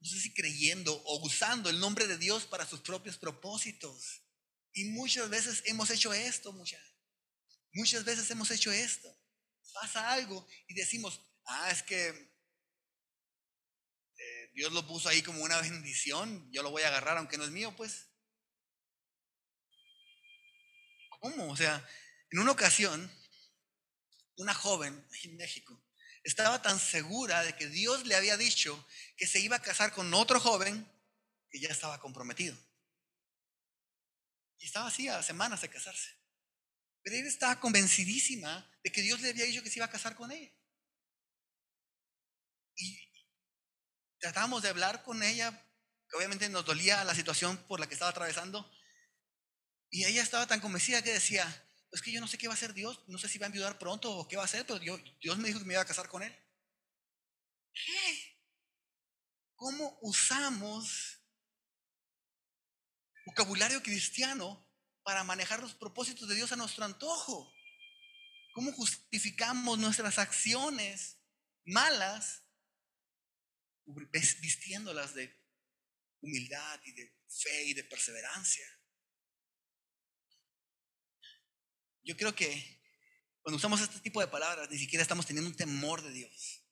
no 0.00 0.08
sé 0.08 0.20
si 0.20 0.34
creyendo 0.34 0.94
o 0.94 1.24
usando 1.24 1.70
el 1.70 1.78
nombre 1.80 2.06
de 2.06 2.18
Dios 2.18 2.44
para 2.44 2.66
sus 2.66 2.80
propios 2.80 3.18
propósitos. 3.18 4.22
Y 4.72 4.84
muchas 4.86 5.30
veces 5.30 5.62
hemos 5.66 5.90
hecho 5.90 6.12
esto, 6.12 6.52
muchas. 6.52 6.82
Muchas 7.72 8.04
veces 8.04 8.30
hemos 8.30 8.50
hecho 8.50 8.72
esto. 8.72 9.14
Pasa 9.72 10.12
algo 10.12 10.46
y 10.66 10.74
decimos, 10.74 11.20
ah, 11.44 11.70
es 11.70 11.82
que 11.82 12.28
Dios 14.58 14.72
lo 14.72 14.84
puso 14.84 15.08
ahí 15.08 15.22
como 15.22 15.44
una 15.44 15.60
bendición, 15.60 16.50
yo 16.50 16.64
lo 16.64 16.72
voy 16.72 16.82
a 16.82 16.88
agarrar 16.88 17.16
aunque 17.16 17.38
no 17.38 17.44
es 17.44 17.50
mío, 17.50 17.76
pues. 17.76 18.08
¿Cómo? 21.20 21.52
O 21.52 21.56
sea, 21.56 21.88
en 22.32 22.40
una 22.40 22.50
ocasión, 22.50 23.08
una 24.38 24.54
joven 24.54 25.06
en 25.24 25.36
México, 25.36 25.80
estaba 26.22 26.62
tan 26.62 26.78
segura 26.78 27.42
de 27.42 27.54
que 27.56 27.68
Dios 27.68 28.06
le 28.06 28.14
había 28.14 28.36
dicho 28.36 28.86
que 29.16 29.26
se 29.26 29.40
iba 29.40 29.56
a 29.56 29.62
casar 29.62 29.92
con 29.92 30.12
otro 30.14 30.40
joven 30.40 30.86
que 31.50 31.60
ya 31.60 31.68
estaba 31.68 32.00
comprometido. 32.00 32.56
Y 34.58 34.66
estaba 34.66 34.88
así 34.88 35.08
a 35.08 35.22
semanas 35.22 35.60
de 35.60 35.68
casarse. 35.68 36.16
Pero 37.02 37.16
ella 37.16 37.28
estaba 37.28 37.60
convencidísima 37.60 38.68
de 38.82 38.92
que 38.92 39.02
Dios 39.02 39.20
le 39.20 39.30
había 39.30 39.44
dicho 39.44 39.62
que 39.62 39.70
se 39.70 39.78
iba 39.78 39.86
a 39.86 39.90
casar 39.90 40.16
con 40.16 40.30
ella. 40.30 40.52
Y 42.76 42.98
tratamos 44.18 44.62
de 44.62 44.68
hablar 44.68 45.02
con 45.02 45.22
ella, 45.22 45.50
que 46.08 46.16
obviamente 46.16 46.48
nos 46.48 46.64
dolía 46.64 47.02
la 47.04 47.14
situación 47.14 47.56
por 47.68 47.80
la 47.80 47.86
que 47.86 47.94
estaba 47.94 48.10
atravesando. 48.10 48.70
Y 49.90 50.04
ella 50.04 50.22
estaba 50.22 50.46
tan 50.46 50.60
convencida 50.60 51.02
que 51.02 51.12
decía, 51.12 51.67
es 51.92 52.02
que 52.02 52.12
yo 52.12 52.20
no 52.20 52.28
sé 52.28 52.36
qué 52.36 52.48
va 52.48 52.54
a 52.54 52.56
hacer 52.56 52.74
Dios, 52.74 53.02
no 53.08 53.18
sé 53.18 53.28
si 53.28 53.38
va 53.38 53.46
a 53.46 53.48
enviudar 53.48 53.78
pronto 53.78 54.10
o 54.12 54.28
qué 54.28 54.36
va 54.36 54.42
a 54.42 54.44
hacer, 54.44 54.66
pero 54.66 54.78
Dios, 54.78 55.38
me 55.38 55.48
dijo 55.48 55.58
que 55.58 55.64
me 55.64 55.74
iba 55.74 55.82
a 55.82 55.86
casar 55.86 56.08
con 56.08 56.22
él. 56.22 56.34
¿Qué? 57.72 58.38
¿Cómo 59.54 59.98
usamos 60.02 61.20
vocabulario 63.24 63.82
cristiano 63.82 64.66
para 65.02 65.24
manejar 65.24 65.60
los 65.60 65.74
propósitos 65.74 66.28
de 66.28 66.34
Dios 66.34 66.52
a 66.52 66.56
nuestro 66.56 66.84
antojo? 66.84 67.52
¿Cómo 68.52 68.72
justificamos 68.72 69.78
nuestras 69.78 70.18
acciones 70.18 71.18
malas 71.64 72.42
vistiéndolas 73.86 75.14
de 75.14 75.34
humildad 76.20 76.80
y 76.84 76.92
de 76.92 77.16
fe 77.28 77.64
y 77.64 77.74
de 77.74 77.84
perseverancia? 77.84 78.77
Yo 82.08 82.16
creo 82.16 82.34
que 82.34 82.80
cuando 83.42 83.58
usamos 83.58 83.82
este 83.82 84.00
tipo 84.00 84.22
de 84.22 84.28
palabras 84.28 84.70
ni 84.70 84.78
siquiera 84.78 85.02
estamos 85.02 85.26
teniendo 85.26 85.50
un 85.50 85.56
temor 85.56 86.00
de 86.00 86.10
Dios. 86.10 86.64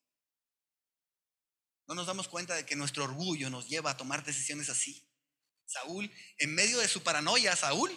No 1.86 1.94
nos 1.94 2.06
damos 2.06 2.26
cuenta 2.26 2.54
de 2.54 2.64
que 2.64 2.74
nuestro 2.74 3.04
orgullo 3.04 3.50
nos 3.50 3.68
lleva 3.68 3.90
a 3.90 3.96
tomar 3.98 4.24
decisiones 4.24 4.70
así. 4.70 5.06
Saúl, 5.66 6.10
en 6.38 6.54
medio 6.54 6.78
de 6.78 6.88
su 6.88 7.02
paranoia, 7.02 7.54
Saúl 7.54 7.90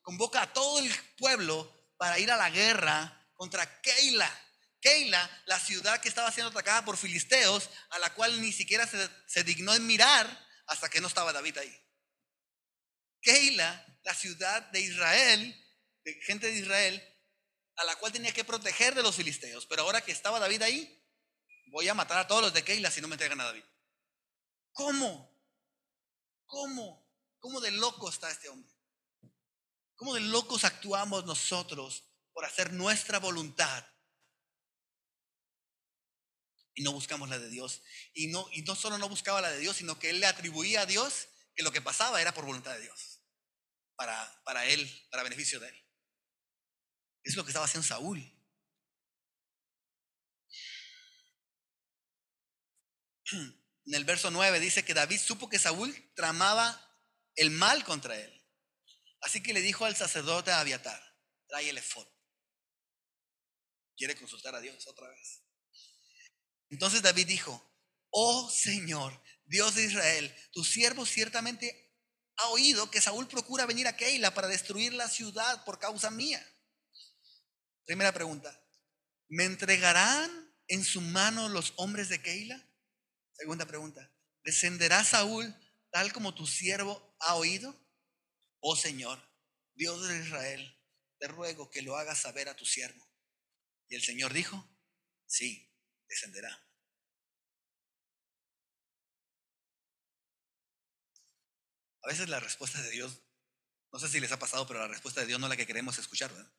convoca 0.00 0.40
a 0.40 0.52
todo 0.54 0.78
el 0.78 0.90
pueblo 1.18 1.70
para 1.98 2.18
ir 2.18 2.30
a 2.30 2.38
la 2.38 2.48
guerra 2.48 3.30
contra 3.34 3.82
Keila. 3.82 4.32
Keila, 4.80 5.42
la 5.44 5.60
ciudad 5.60 6.00
que 6.00 6.08
estaba 6.08 6.32
siendo 6.32 6.52
atacada 6.52 6.86
por 6.86 6.96
filisteos, 6.96 7.68
a 7.90 7.98
la 7.98 8.14
cual 8.14 8.40
ni 8.40 8.50
siquiera 8.50 8.86
se, 8.86 9.10
se 9.26 9.44
dignó 9.44 9.74
en 9.74 9.86
mirar 9.86 10.26
hasta 10.66 10.88
que 10.88 11.02
no 11.02 11.08
estaba 11.08 11.34
David 11.34 11.58
ahí. 11.58 11.86
Keila, 13.20 14.00
la 14.04 14.14
ciudad 14.14 14.62
de 14.70 14.80
Israel, 14.80 15.67
gente 16.22 16.46
de 16.46 16.58
Israel 16.58 17.18
a 17.76 17.84
la 17.84 17.96
cual 17.96 18.12
tenía 18.12 18.32
que 18.32 18.44
proteger 18.44 18.94
de 18.94 19.02
los 19.02 19.14
filisteos. 19.14 19.66
Pero 19.66 19.82
ahora 19.82 20.00
que 20.00 20.12
estaba 20.12 20.40
David 20.40 20.62
ahí, 20.62 21.04
voy 21.66 21.88
a 21.88 21.94
matar 21.94 22.18
a 22.18 22.26
todos 22.26 22.42
los 22.42 22.52
de 22.52 22.64
Keila 22.64 22.90
si 22.90 23.00
no 23.00 23.08
me 23.08 23.14
entregan 23.14 23.40
a 23.40 23.44
David. 23.44 23.64
¿Cómo? 24.72 25.36
¿Cómo? 26.46 27.08
¿Cómo 27.38 27.60
de 27.60 27.70
loco 27.70 28.08
está 28.08 28.30
este 28.30 28.48
hombre? 28.48 28.72
¿Cómo 29.96 30.14
de 30.14 30.20
locos 30.20 30.64
actuamos 30.64 31.24
nosotros 31.24 32.04
por 32.32 32.44
hacer 32.44 32.72
nuestra 32.72 33.18
voluntad? 33.18 33.84
Y 36.74 36.82
no 36.82 36.92
buscamos 36.92 37.28
la 37.28 37.38
de 37.38 37.48
Dios. 37.48 37.82
Y 38.12 38.28
no, 38.28 38.46
y 38.52 38.62
no 38.62 38.76
solo 38.76 38.98
no 38.98 39.08
buscaba 39.08 39.40
la 39.40 39.50
de 39.50 39.58
Dios, 39.58 39.76
sino 39.76 39.98
que 39.98 40.10
él 40.10 40.20
le 40.20 40.26
atribuía 40.26 40.82
a 40.82 40.86
Dios 40.86 41.28
que 41.54 41.64
lo 41.64 41.72
que 41.72 41.82
pasaba 41.82 42.20
era 42.20 42.32
por 42.32 42.44
voluntad 42.44 42.74
de 42.74 42.82
Dios. 42.82 43.20
Para, 43.96 44.42
para 44.44 44.64
él, 44.66 44.88
para 45.10 45.24
beneficio 45.24 45.58
de 45.58 45.68
él. 45.68 45.87
Es 47.28 47.36
lo 47.36 47.44
que 47.44 47.50
estaba 47.50 47.66
haciendo 47.66 47.86
Saúl. 47.86 48.18
En 53.30 53.94
el 53.94 54.04
verso 54.06 54.30
9 54.30 54.58
dice 54.60 54.82
que 54.82 54.94
David 54.94 55.20
supo 55.20 55.50
que 55.50 55.58
Saúl 55.58 55.94
tramaba 56.16 56.82
el 57.34 57.50
mal 57.50 57.84
contra 57.84 58.18
él. 58.18 58.34
Así 59.20 59.42
que 59.42 59.52
le 59.52 59.60
dijo 59.60 59.84
al 59.84 59.94
sacerdote 59.94 60.52
Abiatar, 60.52 61.02
trae 61.46 61.68
el 61.68 61.76
efod. 61.76 62.06
Quiere 63.94 64.16
consultar 64.16 64.54
a 64.54 64.60
Dios 64.60 64.86
otra 64.86 65.10
vez. 65.10 65.42
Entonces 66.70 67.02
David 67.02 67.26
dijo, 67.26 67.62
oh 68.08 68.48
Señor, 68.48 69.22
Dios 69.44 69.74
de 69.74 69.84
Israel, 69.84 70.34
tu 70.50 70.64
siervo 70.64 71.04
ciertamente 71.04 71.94
ha 72.36 72.48
oído 72.48 72.90
que 72.90 73.02
Saúl 73.02 73.28
procura 73.28 73.66
venir 73.66 73.86
a 73.86 73.98
Keila 73.98 74.32
para 74.32 74.48
destruir 74.48 74.94
la 74.94 75.10
ciudad 75.10 75.62
por 75.66 75.78
causa 75.78 76.10
mía. 76.10 76.42
Primera 77.88 78.12
pregunta, 78.12 78.54
¿me 79.30 79.44
entregarán 79.44 80.54
en 80.66 80.84
su 80.84 81.00
mano 81.00 81.48
los 81.48 81.72
hombres 81.76 82.10
de 82.10 82.20
Keila? 82.20 82.62
Segunda 83.32 83.64
pregunta, 83.64 84.12
¿descenderá 84.44 85.02
Saúl 85.04 85.54
tal 85.90 86.12
como 86.12 86.34
tu 86.34 86.46
siervo 86.46 87.16
ha 87.18 87.36
oído? 87.36 87.74
Oh 88.60 88.76
Señor, 88.76 89.18
Dios 89.74 90.06
de 90.06 90.18
Israel, 90.18 90.78
te 91.18 91.28
ruego 91.28 91.70
que 91.70 91.80
lo 91.80 91.96
hagas 91.96 92.20
saber 92.20 92.50
a 92.50 92.56
tu 92.56 92.66
siervo. 92.66 93.10
Y 93.88 93.94
el 93.94 94.02
Señor 94.02 94.34
dijo, 94.34 94.68
sí, 95.24 95.74
descenderá. 96.10 96.62
A 102.02 102.08
veces 102.08 102.28
la 102.28 102.38
respuesta 102.38 102.82
de 102.82 102.90
Dios, 102.90 103.22
no 103.90 103.98
sé 103.98 104.10
si 104.10 104.20
les 104.20 104.32
ha 104.32 104.38
pasado, 104.38 104.66
pero 104.66 104.80
la 104.80 104.88
respuesta 104.88 105.22
de 105.22 105.26
Dios 105.26 105.40
no 105.40 105.46
es 105.46 105.50
la 105.50 105.56
que 105.56 105.66
queremos 105.66 105.98
escuchar, 105.98 106.30
¿verdad? 106.30 106.52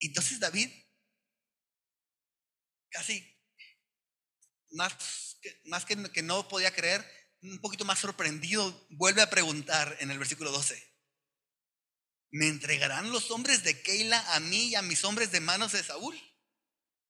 Entonces 0.00 0.38
David, 0.38 0.70
casi 2.90 3.38
más, 4.72 4.94
que, 6.12 6.22
no 6.22 6.48
podía 6.48 6.74
creer, 6.74 7.04
un 7.42 7.60
poquito 7.60 7.84
más 7.84 7.98
sorprendido, 7.98 8.86
vuelve 8.90 9.22
a 9.22 9.30
preguntar 9.30 9.96
en 10.00 10.10
el 10.10 10.18
versículo 10.18 10.50
12. 10.50 10.82
¿Me 12.30 12.48
entregarán 12.48 13.10
los 13.10 13.30
hombres 13.30 13.64
de 13.64 13.80
Keila 13.80 14.34
a 14.34 14.40
mí 14.40 14.68
y 14.68 14.74
a 14.74 14.82
mis 14.82 15.04
hombres 15.04 15.32
de 15.32 15.40
manos 15.40 15.72
de 15.72 15.82
Saúl? 15.82 16.18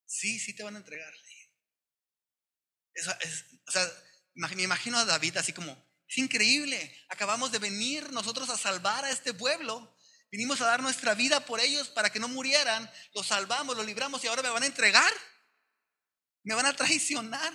Sí, 0.07 0.39
sí 0.39 0.55
te 0.55 0.63
van 0.63 0.77
a 0.77 0.79
entregar. 0.79 1.13
O 3.67 3.71
sea, 3.71 3.93
me 4.35 4.63
imagino 4.63 4.99
a 4.99 5.05
David 5.05 5.37
así 5.37 5.53
como, 5.53 5.73
es 6.09 6.19
increíble, 6.19 6.97
acabamos 7.09 7.53
de 7.53 7.59
venir 7.59 8.11
nosotros 8.13 8.49
a 8.51 8.57
salvar 8.57 9.05
a 9.05 9.11
este 9.11 9.35
pueblo 9.35 9.97
Vinimos 10.31 10.61
a 10.61 10.67
dar 10.67 10.83
nuestra 10.83 11.15
vida 11.15 11.45
por 11.45 11.61
ellos 11.61 11.89
para 11.89 12.11
que 12.11 12.21
no 12.21 12.29
murieran. 12.29 12.91
Los 13.15 13.29
salvamos, 13.29 13.77
los 13.77 13.87
libramos 13.87 14.23
y 14.23 14.27
ahora 14.27 14.43
me 14.43 14.51
van 14.51 14.63
a 14.63 14.67
entregar. 14.67 15.13
Me 16.43 16.55
van 16.55 16.67
a 16.67 16.75
traicionar. 16.75 17.55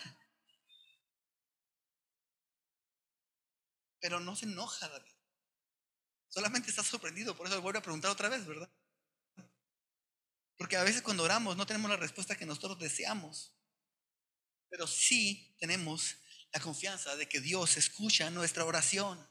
Pero 4.00 4.20
no 4.20 4.36
se 4.36 4.46
enoja 4.46 4.90
David. 4.90 5.12
Solamente 6.30 6.72
está 6.72 6.84
sorprendido. 6.84 7.38
Por 7.38 7.48
eso 7.48 7.62
vuelve 7.62 7.80
a 7.80 7.84
preguntar 7.84 8.10
otra 8.10 8.28
vez, 8.28 8.46
¿verdad? 8.46 8.70
Porque 10.58 10.78
a 10.78 10.84
veces 10.84 11.04
cuando 11.04 11.24
oramos 11.24 11.56
no 11.56 11.68
tenemos 11.68 11.92
la 11.92 11.98
respuesta 11.98 12.36
que 12.36 12.46
nosotros 12.46 12.80
deseamos. 12.80 13.54
Pero 14.70 14.88
sí 14.88 15.56
tenemos 15.60 16.16
la 16.52 16.60
confianza 16.60 17.16
de 17.16 17.30
que 17.30 17.40
Dios 17.40 17.78
escucha 17.78 18.32
nuestra 18.32 18.66
oración. 18.66 19.30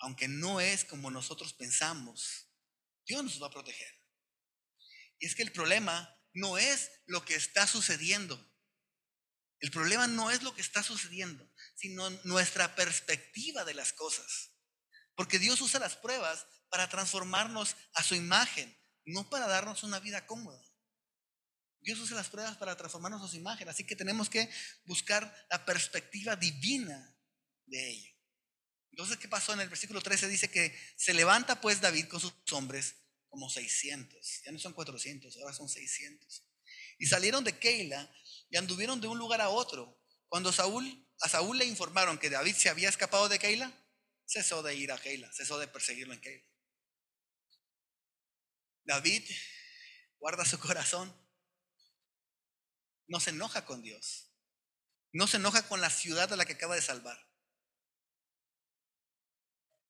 Aunque 0.00 0.28
no 0.28 0.60
es 0.60 0.84
como 0.84 1.10
nosotros 1.10 1.54
pensamos. 1.54 2.47
Dios 3.08 3.24
nos 3.24 3.42
va 3.42 3.46
a 3.46 3.50
proteger. 3.50 3.92
Y 5.18 5.26
es 5.26 5.34
que 5.34 5.42
el 5.42 5.50
problema 5.50 6.14
no 6.34 6.58
es 6.58 6.90
lo 7.06 7.24
que 7.24 7.34
está 7.34 7.66
sucediendo. 7.66 8.38
El 9.60 9.70
problema 9.70 10.06
no 10.06 10.30
es 10.30 10.42
lo 10.42 10.54
que 10.54 10.60
está 10.60 10.82
sucediendo, 10.82 11.50
sino 11.74 12.10
nuestra 12.24 12.76
perspectiva 12.76 13.64
de 13.64 13.74
las 13.74 13.92
cosas. 13.92 14.52
Porque 15.16 15.40
Dios 15.40 15.60
usa 15.60 15.80
las 15.80 15.96
pruebas 15.96 16.46
para 16.68 16.88
transformarnos 16.88 17.74
a 17.94 18.04
su 18.04 18.14
imagen, 18.14 18.78
no 19.04 19.28
para 19.28 19.48
darnos 19.48 19.82
una 19.82 19.98
vida 19.98 20.26
cómoda. 20.26 20.62
Dios 21.80 21.98
usa 21.98 22.16
las 22.16 22.28
pruebas 22.28 22.56
para 22.58 22.76
transformarnos 22.76 23.22
a 23.22 23.28
su 23.28 23.36
imagen, 23.36 23.68
así 23.68 23.84
que 23.84 23.96
tenemos 23.96 24.28
que 24.28 24.48
buscar 24.84 25.34
la 25.50 25.64
perspectiva 25.64 26.36
divina 26.36 27.16
de 27.66 27.90
ello. 27.90 28.17
Entonces, 28.90 29.16
¿qué 29.18 29.28
pasó 29.28 29.52
en 29.52 29.60
el 29.60 29.68
versículo 29.68 30.00
13? 30.00 30.28
Dice 30.28 30.50
que 30.50 30.76
se 30.96 31.14
levanta 31.14 31.60
pues 31.60 31.80
David 31.80 32.06
con 32.06 32.20
sus 32.20 32.32
hombres 32.52 32.96
como 33.28 33.48
600. 33.48 34.42
Ya 34.44 34.52
no 34.52 34.58
son 34.58 34.72
400, 34.72 35.36
ahora 35.38 35.54
son 35.54 35.68
600. 35.68 36.44
Y 36.98 37.06
salieron 37.06 37.44
de 37.44 37.58
Keila 37.58 38.12
y 38.50 38.56
anduvieron 38.56 39.00
de 39.00 39.08
un 39.08 39.18
lugar 39.18 39.40
a 39.40 39.50
otro. 39.50 40.02
Cuando 40.28 40.52
Saúl, 40.52 41.08
a 41.20 41.28
Saúl 41.28 41.58
le 41.58 41.64
informaron 41.64 42.18
que 42.18 42.30
David 42.30 42.54
se 42.54 42.68
había 42.68 42.88
escapado 42.88 43.28
de 43.28 43.38
Keila, 43.38 43.72
cesó 44.26 44.62
de 44.62 44.74
ir 44.74 44.92
a 44.92 44.98
Keila, 44.98 45.32
cesó 45.32 45.58
de 45.58 45.68
perseguirlo 45.68 46.14
en 46.14 46.20
Keila. 46.20 46.44
David 48.84 49.22
guarda 50.18 50.44
su 50.44 50.58
corazón. 50.58 51.14
No 53.06 53.20
se 53.20 53.30
enoja 53.30 53.64
con 53.64 53.82
Dios. 53.82 54.32
No 55.12 55.26
se 55.26 55.36
enoja 55.38 55.66
con 55.68 55.80
la 55.80 55.90
ciudad 55.90 56.32
a 56.32 56.36
la 56.36 56.44
que 56.44 56.54
acaba 56.54 56.74
de 56.74 56.82
salvar. 56.82 57.27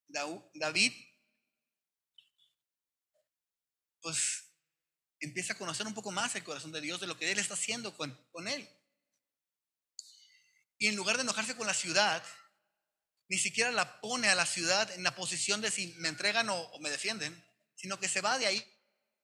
David, 0.08 0.92
pues 4.00 4.44
empieza 5.20 5.52
a 5.52 5.58
conocer 5.58 5.86
un 5.86 5.94
poco 5.94 6.10
más 6.12 6.34
el 6.34 6.44
corazón 6.44 6.72
de 6.72 6.80
Dios, 6.80 7.00
de 7.00 7.06
lo 7.06 7.18
que 7.18 7.30
Él 7.30 7.38
está 7.38 7.54
haciendo 7.54 7.96
con, 7.96 8.14
con 8.30 8.48
él. 8.48 8.68
Y 10.78 10.86
en 10.86 10.96
lugar 10.96 11.16
de 11.16 11.22
enojarse 11.22 11.56
con 11.56 11.66
la 11.66 11.74
ciudad, 11.74 12.22
ni 13.28 13.38
siquiera 13.38 13.70
la 13.72 14.00
pone 14.00 14.28
a 14.28 14.34
la 14.34 14.46
ciudad 14.46 14.90
en 14.92 15.02
la 15.02 15.14
posición 15.14 15.60
de 15.60 15.70
si 15.70 15.88
me 15.98 16.08
entregan 16.08 16.48
o, 16.48 16.78
me 16.80 16.90
defienden, 16.90 17.44
sino 17.74 17.98
que 17.98 18.08
se 18.08 18.20
va 18.20 18.38
de 18.38 18.46
ahí 18.46 18.78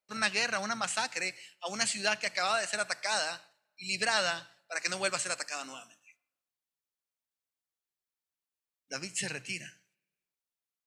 a 0.08 0.14
una 0.14 0.28
guerra, 0.28 0.58
una 0.58 0.74
masacre, 0.74 1.36
a 1.60 1.68
una 1.68 1.86
ciudad 1.86 2.18
que 2.18 2.26
acababa 2.26 2.60
de 2.60 2.66
ser 2.66 2.80
atacada 2.80 3.56
y 3.76 3.86
librada 3.86 4.50
para 4.68 4.80
que 4.80 4.88
no 4.88 4.98
vuelva 4.98 5.16
a 5.16 5.20
ser 5.20 5.32
atacada 5.32 5.64
nuevamente. 5.64 6.18
David 8.88 9.14
se 9.14 9.28
retira, 9.28 9.72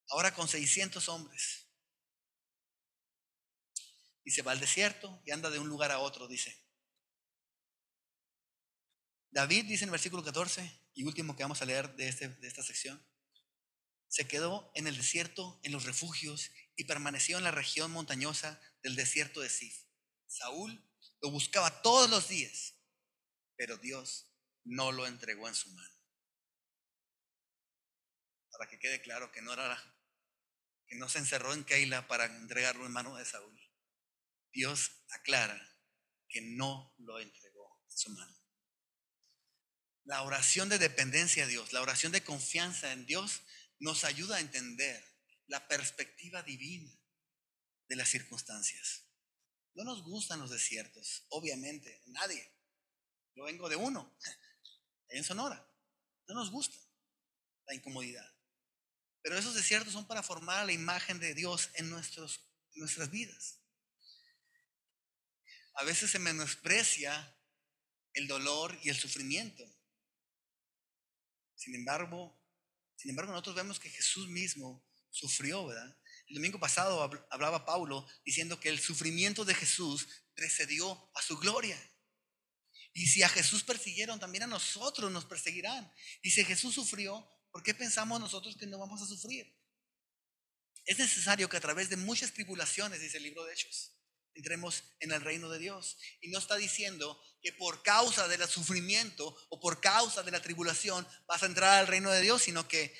ahora 0.09 0.33
con 0.33 0.47
600 0.47 1.09
hombres. 1.09 1.67
Y 4.23 4.31
se 4.31 4.41
va 4.41 4.51
al 4.51 4.59
desierto 4.59 5.21
y 5.25 5.31
anda 5.31 5.49
de 5.49 5.59
un 5.59 5.67
lugar 5.67 5.91
a 5.91 5.99
otro, 5.99 6.27
dice. 6.27 6.63
David 9.31 9.65
dice 9.65 9.83
en 9.83 9.89
el 9.89 9.91
versículo 9.91 10.23
14, 10.23 10.81
y 10.93 11.03
último 11.03 11.35
que 11.35 11.43
vamos 11.43 11.61
a 11.61 11.65
leer 11.65 11.95
de, 11.95 12.07
este, 12.07 12.29
de 12.29 12.47
esta 12.47 12.63
sección, 12.63 13.05
se 14.07 14.27
quedó 14.27 14.71
en 14.73 14.87
el 14.87 14.97
desierto, 14.97 15.59
en 15.63 15.71
los 15.71 15.83
refugios, 15.83 16.51
y 16.75 16.85
permaneció 16.85 17.37
en 17.37 17.43
la 17.43 17.51
región 17.51 17.91
montañosa 17.91 18.61
del 18.81 18.95
desierto 18.95 19.41
de 19.41 19.49
Sif. 19.49 19.85
Saúl 20.27 20.83
lo 21.21 21.31
buscaba 21.31 21.81
todos 21.81 22.09
los 22.09 22.29
días, 22.29 22.75
pero 23.55 23.77
Dios 23.77 24.31
no 24.63 24.91
lo 24.91 25.07
entregó 25.07 25.47
en 25.47 25.55
su 25.55 25.71
mano. 25.71 25.95
Para 28.51 28.69
que 28.69 28.79
quede 28.79 29.01
claro 29.01 29.31
que 29.31 29.41
no 29.41 29.53
era 29.53 29.96
que 30.87 30.95
no 30.95 31.09
se 31.09 31.19
encerró 31.19 31.53
en 31.53 31.63
Keila 31.63 32.07
para 32.07 32.25
entregarlo 32.25 32.85
en 32.85 32.91
mano 32.91 33.15
de 33.15 33.25
Saúl. 33.25 33.59
Dios 34.51 34.91
aclara 35.09 35.61
que 36.29 36.41
no 36.41 36.93
lo 36.97 37.19
entregó 37.19 37.83
en 37.89 37.97
su 37.97 38.09
mano. 38.11 38.37
La 40.05 40.23
oración 40.23 40.69
de 40.69 40.79
dependencia 40.79 41.43
a 41.43 41.47
Dios, 41.47 41.73
la 41.73 41.81
oración 41.81 42.11
de 42.11 42.23
confianza 42.23 42.93
en 42.93 43.05
Dios 43.05 43.41
nos 43.79 44.03
ayuda 44.03 44.37
a 44.37 44.39
entender 44.39 45.03
la 45.47 45.67
perspectiva 45.67 46.43
divina 46.43 46.91
de 47.87 47.95
las 47.95 48.09
circunstancias. 48.09 49.05
No 49.73 49.83
nos 49.83 50.03
gustan 50.03 50.39
los 50.39 50.49
desiertos, 50.49 51.25
obviamente, 51.29 52.01
nadie. 52.07 52.53
Yo 53.35 53.43
vengo 53.43 53.69
de 53.69 53.75
uno, 53.75 54.17
en 55.09 55.23
Sonora. 55.23 55.69
No 56.27 56.35
nos 56.35 56.51
gusta 56.51 56.77
la 57.65 57.75
incomodidad. 57.75 58.36
Pero 59.27 59.39
esos 59.39 59.55
desiertos 59.55 59.91
son 59.91 60.07
para 60.07 60.23
formar 60.23 60.65
la 60.65 60.71
imagen 60.71 61.19
de 61.19 61.33
Dios 61.33 61.69
en, 61.73 61.89
nuestros, 61.89 62.39
nuestras 62.75 63.11
vidas. 63.11 63.59
A 65.73 65.83
veces 65.83 66.11
se 66.11 66.17
menosprecia 66.17 67.37
el 68.13 68.25
dolor 68.25 68.79
y 68.83 68.87
el 68.87 68.95
sufrimiento. 68.95 69.65
Sin 71.55 71.75
embargo, 71.75 72.41
sin 72.95 73.09
embargo, 73.09 73.33
nosotros 73.33 73.57
vemos 73.57 73.81
que 73.81 73.89
Jesús 73.89 74.29
mismo 74.29 74.87
sufrió, 75.09 75.67
¿verdad? 75.67 75.97
El 76.27 76.35
domingo 76.35 76.57
pasado 76.57 77.27
hablaba 77.29 77.65
Pablo 77.65 78.07
diciendo 78.23 78.61
que 78.61 78.69
el 78.69 78.79
sufrimiento 78.79 79.43
de 79.43 79.55
Jesús 79.55 80.07
precedió 80.35 81.11
a 81.13 81.21
su 81.21 81.37
gloria. 81.37 81.77
Y 82.93 83.07
si 83.07 83.23
a 83.23 83.27
Jesús 83.27 83.65
persiguieron, 83.65 84.21
también 84.21 84.43
a 84.43 84.47
nosotros 84.47 85.11
nos 85.11 85.25
perseguirán. 85.25 85.91
Y 86.21 86.31
si 86.31 86.45
Jesús 86.45 86.75
sufrió, 86.75 87.29
¿por 87.57 87.63
qué 87.63 87.73
pensamos 87.73 88.19
nosotros 88.19 88.55
que 88.55 88.67
no 88.67 88.77
vamos 88.77 89.01
a 89.01 89.07
sufrir? 89.07 89.51
Es 90.85 90.99
necesario 90.99 91.49
que 91.49 91.57
a 91.57 91.59
través 91.59 91.89
de 91.89 91.97
muchas 91.97 92.31
tribulaciones, 92.31 93.01
dice 93.01 93.17
el 93.17 93.23
libro 93.23 93.43
de 93.45 93.53
Hechos, 93.53 93.97
entremos 94.35 94.83
en 94.99 95.11
el 95.11 95.21
reino 95.21 95.49
de 95.49 95.57
Dios. 95.57 95.97
Y 96.21 96.29
no 96.29 96.37
está 96.37 96.55
diciendo 96.55 97.19
que 97.41 97.53
por 97.53 97.81
causa 97.81 98.27
del 98.27 98.47
sufrimiento 98.47 99.35
o 99.49 99.59
por 99.59 99.81
causa 99.81 100.21
de 100.21 100.29
la 100.29 100.39
tribulación 100.39 101.07
vas 101.25 101.41
a 101.41 101.47
entrar 101.47 101.79
al 101.79 101.87
reino 101.87 102.11
de 102.11 102.21
Dios, 102.21 102.43
sino 102.43 102.67
que 102.67 102.83
es 102.83 102.91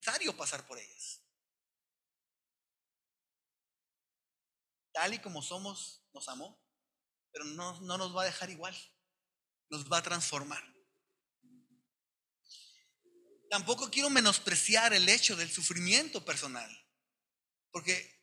necesario 0.00 0.36
pasar 0.36 0.66
por 0.66 0.78
ellas. 0.78 1.22
Tal 4.92 5.14
y 5.14 5.20
como 5.20 5.40
somos, 5.40 6.06
nos 6.12 6.28
amó, 6.28 6.62
pero 7.32 7.46
no, 7.46 7.80
no 7.80 7.96
nos 7.96 8.14
va 8.14 8.24
a 8.24 8.26
dejar 8.26 8.50
igual, 8.50 8.76
nos 9.70 9.90
va 9.90 9.96
a 9.96 10.02
transformar. 10.02 10.62
Tampoco 13.50 13.90
quiero 13.90 14.10
menospreciar 14.10 14.92
el 14.92 15.08
hecho 15.08 15.34
del 15.36 15.50
sufrimiento 15.50 16.24
personal, 16.24 16.70
porque 17.70 18.18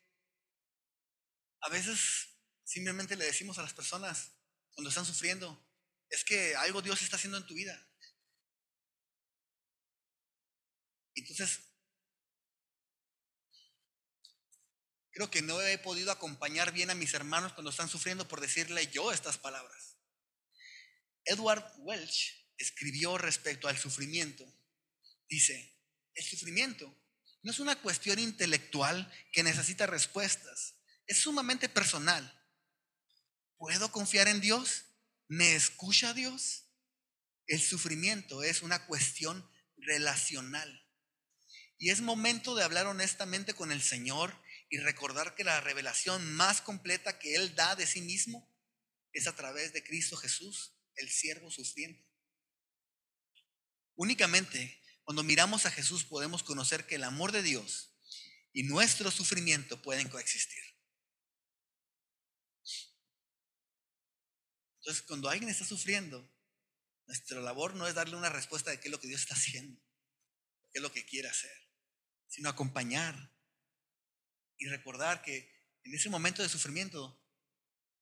a 1.61 1.69
veces 1.69 2.29
simplemente 2.63 3.15
le 3.15 3.25
decimos 3.25 3.57
a 3.57 3.63
las 3.63 3.73
personas 3.73 4.33
cuando 4.73 4.89
están 4.89 5.05
sufriendo, 5.05 5.65
es 6.09 6.23
que 6.23 6.55
algo 6.55 6.81
Dios 6.81 7.01
está 7.01 7.15
haciendo 7.15 7.37
en 7.37 7.45
tu 7.47 7.55
vida. 7.55 7.81
Entonces, 11.15 11.61
creo 15.11 15.31
que 15.31 15.41
no 15.41 15.61
he 15.61 15.77
podido 15.77 16.11
acompañar 16.11 16.71
bien 16.71 16.89
a 16.89 16.95
mis 16.95 17.13
hermanos 17.13 17.53
cuando 17.53 17.71
están 17.71 17.89
sufriendo 17.89 18.27
por 18.27 18.41
decirle 18.41 18.87
yo 18.87 19.11
estas 19.11 19.37
palabras. 19.37 19.97
Edward 21.23 21.63
Welch 21.77 22.45
escribió 22.57 23.17
respecto 23.17 23.67
al 23.67 23.77
sufrimiento. 23.77 24.45
Dice, 25.27 25.77
el 26.13 26.23
sufrimiento 26.23 26.95
no 27.43 27.51
es 27.51 27.59
una 27.59 27.81
cuestión 27.81 28.19
intelectual 28.19 29.11
que 29.31 29.43
necesita 29.43 29.85
respuestas 29.85 30.75
es 31.07 31.17
sumamente 31.17 31.69
personal. 31.69 32.31
¿Puedo 33.57 33.91
confiar 33.91 34.27
en 34.27 34.41
Dios? 34.41 34.85
¿Me 35.27 35.55
escucha 35.55 36.13
Dios? 36.13 36.65
El 37.47 37.61
sufrimiento 37.61 38.43
es 38.43 38.63
una 38.63 38.85
cuestión 38.87 39.47
relacional. 39.77 40.83
Y 41.77 41.91
es 41.91 42.01
momento 42.01 42.55
de 42.55 42.63
hablar 42.63 42.87
honestamente 42.87 43.53
con 43.53 43.71
el 43.71 43.81
Señor 43.81 44.35
y 44.69 44.79
recordar 44.79 45.35
que 45.35 45.43
la 45.43 45.61
revelación 45.61 46.33
más 46.33 46.61
completa 46.61 47.19
que 47.19 47.35
Él 47.35 47.53
da 47.55 47.75
de 47.75 47.85
sí 47.85 48.01
mismo 48.01 48.51
es 49.13 49.27
a 49.27 49.35
través 49.35 49.73
de 49.73 49.83
Cristo 49.83 50.17
Jesús, 50.17 50.75
el 50.95 51.09
siervo 51.09 51.51
sufriente. 51.51 52.03
Únicamente 53.95 54.81
cuando 55.05 55.23
miramos 55.23 55.65
a 55.65 55.71
Jesús 55.71 56.03
podemos 56.03 56.43
conocer 56.43 56.85
que 56.85 56.95
el 56.95 57.03
amor 57.03 57.31
de 57.31 57.43
Dios 57.43 57.95
y 58.51 58.63
nuestro 58.63 59.11
sufrimiento 59.11 59.81
pueden 59.81 60.09
coexistir. 60.09 60.61
Entonces, 64.79 65.03
cuando 65.07 65.29
alguien 65.29 65.49
está 65.49 65.63
sufriendo, 65.65 66.31
nuestra 67.07 67.39
labor 67.39 67.75
no 67.75 67.87
es 67.87 67.93
darle 67.93 68.15
una 68.15 68.29
respuesta 68.29 68.71
de 68.71 68.79
qué 68.79 68.87
es 68.87 68.91
lo 68.91 68.99
que 68.99 69.07
Dios 69.07 69.21
está 69.21 69.35
haciendo, 69.35 69.79
qué 70.71 70.79
es 70.79 70.81
lo 70.81 70.91
que 70.91 71.05
quiere 71.05 71.27
hacer, 71.27 71.55
sino 72.27 72.49
acompañar 72.49 73.31
y 74.57 74.67
recordar 74.67 75.21
que 75.21 75.53
en 75.83 75.93
ese 75.93 76.09
momento 76.09 76.41
de 76.41 76.49
sufrimiento, 76.49 77.23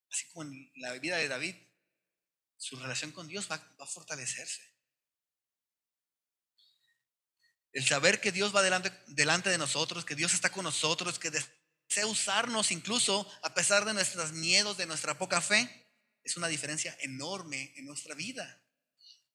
así 0.09 0.25
como 0.29 0.43
en 0.43 0.71
la 0.75 0.93
vida 0.93 1.17
de 1.17 1.27
David, 1.27 1.55
su 2.57 2.77
relación 2.77 3.11
con 3.11 3.27
Dios 3.27 3.49
va, 3.51 3.55
a 3.55 3.85
fortalecerse. 3.85 4.72
El 7.73 7.85
saber 7.85 8.21
que 8.21 8.31
Dios 8.31 8.55
va 8.55 8.61
delante, 8.61 8.91
delante 9.07 9.49
de 9.49 9.57
nosotros, 9.57 10.05
que 10.05 10.15
Dios 10.15 10.33
está 10.33 10.51
con 10.51 10.63
nosotros, 10.63 11.17
que 11.17 11.31
desea 11.31 12.05
usarnos 12.05 12.71
incluso 12.71 13.29
a 13.41 13.53
pesar 13.53 13.83
de 13.83 13.93
nuestros 13.93 14.31
miedos, 14.31 14.77
de 14.77 14.85
nuestra 14.85 15.17
poca 15.17 15.41
fe, 15.41 15.83
es 16.23 16.37
una 16.37 16.47
diferencia 16.47 16.95
enorme 17.01 17.73
en 17.75 17.85
nuestra 17.85 18.15
vida. 18.15 18.63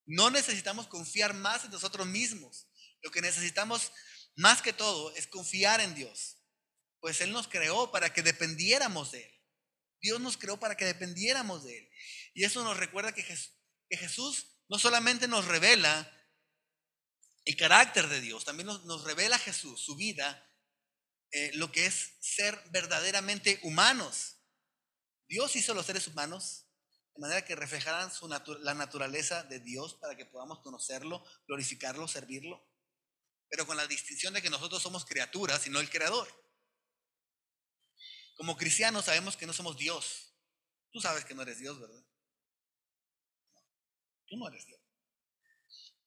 No 0.07 0.31
necesitamos 0.31 0.87
confiar 0.87 1.35
más 1.35 1.65
en 1.65 1.71
nosotros 1.71 2.07
mismos. 2.07 2.69
Lo 3.03 3.11
que 3.11 3.21
necesitamos 3.21 3.93
más 4.37 4.63
que 4.63 4.73
todo 4.73 5.15
es 5.17 5.27
confiar 5.27 5.81
en 5.81 5.95
Dios. 5.95 6.39
Pues 7.01 7.21
Él 7.21 7.33
nos 7.33 7.49
creó 7.49 7.91
para 7.91 8.13
que 8.13 8.23
dependiéramos 8.23 9.13
de 9.13 9.25
Él. 9.25 9.35
Dios 10.01 10.21
nos 10.21 10.37
creó 10.37 10.59
para 10.59 10.77
que 10.77 10.85
dependiéramos 10.85 11.65
de 11.65 11.79
Él. 11.79 11.91
Y 12.35 12.45
eso 12.45 12.63
nos 12.63 12.77
recuerda 12.77 13.13
que 13.13 13.25
Jesús, 13.91 14.47
no 14.69 14.79
solamente 14.79 15.29
nos 15.29 15.45
revela 15.45 16.11
el 17.49 17.57
carácter 17.57 18.09
de 18.09 18.21
Dios, 18.21 18.45
también 18.45 18.67
nos, 18.67 19.05
revela 19.05 19.39
Jesús, 19.39 19.81
su 19.81 19.97
vida, 19.97 20.47
eh, 21.31 21.51
lo 21.55 21.73
que 21.73 21.87
es 21.87 22.19
ser 22.21 22.63
verdaderamente 22.73 23.59
humanos. 23.63 24.37
Dios 25.29 25.57
hizo 25.57 25.73
los 25.73 25.87
seres 25.87 26.07
humanos 26.09 26.67
de 27.15 27.23
manera 27.23 27.47
que 27.47 27.57
reflejaran 27.57 28.13
su 28.13 28.29
la 28.29 28.75
naturaleza 28.75 29.45
de 29.45 29.61
Dios 29.61 29.95
para 29.95 30.15
que 30.15 30.27
podamos 30.27 30.61
conocerlo, 30.61 31.25
glorificarlo, 31.47 32.07
servirlo, 32.07 32.71
pero 33.49 33.67
con 33.67 33.79
la 33.79 33.87
distinción 33.87 34.35
de 34.35 34.43
que 34.43 34.51
nosotros 34.51 34.83
somos 34.83 35.07
criaturas 35.07 35.67
y 35.67 35.71
no 35.71 35.81
el 35.81 35.89
creador. 35.89 36.29
Como 38.37 38.59
cristianos 38.59 39.07
sabemos 39.07 39.39
que 39.39 39.47
no 39.47 39.55
somos 39.55 39.79
Dios. 39.79 40.35
Tú 40.93 41.01
sabes 41.01 41.25
que 41.25 41.35
no 41.35 41.41
eres 41.41 41.59
Dios, 41.59 41.81
¿verdad? 41.81 42.05
tú 44.27 44.37
no 44.37 44.49
eres 44.49 44.67
Dios. 44.67 44.81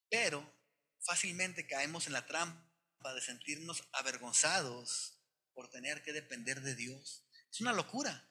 Pero 0.08 0.61
fácilmente 1.04 1.66
caemos 1.66 2.06
en 2.06 2.12
la 2.12 2.26
trampa 2.26 3.14
de 3.14 3.20
sentirnos 3.20 3.88
avergonzados 3.92 5.18
por 5.54 5.68
tener 5.68 6.02
que 6.02 6.12
depender 6.12 6.60
de 6.60 6.74
Dios. 6.74 7.26
Es 7.50 7.60
una 7.60 7.72
locura. 7.72 8.28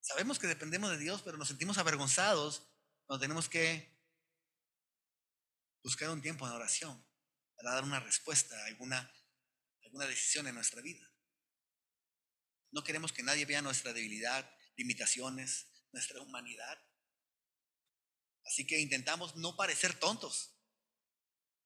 Sabemos 0.00 0.38
que 0.38 0.48
dependemos 0.48 0.90
de 0.90 0.98
Dios, 0.98 1.22
pero 1.22 1.36
nos 1.36 1.48
sentimos 1.48 1.78
avergonzados 1.78 2.68
cuando 3.06 3.20
tenemos 3.20 3.48
que 3.48 3.92
buscar 5.82 6.10
un 6.10 6.22
tiempo 6.22 6.46
en 6.46 6.52
oración 6.52 7.04
para 7.56 7.72
dar 7.72 7.84
una 7.84 8.00
respuesta 8.00 8.56
a 8.56 8.66
alguna, 8.66 9.12
alguna 9.84 10.06
decisión 10.06 10.46
en 10.48 10.56
nuestra 10.56 10.82
vida. 10.82 11.08
No 12.72 12.82
queremos 12.82 13.12
que 13.12 13.22
nadie 13.22 13.44
vea 13.44 13.62
nuestra 13.62 13.92
debilidad, 13.92 14.50
limitaciones, 14.76 15.68
nuestra 15.92 16.20
humanidad. 16.20 16.78
Así 18.44 18.66
que 18.66 18.80
intentamos 18.80 19.36
no 19.36 19.56
parecer 19.56 19.94
tontos 19.98 20.52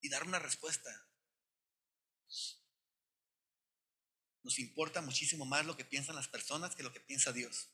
y 0.01 0.09
dar 0.09 0.25
una 0.25 0.39
respuesta. 0.39 0.91
Nos 4.43 4.59
importa 4.59 5.01
muchísimo 5.01 5.45
más 5.45 5.67
lo 5.67 5.77
que 5.77 5.85
piensan 5.85 6.15
las 6.15 6.29
personas 6.29 6.75
que 6.77 6.83
lo 6.83 6.93
que 6.93 7.01
piensa 7.01 7.33
Dios. 7.33 7.69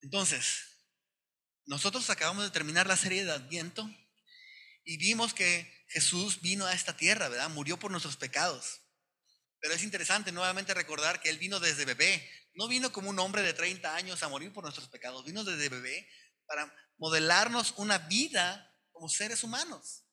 Entonces, 0.00 0.76
nosotros 1.64 2.08
acabamos 2.10 2.44
de 2.44 2.50
terminar 2.50 2.86
la 2.86 2.96
serie 2.96 3.24
de 3.24 3.32
Adviento 3.32 3.90
y 4.84 4.98
vimos 4.98 5.34
que 5.34 5.84
Jesús 5.88 6.40
vino 6.40 6.64
a 6.64 6.72
esta 6.72 6.96
tierra, 6.96 7.28
¿verdad? 7.28 7.50
Murió 7.50 7.76
por 7.76 7.90
nuestros 7.90 8.16
pecados. 8.16 8.82
Pero 9.58 9.74
es 9.74 9.82
interesante 9.82 10.30
nuevamente 10.30 10.74
recordar 10.74 11.20
que 11.20 11.28
Él 11.28 11.38
vino 11.38 11.58
desde 11.58 11.84
bebé. 11.84 12.30
No 12.54 12.68
vino 12.68 12.92
como 12.92 13.10
un 13.10 13.18
hombre 13.18 13.42
de 13.42 13.52
30 13.52 13.96
años 13.96 14.22
a 14.22 14.28
morir 14.28 14.52
por 14.52 14.62
nuestros 14.62 14.88
pecados. 14.88 15.24
Vino 15.24 15.42
desde 15.42 15.68
bebé 15.68 16.08
para 16.46 16.72
modelarnos 16.98 17.74
una 17.78 17.98
vida 17.98 18.65
como 18.96 19.10
seres 19.10 19.44
humanos. 19.44 20.04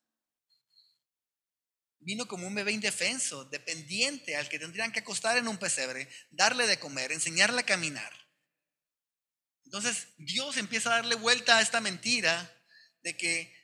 Vino 2.00 2.28
como 2.28 2.46
un 2.46 2.54
bebé 2.54 2.74
indefenso, 2.74 3.46
dependiente, 3.46 4.36
al 4.36 4.50
que 4.50 4.60
tendrían 4.60 4.92
que 4.92 5.00
acostar 5.00 5.38
en 5.38 5.48
un 5.48 5.58
pesebre, 5.58 6.10
darle 6.32 6.68
de 6.68 6.78
comer, 6.80 7.14
enseñarle 7.14 7.62
a 7.62 7.66
caminar. 7.66 8.14
Entonces 9.64 10.10
Dios 10.18 10.58
empieza 10.58 10.90
a 10.90 10.96
darle 10.98 11.16
vuelta 11.16 11.58
a 11.58 11.62
esta 11.62 11.80
mentira 11.80 12.54
de 13.04 13.16
que 13.16 13.56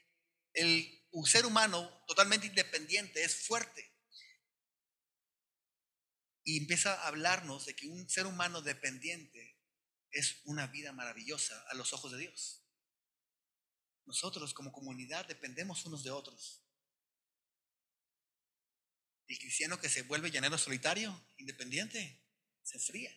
el 0.54 0.90
ser 1.26 1.46
humano 1.46 2.02
totalmente 2.08 2.48
independiente 2.48 3.22
es 3.22 3.46
fuerte. 3.46 3.94
Y 6.46 6.60
empieza 6.60 6.94
a 6.94 7.08
hablarnos 7.10 7.66
de 7.66 7.76
que 7.76 7.88
un 7.88 8.10
ser 8.10 8.26
humano 8.26 8.62
dependiente 8.62 9.60
es 10.12 10.40
una 10.46 10.68
vida 10.68 10.94
maravillosa 10.94 11.62
a 11.70 11.74
los 11.74 11.92
ojos 11.92 12.14
de 12.14 12.20
Dios. 12.20 12.59
Nosotros 14.10 14.56
como 14.56 14.72
comunidad 14.72 15.28
dependemos 15.28 15.86
unos 15.86 16.04
de 16.04 16.10
otros. 16.10 16.64
El 19.28 19.38
cristiano 19.38 19.80
que 19.80 19.88
se 19.88 20.02
vuelve 20.02 20.32
llanero 20.32 20.58
solitario, 20.58 21.16
independiente, 21.38 22.20
se 22.64 22.80
fría. 22.80 23.16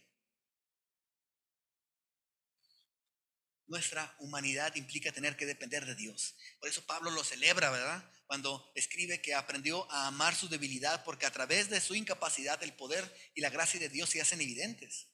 Nuestra 3.68 4.14
humanidad 4.18 4.76
implica 4.76 5.10
tener 5.12 5.34
que 5.34 5.46
depender 5.46 5.86
de 5.86 5.94
Dios. 5.94 6.34
Por 6.60 6.68
eso 6.68 6.84
Pablo 6.84 7.10
lo 7.10 7.24
celebra, 7.24 7.70
¿verdad? 7.70 8.12
Cuando 8.26 8.70
escribe 8.74 9.22
que 9.22 9.34
aprendió 9.34 9.90
a 9.90 10.08
amar 10.08 10.34
su 10.34 10.50
debilidad 10.50 11.04
porque 11.04 11.24
a 11.24 11.32
través 11.32 11.70
de 11.70 11.80
su 11.80 11.94
incapacidad 11.94 12.62
el 12.62 12.74
poder 12.74 13.02
y 13.34 13.40
la 13.40 13.48
gracia 13.48 13.80
de 13.80 13.88
Dios 13.88 14.10
se 14.10 14.20
hacen 14.20 14.42
evidentes. 14.42 15.08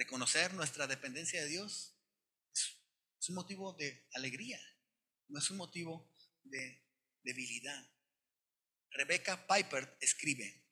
Reconocer 0.00 0.54
nuestra 0.54 0.86
dependencia 0.86 1.42
de 1.42 1.48
Dios 1.48 1.94
es 2.54 3.28
un 3.28 3.34
motivo 3.34 3.74
de 3.74 4.08
alegría, 4.14 4.58
no 5.28 5.38
es 5.38 5.50
un 5.50 5.58
motivo 5.58 6.10
de 6.42 6.82
debilidad. 7.22 7.86
Rebecca 8.92 9.46
Piper 9.46 9.98
escribe, 10.00 10.64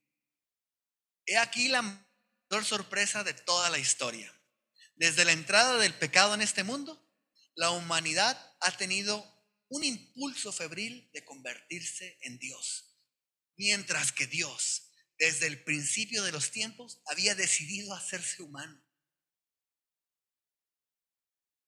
he 1.27 1.37
aquí 1.37 1.69
la 1.69 2.09
sorpresa 2.65 3.23
de 3.23 3.35
toda 3.35 3.69
la 3.69 3.77
historia. 3.79 4.35
Desde 4.97 5.27
la 5.27 5.33
entrada 5.33 5.77
del 5.77 5.93
pecado 5.93 6.33
en 6.33 6.41
este 6.41 6.65
mundo, 6.65 7.07
la 7.55 7.71
humanidad 7.73 8.57
ha 8.61 8.79
tenido 8.79 9.23
un 9.69 9.85
impulso 9.85 10.55
febril 10.55 11.11
de 11.13 11.27
convertirse 11.27 12.17
en 12.23 12.39
Dios, 12.39 12.99
mientras 13.59 14.11
que 14.11 14.27
Dios, 14.27 14.91
desde 15.19 15.49
el 15.49 15.63
principio 15.65 16.23
de 16.23 16.33
los 16.33 16.51
tiempos, 16.51 17.03
había 17.05 17.35
decidido 17.35 17.93
hacerse 17.93 18.43
humano. 18.43 18.88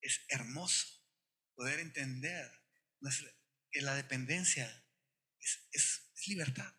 Es 0.00 0.20
hermoso 0.28 0.86
poder 1.54 1.80
entender 1.80 2.50
que 3.70 3.82
la 3.82 3.94
dependencia 3.94 4.86
es, 5.38 5.68
es 5.72 6.26
libertad. 6.26 6.74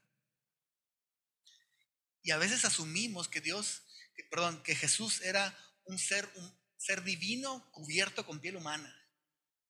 Y 2.24 2.32
a 2.32 2.38
veces 2.38 2.66
asumimos 2.66 3.28
que 3.28 3.42
Dios 3.42 3.84
perdón, 4.30 4.62
que 4.64 4.76
Jesús 4.76 5.22
era 5.22 5.56
un 5.86 5.98
ser, 5.98 6.30
un 6.36 6.62
ser 6.78 7.04
divino 7.04 7.70
cubierto 7.72 8.26
con 8.26 8.40
piel 8.40 8.56
humana. 8.56 8.96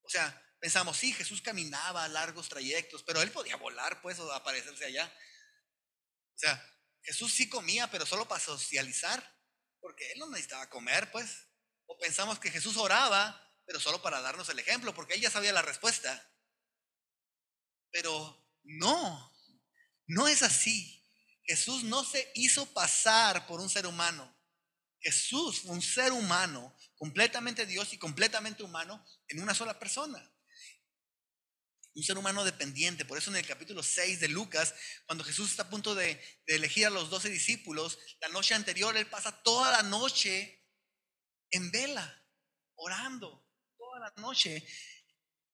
O 0.01 0.09
sea, 0.09 0.39
pensamos, 0.59 0.97
sí, 0.97 1.13
Jesús 1.13 1.41
caminaba 1.41 2.03
a 2.03 2.09
largos 2.09 2.49
trayectos, 2.49 3.03
pero 3.03 3.21
él 3.21 3.31
podía 3.31 3.55
volar, 3.55 4.01
pues, 4.01 4.19
o 4.19 4.31
aparecerse 4.31 4.85
allá. 4.85 5.05
O 6.35 6.37
sea, 6.37 6.79
Jesús 7.03 7.33
sí 7.33 7.49
comía, 7.49 7.89
pero 7.89 8.05
solo 8.05 8.27
para 8.27 8.41
socializar, 8.41 9.23
porque 9.79 10.11
él 10.11 10.19
no 10.19 10.29
necesitaba 10.29 10.69
comer, 10.69 11.11
pues. 11.11 11.47
Pensamos 11.99 12.39
que 12.39 12.51
Jesús 12.51 12.77
oraba, 12.77 13.39
pero 13.65 13.79
solo 13.79 14.01
para 14.01 14.21
darnos 14.21 14.49
el 14.49 14.59
ejemplo, 14.59 14.93
porque 14.93 15.15
él 15.15 15.21
ya 15.21 15.31
sabía 15.31 15.53
la 15.53 15.61
respuesta. 15.61 16.29
Pero 17.91 18.47
no, 18.63 19.33
no 20.07 20.27
es 20.27 20.43
así. 20.43 21.01
Jesús 21.43 21.83
no 21.83 22.03
se 22.03 22.31
hizo 22.35 22.65
pasar 22.73 23.47
por 23.47 23.59
un 23.59 23.69
ser 23.69 23.85
humano. 23.85 24.37
Jesús 25.01 25.61
fue 25.61 25.71
un 25.71 25.81
ser 25.81 26.11
humano, 26.11 26.75
completamente 26.95 27.65
Dios 27.65 27.91
y 27.93 27.97
completamente 27.97 28.61
humano 28.61 29.03
en 29.27 29.41
una 29.41 29.55
sola 29.55 29.79
persona. 29.79 30.31
Un 31.93 32.03
ser 32.03 32.17
humano 32.17 32.45
dependiente. 32.45 33.03
Por 33.03 33.17
eso 33.17 33.31
en 33.31 33.37
el 33.37 33.45
capítulo 33.45 33.83
6 33.83 34.19
de 34.19 34.27
Lucas, 34.29 34.73
cuando 35.07 35.23
Jesús 35.23 35.51
está 35.51 35.63
a 35.63 35.69
punto 35.69 35.95
de, 35.95 36.21
elegir 36.45 36.85
a 36.85 36.91
los 36.91 37.09
doce 37.09 37.29
discípulos, 37.29 37.97
la 38.21 38.29
noche 38.29 38.53
anterior 38.53 38.95
él 38.95 39.07
pasa 39.07 39.41
toda 39.43 39.71
la 39.71 39.83
noche 39.83 40.60
en 41.51 41.71
vela, 41.71 42.25
orando, 42.75 43.47
toda 43.77 43.99
la 43.99 44.13
noche. 44.17 44.65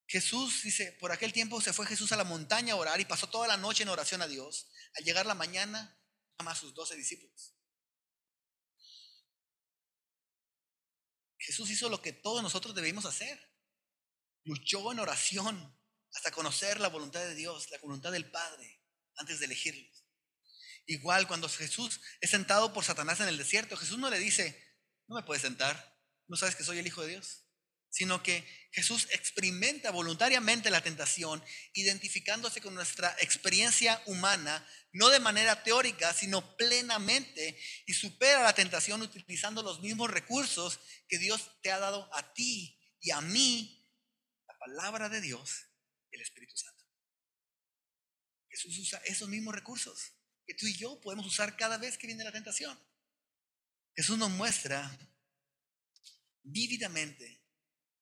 Jesús 0.08 0.64
dice, 0.64 0.94
por 0.94 1.12
aquel 1.12 1.34
tiempo 1.34 1.60
se 1.60 1.74
fue 1.74 1.86
Jesús 1.86 2.12
a 2.12 2.18
la 2.18 2.24
montaña 2.24 2.74
a 2.74 2.78
orar 2.78 3.02
y 3.02 3.06
pasó 3.06 3.28
toda 3.28 3.48
la 3.48 3.58
noche 3.58 3.84
en 3.84 3.90
oración 3.90 4.22
a 4.22 4.28
Dios. 4.28 4.70
Al 4.96 5.04
llegar 5.04 5.26
la 5.26 5.34
mañana, 5.34 6.00
llama 6.40 6.52
a 6.52 6.56
sus 6.56 6.74
doce 6.74 6.96
discípulos. 6.96 7.54
Jesús 11.38 11.70
hizo 11.70 11.90
lo 11.90 12.02
que 12.02 12.14
todos 12.14 12.42
nosotros 12.42 12.76
debemos 12.76 13.06
hacer. 13.06 13.40
Luchó 14.44 14.92
en 14.92 15.00
oración 15.00 15.78
hasta 16.14 16.32
conocer 16.32 16.80
la 16.80 16.90
voluntad 16.90 17.22
de 17.22 17.36
Dios, 17.36 17.70
la 17.70 17.78
voluntad 17.80 18.12
del 18.12 18.30
Padre, 18.30 18.82
antes 19.18 19.40
de 19.40 19.46
elegirlos. 19.46 20.06
Igual 20.86 21.28
cuando 21.28 21.50
Jesús 21.50 22.00
es 22.22 22.30
sentado 22.30 22.74
por 22.74 22.86
Satanás 22.86 23.20
en 23.20 23.28
el 23.28 23.38
desierto, 23.38 23.76
Jesús 23.76 23.98
no 23.98 24.10
le 24.10 24.20
dice, 24.20 24.67
no 25.08 25.16
me 25.16 25.24
puedes 25.24 25.42
sentar, 25.42 25.98
no 26.28 26.36
sabes 26.36 26.56
que 26.56 26.64
soy 26.64 26.80
el 26.80 26.88
Hijo 26.88 27.02
de 27.02 27.10
Dios, 27.10 27.44
sino 27.90 28.22
que 28.22 28.46
Jesús 28.72 29.08
experimenta 29.12 29.92
voluntariamente 29.92 30.70
la 30.70 30.82
tentación, 30.82 31.44
identificándose 31.74 32.62
con 32.62 32.76
nuestra 32.76 33.16
experiencia 33.20 34.02
humana, 34.06 34.68
no 34.92 35.10
de 35.10 35.20
manera 35.20 35.64
teórica, 35.64 36.14
sino 36.14 36.56
plenamente, 36.58 37.60
y 37.86 37.94
supera 37.94 38.44
la 38.44 38.54
tentación 38.54 39.02
utilizando 39.02 39.64
los 39.64 39.80
mismos 39.82 40.12
recursos 40.12 40.80
que 41.08 41.18
Dios 41.18 41.50
te 41.62 41.72
ha 41.72 41.80
dado 41.80 42.10
a 42.14 42.34
ti 42.34 42.78
y 43.00 43.12
a 43.12 43.22
mí, 43.22 43.84
la 44.48 44.58
palabra 44.58 45.10
de 45.10 45.22
Dios, 45.22 45.66
el 46.12 46.22
Espíritu 46.22 46.56
Santo. 46.58 46.86
Jesús 48.50 48.78
usa 48.80 49.02
esos 49.06 49.30
mismos 49.30 49.56
recursos 49.56 50.14
que 50.46 50.54
tú 50.54 50.66
y 50.66 50.76
yo 50.76 51.00
podemos 51.02 51.26
usar 51.26 51.58
cada 51.58 51.78
vez 51.78 51.98
que 51.98 52.08
viene 52.08 52.24
la 52.24 52.32
tentación. 52.32 52.78
Jesús 53.98 54.20
nos 54.20 54.30
muestra 54.30 54.96
vívidamente 56.44 57.44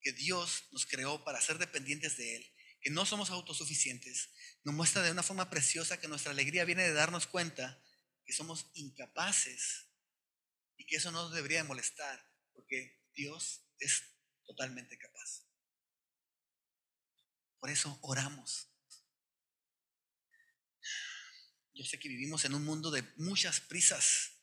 que 0.01 0.11
Dios 0.11 0.67
nos 0.71 0.85
creó 0.85 1.23
para 1.23 1.39
ser 1.39 1.57
dependientes 1.57 2.17
de 2.17 2.35
Él, 2.35 2.53
que 2.81 2.89
no 2.89 3.05
somos 3.05 3.29
autosuficientes, 3.29 4.29
nos 4.65 4.75
muestra 4.75 5.01
de 5.03 5.11
una 5.11 5.23
forma 5.23 5.49
preciosa 5.49 5.97
que 5.97 6.09
nuestra 6.09 6.33
alegría 6.33 6.65
viene 6.65 6.83
de 6.83 6.91
darnos 6.91 7.27
cuenta 7.27 7.81
que 8.25 8.33
somos 8.33 8.69
incapaces 8.73 9.87
y 10.75 10.85
que 10.85 10.97
eso 10.97 11.11
no 11.11 11.23
nos 11.23 11.33
debería 11.33 11.63
molestar, 11.63 12.29
porque 12.51 13.01
Dios 13.13 13.65
es 13.79 14.03
totalmente 14.45 14.97
capaz. 14.97 15.47
Por 17.57 17.69
eso 17.69 17.97
oramos. 18.01 18.69
Yo 21.73 21.85
sé 21.85 21.97
que 21.99 22.09
vivimos 22.09 22.43
en 22.43 22.53
un 22.53 22.65
mundo 22.65 22.91
de 22.91 23.01
muchas 23.15 23.61
prisas. 23.61 24.34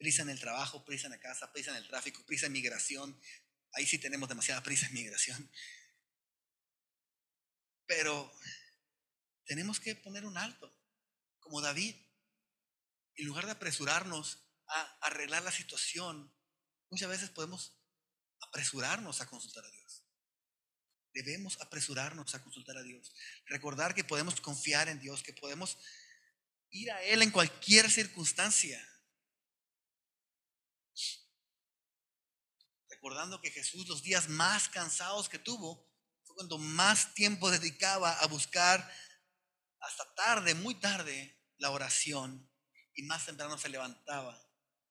Prisa 0.00 0.22
en 0.22 0.30
el 0.30 0.40
trabajo, 0.40 0.84
prisa 0.84 1.06
en 1.06 1.12
la 1.12 1.20
casa, 1.20 1.52
prisa 1.52 1.70
en 1.70 1.76
el 1.76 1.86
tráfico, 1.86 2.24
prisa 2.26 2.46
en 2.46 2.52
migración, 2.52 3.20
Ahí 3.72 3.86
sí 3.86 3.98
tenemos 3.98 4.28
demasiada 4.28 4.62
prisa 4.62 4.86
en 4.86 4.94
migración. 4.94 5.50
Pero 7.86 8.32
tenemos 9.44 9.80
que 9.80 9.94
poner 9.94 10.24
un 10.24 10.36
alto, 10.36 10.72
como 11.38 11.60
David. 11.60 11.96
en 13.16 13.26
lugar 13.26 13.44
de 13.44 13.52
apresurarnos 13.52 14.38
a 14.66 14.82
arreglar 15.02 15.42
la 15.42 15.52
situación, 15.52 16.32
muchas 16.88 17.08
veces 17.08 17.28
podemos 17.28 17.76
apresurarnos 18.40 19.20
a 19.20 19.26
consultar 19.26 19.64
a 19.64 19.70
Dios. 19.70 20.04
Debemos 21.12 21.60
apresurarnos 21.60 22.34
a 22.34 22.42
consultar 22.42 22.78
a 22.78 22.82
Dios. 22.82 23.12
Recordar 23.46 23.94
que 23.94 24.04
podemos 24.04 24.40
confiar 24.40 24.88
en 24.88 25.00
Dios, 25.00 25.22
que 25.22 25.34
podemos 25.34 25.76
ir 26.70 26.90
a 26.92 27.02
Él 27.02 27.20
en 27.20 27.30
cualquier 27.30 27.90
circunstancia. 27.90 28.80
Recordando 33.00 33.40
que 33.40 33.50
Jesús 33.50 33.88
los 33.88 34.02
días 34.02 34.28
más 34.28 34.68
cansados 34.68 35.30
que 35.30 35.38
tuvo 35.38 35.90
fue 36.22 36.34
cuando 36.34 36.58
más 36.58 37.14
tiempo 37.14 37.50
dedicaba 37.50 38.12
a 38.12 38.26
buscar 38.26 38.92
hasta 39.78 40.14
tarde, 40.14 40.54
muy 40.54 40.74
tarde, 40.74 41.42
la 41.56 41.70
oración 41.70 42.46
y 42.94 43.02
más 43.04 43.24
temprano 43.24 43.56
se 43.56 43.70
levantaba 43.70 44.38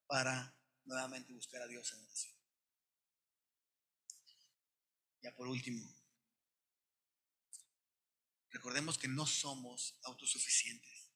para 0.07 0.59
nuevamente 0.85 1.31
buscar 1.33 1.61
a 1.61 1.67
Dios 1.67 1.93
en 1.93 2.01
oración. 2.01 2.35
Ya 5.21 5.35
por 5.35 5.47
último, 5.47 5.87
recordemos 8.49 8.97
que 8.97 9.07
no 9.07 9.27
somos 9.27 9.99
autosuficientes, 10.01 11.11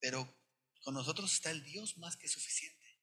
pero 0.00 0.36
con 0.82 0.94
nosotros 0.94 1.32
está 1.32 1.52
el 1.52 1.62
Dios 1.62 1.96
más 1.96 2.16
que 2.16 2.26
suficiente, 2.26 3.00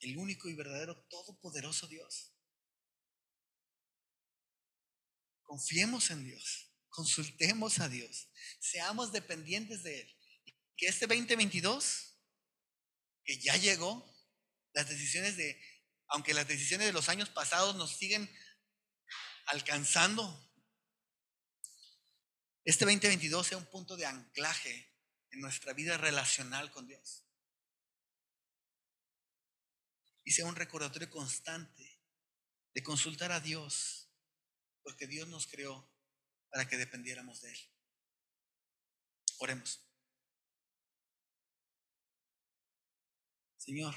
el 0.00 0.16
único 0.16 0.48
y 0.48 0.54
verdadero 0.54 0.96
todopoderoso 1.08 1.86
Dios. 1.86 2.34
Confiemos 5.42 6.10
en 6.10 6.24
Dios, 6.24 6.72
consultemos 6.88 7.80
a 7.80 7.88
Dios, 7.88 8.28
seamos 8.60 9.12
dependientes 9.12 9.82
de 9.82 10.00
Él. 10.00 10.16
Que 10.76 10.86
este 10.86 11.06
2022, 11.06 12.18
que 13.24 13.38
ya 13.40 13.56
llegó, 13.56 14.08
las 14.72 14.88
decisiones 14.88 15.36
de 15.36 15.60
aunque 16.10 16.34
las 16.34 16.48
decisiones 16.48 16.88
de 16.88 16.92
los 16.92 17.08
años 17.08 17.28
pasados 17.28 17.76
nos 17.76 17.96
siguen 17.96 18.28
alcanzando, 19.46 20.52
este 22.64 22.84
2022 22.84 23.46
sea 23.46 23.58
un 23.58 23.66
punto 23.66 23.96
de 23.96 24.06
anclaje 24.06 24.92
en 25.30 25.40
nuestra 25.40 25.72
vida 25.72 25.96
relacional 25.96 26.70
con 26.72 26.86
Dios. 26.88 27.29
Y 30.30 30.32
sea 30.32 30.46
un 30.46 30.54
recordatorio 30.54 31.10
constante 31.10 32.00
de 32.72 32.82
consultar 32.84 33.32
a 33.32 33.40
Dios, 33.40 34.12
porque 34.84 35.08
Dios 35.08 35.26
nos 35.26 35.48
creó 35.48 35.92
para 36.50 36.68
que 36.68 36.76
dependiéramos 36.76 37.40
de 37.40 37.50
Él. 37.50 37.58
Oremos. 39.38 39.84
Señor, 43.56 43.96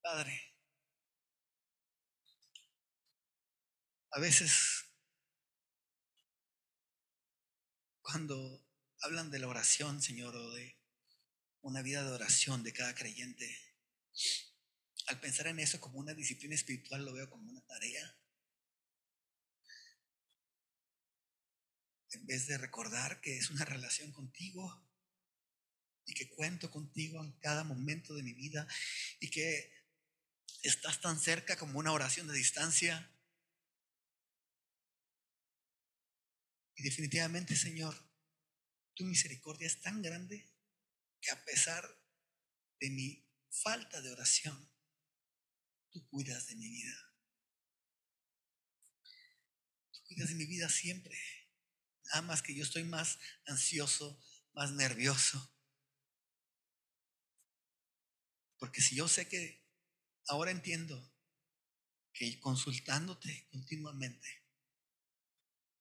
Padre, 0.00 0.54
A 4.12 4.20
veces, 4.20 4.86
cuando 8.00 8.64
hablan 9.00 9.30
de 9.30 9.40
la 9.40 9.48
oración, 9.48 10.00
Señor, 10.00 10.34
o 10.36 10.52
de 10.52 10.78
una 11.60 11.82
vida 11.82 12.02
de 12.02 12.12
oración 12.12 12.62
de 12.62 12.72
cada 12.72 12.94
creyente, 12.94 13.74
al 15.06 15.20
pensar 15.20 15.46
en 15.46 15.58
eso 15.58 15.80
como 15.80 15.98
una 15.98 16.14
disciplina 16.14 16.54
espiritual, 16.54 17.04
lo 17.04 17.12
veo 17.12 17.28
como 17.28 17.50
una 17.50 17.64
tarea. 17.66 18.18
En 22.12 22.26
vez 22.26 22.46
de 22.46 22.58
recordar 22.58 23.20
que 23.20 23.36
es 23.36 23.50
una 23.50 23.64
relación 23.64 24.12
contigo 24.12 24.86
y 26.06 26.14
que 26.14 26.28
cuento 26.28 26.70
contigo 26.70 27.22
en 27.22 27.32
cada 27.40 27.64
momento 27.64 28.14
de 28.14 28.22
mi 28.22 28.32
vida 28.32 28.66
y 29.20 29.30
que 29.30 29.72
estás 30.62 31.00
tan 31.00 31.18
cerca 31.18 31.56
como 31.56 31.78
una 31.78 31.92
oración 31.92 32.26
de 32.28 32.34
distancia, 32.34 33.10
Y 36.76 36.82
definitivamente, 36.82 37.56
Señor, 37.56 37.94
tu 38.94 39.04
misericordia 39.04 39.66
es 39.66 39.80
tan 39.80 40.02
grande 40.02 40.46
que 41.20 41.30
a 41.30 41.44
pesar 41.44 41.84
de 42.80 42.90
mi 42.90 43.24
falta 43.50 44.00
de 44.02 44.10
oración, 44.10 44.70
tú 45.94 46.04
cuidas 46.08 46.48
de 46.48 46.56
mi 46.56 46.68
vida. 46.68 47.14
Tú 49.92 50.00
cuidas 50.08 50.28
de 50.28 50.34
mi 50.34 50.44
vida 50.44 50.68
siempre. 50.68 51.16
Nada 52.06 52.22
más 52.22 52.42
que 52.42 52.52
yo 52.52 52.64
estoy 52.64 52.82
más 52.82 53.20
ansioso, 53.46 54.20
más 54.54 54.72
nervioso. 54.72 55.56
Porque 58.58 58.82
si 58.82 58.96
yo 58.96 59.06
sé 59.06 59.28
que 59.28 59.64
ahora 60.26 60.50
entiendo 60.50 61.14
que 62.12 62.40
consultándote 62.40 63.46
continuamente, 63.52 64.28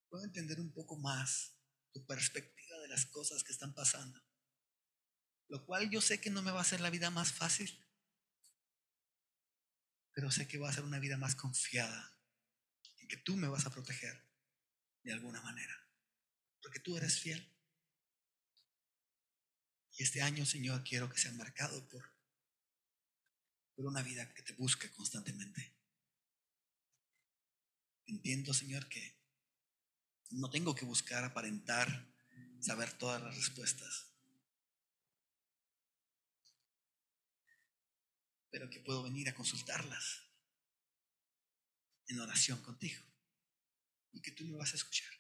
puedo 0.10 0.26
entender 0.26 0.60
un 0.60 0.72
poco 0.74 0.96
más 0.96 1.58
tu 1.92 2.06
perspectiva 2.06 2.78
de 2.82 2.88
las 2.88 3.08
cosas 3.08 3.44
que 3.44 3.52
están 3.52 3.74
pasando. 3.74 4.24
Lo 5.48 5.66
cual 5.66 5.90
yo 5.90 6.02
sé 6.02 6.22
que 6.22 6.30
no 6.30 6.44
me 6.44 6.52
va 6.52 6.60
a 6.60 6.64
hacer 6.64 6.82
la 6.82 6.92
vida 6.92 7.10
más 7.10 7.32
fácil, 7.32 7.84
pero 10.14 10.32
sé 10.32 10.48
que 10.48 10.58
va 10.58 10.70
a 10.70 10.74
ser 10.74 10.84
una 10.84 11.00
vida 11.00 11.18
más 11.18 11.36
confiada 11.36 12.18
en 13.00 13.08
que 13.08 13.18
tú 13.18 13.36
me 13.36 13.48
vas 13.48 13.66
a 13.66 13.72
proteger 13.72 14.24
de 15.04 15.12
alguna 15.12 15.42
manera, 15.42 15.76
porque 16.62 16.80
tú 16.80 16.96
eres 16.98 17.20
fiel. 17.20 17.52
Y 19.98 20.04
este 20.04 20.22
año, 20.22 20.46
Señor, 20.46 20.84
quiero 20.84 21.10
que 21.10 21.20
sea 21.20 21.32
marcado 21.34 21.88
por, 21.90 22.10
por 23.76 23.86
una 23.86 24.02
vida 24.02 24.34
que 24.34 24.44
te 24.44 24.54
busque 24.54 24.92
constantemente. 24.92 25.76
Entiendo, 28.06 28.54
Señor, 28.54 28.88
que 28.90 29.20
no 30.32 30.50
tengo 30.50 30.74
que 30.76 30.86
buscar 30.86 31.24
aparentar, 31.24 32.12
saber 32.60 32.92
todas 32.94 33.22
las 33.22 33.36
respuestas. 33.36 34.13
Pero 38.54 38.70
que 38.70 38.80
puedo 38.82 39.02
venir 39.02 39.28
a 39.28 39.34
consultarlas 39.34 40.30
en 42.08 42.20
oración 42.20 42.62
contigo 42.62 43.04
y 44.12 44.22
que 44.22 44.30
tú 44.30 44.46
me 44.46 44.58
vas 44.58 44.74
a 44.74 44.76
escuchar. 44.76 45.12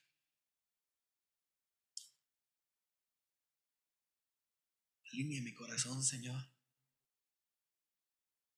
Alinea 5.12 5.42
mi 5.42 5.56
corazón, 5.56 6.04
Señor, 6.04 6.38
a 6.38 6.54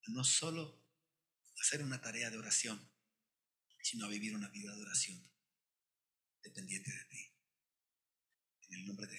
no 0.10 0.26
solo 0.26 0.86
hacer 1.62 1.82
una 1.82 2.02
tarea 2.02 2.30
de 2.30 2.38
oración, 2.38 2.92
sino 3.82 4.06
a 4.06 4.10
vivir 4.10 4.36
una 4.36 4.50
vida 4.50 4.76
de 4.76 4.82
oración 4.82 5.26
dependiente 6.44 6.92
de 6.92 7.06
ti. 7.06 7.34
En 8.68 8.80
el 8.80 8.88
nombre 8.88 9.08
de 9.08 9.16